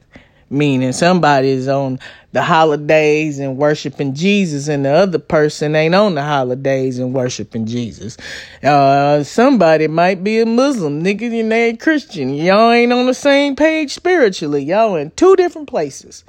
Meaning 0.50 0.92
somebody 0.92 1.48
is 1.48 1.68
on 1.68 1.98
the 2.32 2.42
holidays 2.42 3.38
and 3.38 3.56
worshiping 3.56 4.12
Jesus, 4.12 4.68
and 4.68 4.84
the 4.84 4.90
other 4.90 5.18
person 5.18 5.74
ain't 5.74 5.94
on 5.94 6.16
the 6.16 6.22
holidays 6.22 6.98
and 6.98 7.14
worshiping 7.14 7.64
Jesus. 7.64 8.18
Uh, 8.62 9.24
somebody 9.24 9.88
might 9.88 10.22
be 10.22 10.38
a 10.40 10.44
Muslim, 10.44 11.02
nigga, 11.02 11.40
and 11.40 11.50
they 11.50 11.70
a 11.70 11.76
Christian. 11.78 12.34
Y'all 12.34 12.70
ain't 12.70 12.92
on 12.92 13.06
the 13.06 13.14
same 13.14 13.56
page 13.56 13.94
spiritually. 13.94 14.62
Y'all 14.62 14.96
in 14.96 15.12
two 15.12 15.34
different 15.36 15.66
places. 15.66 16.24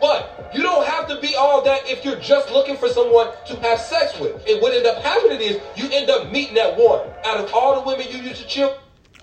But 0.00 0.50
you 0.54 0.62
don't 0.62 0.86
have 0.86 1.08
to 1.08 1.20
be 1.20 1.34
all 1.34 1.62
that 1.62 1.82
if 1.88 2.04
you're 2.04 2.20
just 2.20 2.50
looking 2.50 2.76
for 2.76 2.88
someone 2.88 3.28
to 3.46 3.56
have 3.60 3.80
sex 3.80 4.18
with. 4.18 4.42
And 4.48 4.60
what 4.60 4.72
end 4.74 4.86
up 4.86 5.02
happening 5.02 5.40
is 5.40 5.60
you 5.76 5.88
end 5.90 6.10
up 6.10 6.30
meeting 6.30 6.54
that 6.54 6.76
one. 6.76 7.00
Out 7.24 7.40
of 7.40 7.52
all 7.54 7.80
the 7.80 7.86
women 7.86 8.06
you 8.10 8.18
used 8.22 8.42
to 8.42 8.48
chill, 8.48 8.76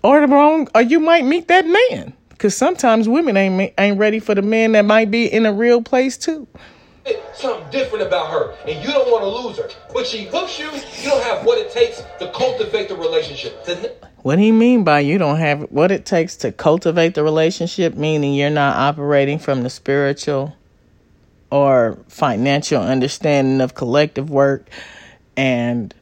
Or 0.04 0.20
the 0.22 0.28
wrong, 0.28 0.68
or 0.76 0.82
you 0.82 1.00
might 1.00 1.26
meet 1.26 1.48
that 1.48 1.66
man. 1.66 2.14
Cause 2.38 2.58
sometimes 2.58 3.08
women 3.08 3.38
ain't 3.38 3.74
ain't 3.78 3.98
ready 3.98 4.20
for 4.20 4.36
the 4.36 4.42
man 4.42 4.74
that 4.74 4.84
might 4.84 5.10
be 5.10 5.32
in 5.32 5.46
a 5.46 5.54
real 5.54 5.82
place 5.82 6.18
too. 6.18 6.46
something 7.34 7.70
different 7.72 8.06
about 8.06 8.32
her. 8.32 8.54
And 8.68 8.84
you 8.84 8.92
don't 8.92 9.10
want 9.10 9.24
to 9.24 9.30
lose 9.30 9.58
her. 9.58 9.70
But 9.94 10.06
she 10.06 10.26
hooks 10.26 10.60
you, 10.60 10.66
you 10.66 11.10
don't 11.10 11.24
have 11.24 11.46
what 11.46 11.58
it 11.58 11.72
takes 11.72 12.04
to 12.20 12.32
cultivate 12.34 12.90
the 12.90 12.96
relationship. 12.96 13.66
What 14.24 14.38
do 14.38 14.42
you 14.42 14.54
mean 14.54 14.84
by 14.84 15.02
you 15.02 15.18
don't 15.18 15.38
have 15.38 15.64
what 15.72 15.92
it 15.92 16.06
takes 16.06 16.36
to 16.38 16.52
cultivate 16.52 17.16
the 17.16 17.24
relationship? 17.24 17.96
Meaning 17.96 18.34
you're 18.34 18.50
not 18.50 18.76
operating 18.76 19.40
from 19.40 19.64
the 19.64 19.70
spiritual 19.70 20.56
or 21.54 22.00
financial 22.08 22.82
understanding 22.82 23.62
of 23.62 23.76
collective 23.76 24.32
work 24.32 24.68
and 25.38 25.94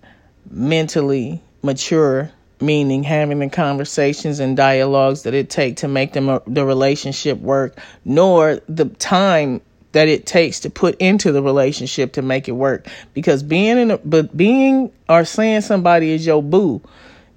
mentally 0.49 1.41
mature, 1.61 2.31
meaning 2.61 3.03
having 3.03 3.39
the 3.39 3.49
conversations 3.49 4.39
and 4.39 4.55
dialogues 4.55 5.23
that 5.23 5.33
it 5.33 5.49
take 5.49 5.75
to 5.75 5.89
make 5.89 6.13
them 6.13 6.29
uh, 6.29 6.39
the 6.47 6.65
relationship 6.65 7.37
work, 7.39 7.77
nor 8.05 8.61
the 8.69 8.85
time 8.85 9.59
that 9.91 10.07
it 10.07 10.25
takes 10.25 10.61
to 10.61 10.69
put 10.69 10.95
into 11.01 11.33
the 11.33 11.43
relationship 11.43 12.13
to 12.13 12.21
make 12.21 12.47
it 12.47 12.53
work. 12.53 12.87
Because 13.13 13.43
being 13.43 13.77
in 13.77 13.91
a 13.91 13.97
but 13.97 14.37
being 14.37 14.89
or 15.09 15.25
saying 15.25 15.61
somebody 15.61 16.11
is 16.11 16.25
your 16.25 16.41
boo 16.41 16.81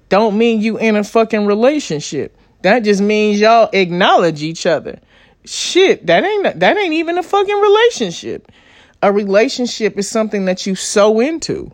don't 0.07 0.37
mean 0.37 0.61
you 0.61 0.77
in 0.77 0.95
a 0.95 1.03
fucking 1.03 1.45
relationship. 1.45 2.37
That 2.61 2.83
just 2.83 3.01
means 3.01 3.41
y'all 3.41 3.69
acknowledge 3.73 4.41
each 4.41 4.65
other. 4.65 4.99
Shit, 5.45 6.07
that 6.07 6.23
ain't 6.23 6.59
that 6.59 6.77
ain't 6.77 6.93
even 6.93 7.17
a 7.17 7.23
fucking 7.23 7.59
relationship. 7.59 8.51
A 9.03 9.11
relationship 9.11 9.97
is 9.97 10.09
something 10.09 10.45
that 10.45 10.65
you 10.65 10.75
so 10.75 11.19
into. 11.19 11.71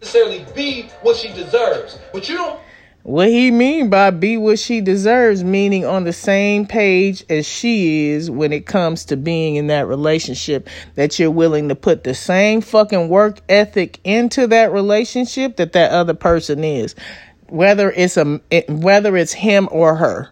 necessarily 0.00 0.44
be 0.54 0.82
what 1.02 1.16
she 1.16 1.32
deserves. 1.32 1.98
But 2.12 2.28
you 2.28 2.36
don't 2.36 2.60
What 3.04 3.28
he 3.28 3.50
mean 3.50 3.90
by 3.90 4.10
be 4.10 4.36
what 4.36 4.58
she 4.58 4.80
deserves, 4.82 5.44
meaning 5.44 5.84
on 5.86 6.04
the 6.04 6.12
same 6.12 6.66
page 6.66 7.24
as 7.30 7.46
she 7.46 8.08
is 8.08 8.30
when 8.30 8.52
it 8.52 8.66
comes 8.66 9.06
to 9.06 9.16
being 9.16 9.56
in 9.56 9.68
that 9.68 9.86
relationship, 9.86 10.68
that 10.94 11.18
you're 11.18 11.30
willing 11.30 11.68
to 11.70 11.74
put 11.74 12.04
the 12.04 12.14
same 12.14 12.60
fucking 12.60 13.08
work 13.08 13.40
ethic 13.48 14.00
into 14.04 14.46
that 14.48 14.72
relationship 14.72 15.56
that 15.56 15.72
that 15.72 15.90
other 15.90 16.14
person 16.14 16.64
is, 16.64 16.94
whether 17.48 17.90
it's 17.90 18.18
a 18.18 18.40
whether 18.68 19.16
it's 19.16 19.32
him 19.32 19.68
or 19.70 19.96
her. 19.96 20.30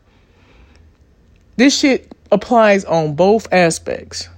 This 1.57 1.79
shit 1.79 2.12
applies 2.33 2.85
on 2.87 3.15
both 3.15 3.47
aspects. 3.53 4.29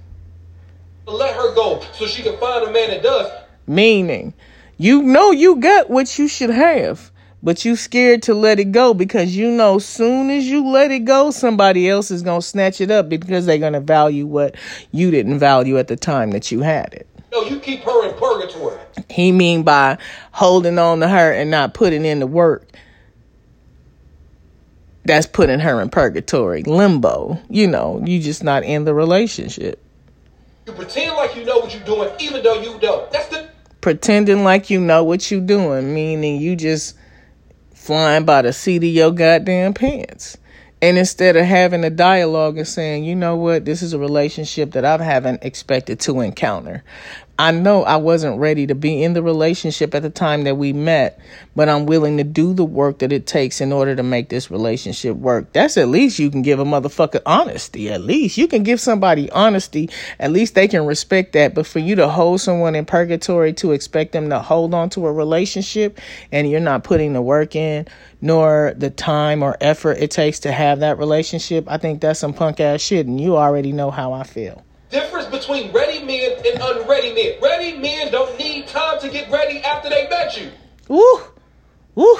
let 1.07 1.33
her 1.33 1.55
go 1.55 1.81
so 1.93 2.05
she 2.05 2.21
can 2.21 2.37
find 2.37 2.67
a 2.67 2.71
man 2.71 2.89
that 2.89 3.01
does. 3.01 3.31
Meaning, 3.65 4.33
you 4.77 5.01
know 5.01 5.31
you 5.31 5.55
got 5.55 5.89
what 5.89 6.19
you 6.19 6.27
should 6.27 6.49
have, 6.49 7.09
but 7.41 7.63
you 7.63 7.75
scared 7.75 8.21
to 8.23 8.33
let 8.33 8.59
it 8.59 8.71
go 8.71 8.93
because 8.93 9.35
you 9.35 9.49
know 9.49 9.79
soon 9.79 10.29
as 10.29 10.45
you 10.45 10.67
let 10.67 10.91
it 10.91 11.05
go, 11.05 11.31
somebody 11.31 11.89
else 11.89 12.11
is 12.11 12.21
gonna 12.21 12.41
snatch 12.41 12.81
it 12.81 12.91
up 12.91 13.07
because 13.07 13.45
they're 13.45 13.57
gonna 13.57 13.79
value 13.79 14.27
what 14.27 14.55
you 14.91 15.09
didn't 15.09 15.39
value 15.39 15.77
at 15.77 15.87
the 15.87 15.95
time 15.95 16.31
that 16.31 16.51
you 16.51 16.61
had 16.61 16.93
it. 16.93 17.07
No, 17.31 17.43
you 17.43 17.59
keep 17.59 17.81
her 17.81 18.07
in 18.07 18.15
purgatory. 18.15 18.79
He 19.09 19.31
mean 19.31 19.63
by 19.63 19.97
holding 20.31 20.77
on 20.77 20.99
to 20.99 21.07
her 21.07 21.31
and 21.31 21.49
not 21.49 21.73
putting 21.73 22.05
in 22.05 22.19
the 22.19 22.27
work. 22.27 22.67
That's 25.05 25.27
putting 25.27 25.59
her 25.59 25.81
in 25.81 25.89
purgatory, 25.89 26.63
limbo. 26.63 27.39
You 27.49 27.67
know, 27.67 28.01
you 28.05 28.19
just 28.19 28.43
not 28.43 28.63
in 28.63 28.85
the 28.85 28.93
relationship. 28.93 29.81
You 30.65 30.73
pretend 30.73 31.15
like 31.15 31.35
you 31.35 31.45
know 31.45 31.59
what 31.59 31.73
you're 31.73 31.83
doing, 31.83 32.09
even 32.19 32.43
though 32.43 32.59
you 32.61 32.79
don't. 32.79 33.11
That's 33.11 33.27
the 33.27 33.49
pretending 33.81 34.43
like 34.43 34.71
you 34.71 34.79
know 34.79 35.03
what 35.03 35.29
you're 35.29 35.41
doing, 35.41 35.93
meaning 35.93 36.41
you 36.41 36.55
just 36.55 36.97
flying 37.75 38.25
by 38.25 38.41
the 38.41 38.51
seat 38.51 38.77
of 38.77 38.83
your 38.89 39.11
goddamn 39.11 39.75
pants. 39.75 40.37
And 40.81 40.97
instead 40.97 41.35
of 41.35 41.45
having 41.45 41.83
a 41.83 41.89
dialogue 41.89 42.57
and 42.57 42.67
saying, 42.67 43.05
you 43.05 43.15
know 43.15 43.35
what, 43.35 43.65
this 43.65 43.81
is 43.81 43.93
a 43.93 43.99
relationship 43.99 44.71
that 44.71 44.85
I 44.85 45.01
haven't 45.03 45.43
expected 45.43 45.99
to 46.01 46.21
encounter. 46.21 46.83
I 47.37 47.51
know 47.51 47.83
I 47.83 47.97
wasn't 47.97 48.39
ready 48.39 48.65
to 48.67 48.75
be 48.75 49.03
in 49.03 49.11
the 49.11 49.21
relationship 49.21 49.93
at 49.93 50.03
the 50.03 50.09
time 50.09 50.45
that 50.45 50.55
we 50.55 50.71
met, 50.71 51.19
but 51.53 51.67
I'm 51.67 51.85
willing 51.85 52.15
to 52.15 52.23
do 52.23 52.53
the 52.53 52.63
work 52.63 52.99
that 52.99 53.11
it 53.11 53.27
takes 53.27 53.59
in 53.59 53.73
order 53.73 53.93
to 53.93 54.03
make 54.03 54.29
this 54.29 54.49
relationship 54.49 55.17
work. 55.17 55.51
That's 55.51 55.75
at 55.75 55.89
least 55.89 56.17
you 56.17 56.31
can 56.31 56.43
give 56.43 56.59
a 56.59 56.63
motherfucker 56.63 57.21
honesty. 57.25 57.91
At 57.91 58.01
least 58.01 58.37
you 58.37 58.47
can 58.47 58.63
give 58.63 58.79
somebody 58.79 59.29
honesty. 59.31 59.89
At 60.17 60.31
least 60.31 60.55
they 60.55 60.69
can 60.69 60.85
respect 60.85 61.33
that. 61.33 61.53
But 61.53 61.67
for 61.67 61.79
you 61.79 61.95
to 61.95 62.07
hold 62.07 62.39
someone 62.39 62.73
in 62.73 62.85
purgatory 62.85 63.51
to 63.53 63.73
expect 63.73 64.13
them 64.13 64.29
to 64.29 64.39
hold 64.39 64.73
on 64.73 64.89
to 64.91 65.05
a 65.05 65.11
relationship 65.11 65.99
and 66.31 66.49
you're 66.49 66.61
not 66.61 66.85
putting 66.85 67.11
the 67.11 67.21
work 67.21 67.53
in, 67.53 67.85
nor 68.21 68.73
the 68.77 68.89
time 68.89 69.43
or 69.43 69.57
effort 69.59 69.97
it 69.99 70.09
takes 70.09 70.39
to 70.39 70.53
have 70.53 70.79
that 70.79 70.97
relationship, 70.97 71.65
I 71.67 71.79
think 71.79 71.99
that's 71.99 72.19
some 72.19 72.33
punk 72.33 72.61
ass 72.61 72.79
shit. 72.79 73.07
And 73.07 73.19
you 73.19 73.35
already 73.35 73.73
know 73.73 73.91
how 73.91 74.13
I 74.13 74.23
feel. 74.23 74.64
Difference 74.89 75.27
between 75.27 75.71
ready 75.71 76.03
men 76.03 76.33
and 76.45 76.61
unready 76.61 77.13
men. 77.13 77.33
Ready 77.41 77.77
men 77.77 78.11
don't 78.11 78.37
need 78.37 78.67
time 78.67 78.99
to 78.99 79.09
get 79.09 79.29
ready 79.31 79.59
after 79.59 79.89
they 79.89 80.07
met 80.09 80.39
you. 80.39 80.51
Woo, 80.87 81.19
woo. 81.95 82.17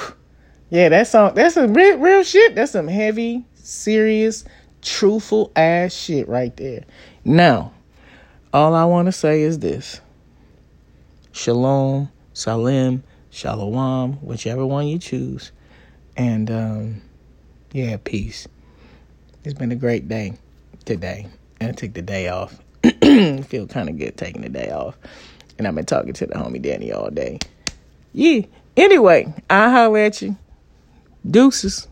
Yeah, 0.70 0.88
that's 0.88 1.10
some 1.10 1.34
that's 1.34 1.54
some 1.54 1.74
real, 1.74 1.98
real 1.98 2.22
shit. 2.24 2.54
That's 2.54 2.72
some 2.72 2.88
heavy, 2.88 3.44
serious, 3.54 4.44
truthful 4.82 5.52
ass 5.54 5.94
shit 5.94 6.28
right 6.28 6.56
there. 6.56 6.84
Now, 7.24 7.72
all 8.52 8.74
I 8.74 8.84
want 8.84 9.06
to 9.06 9.12
say 9.12 9.42
is 9.42 9.60
this: 9.60 10.00
Shalom, 11.32 12.10
Salim, 12.32 13.04
Shalom, 13.30 14.14
whichever 14.14 14.66
one 14.66 14.88
you 14.88 14.98
choose, 14.98 15.52
and 16.16 16.50
um, 16.50 17.02
yeah, 17.72 17.96
peace. 18.02 18.48
It's 19.44 19.54
been 19.54 19.70
a 19.70 19.76
great 19.76 20.08
day 20.08 20.34
today, 20.84 21.26
and 21.60 21.70
I 21.70 21.72
took 21.72 21.94
the 21.94 22.02
day 22.02 22.28
off. 22.28 22.58
Feel 23.02 23.66
kind 23.66 23.88
of 23.88 23.98
good 23.98 24.16
taking 24.16 24.42
the 24.42 24.48
day 24.48 24.70
off, 24.70 24.96
and 25.58 25.66
I've 25.66 25.74
been 25.74 25.86
talking 25.86 26.12
to 26.12 26.26
the 26.26 26.34
homie 26.34 26.60
Danny 26.60 26.92
all 26.92 27.10
day. 27.10 27.38
Yeah. 28.12 28.42
Anyway, 28.76 29.32
I'll 29.48 29.70
holler 29.70 29.98
at 29.98 30.20
you. 30.22 30.36
Deuces. 31.28 31.88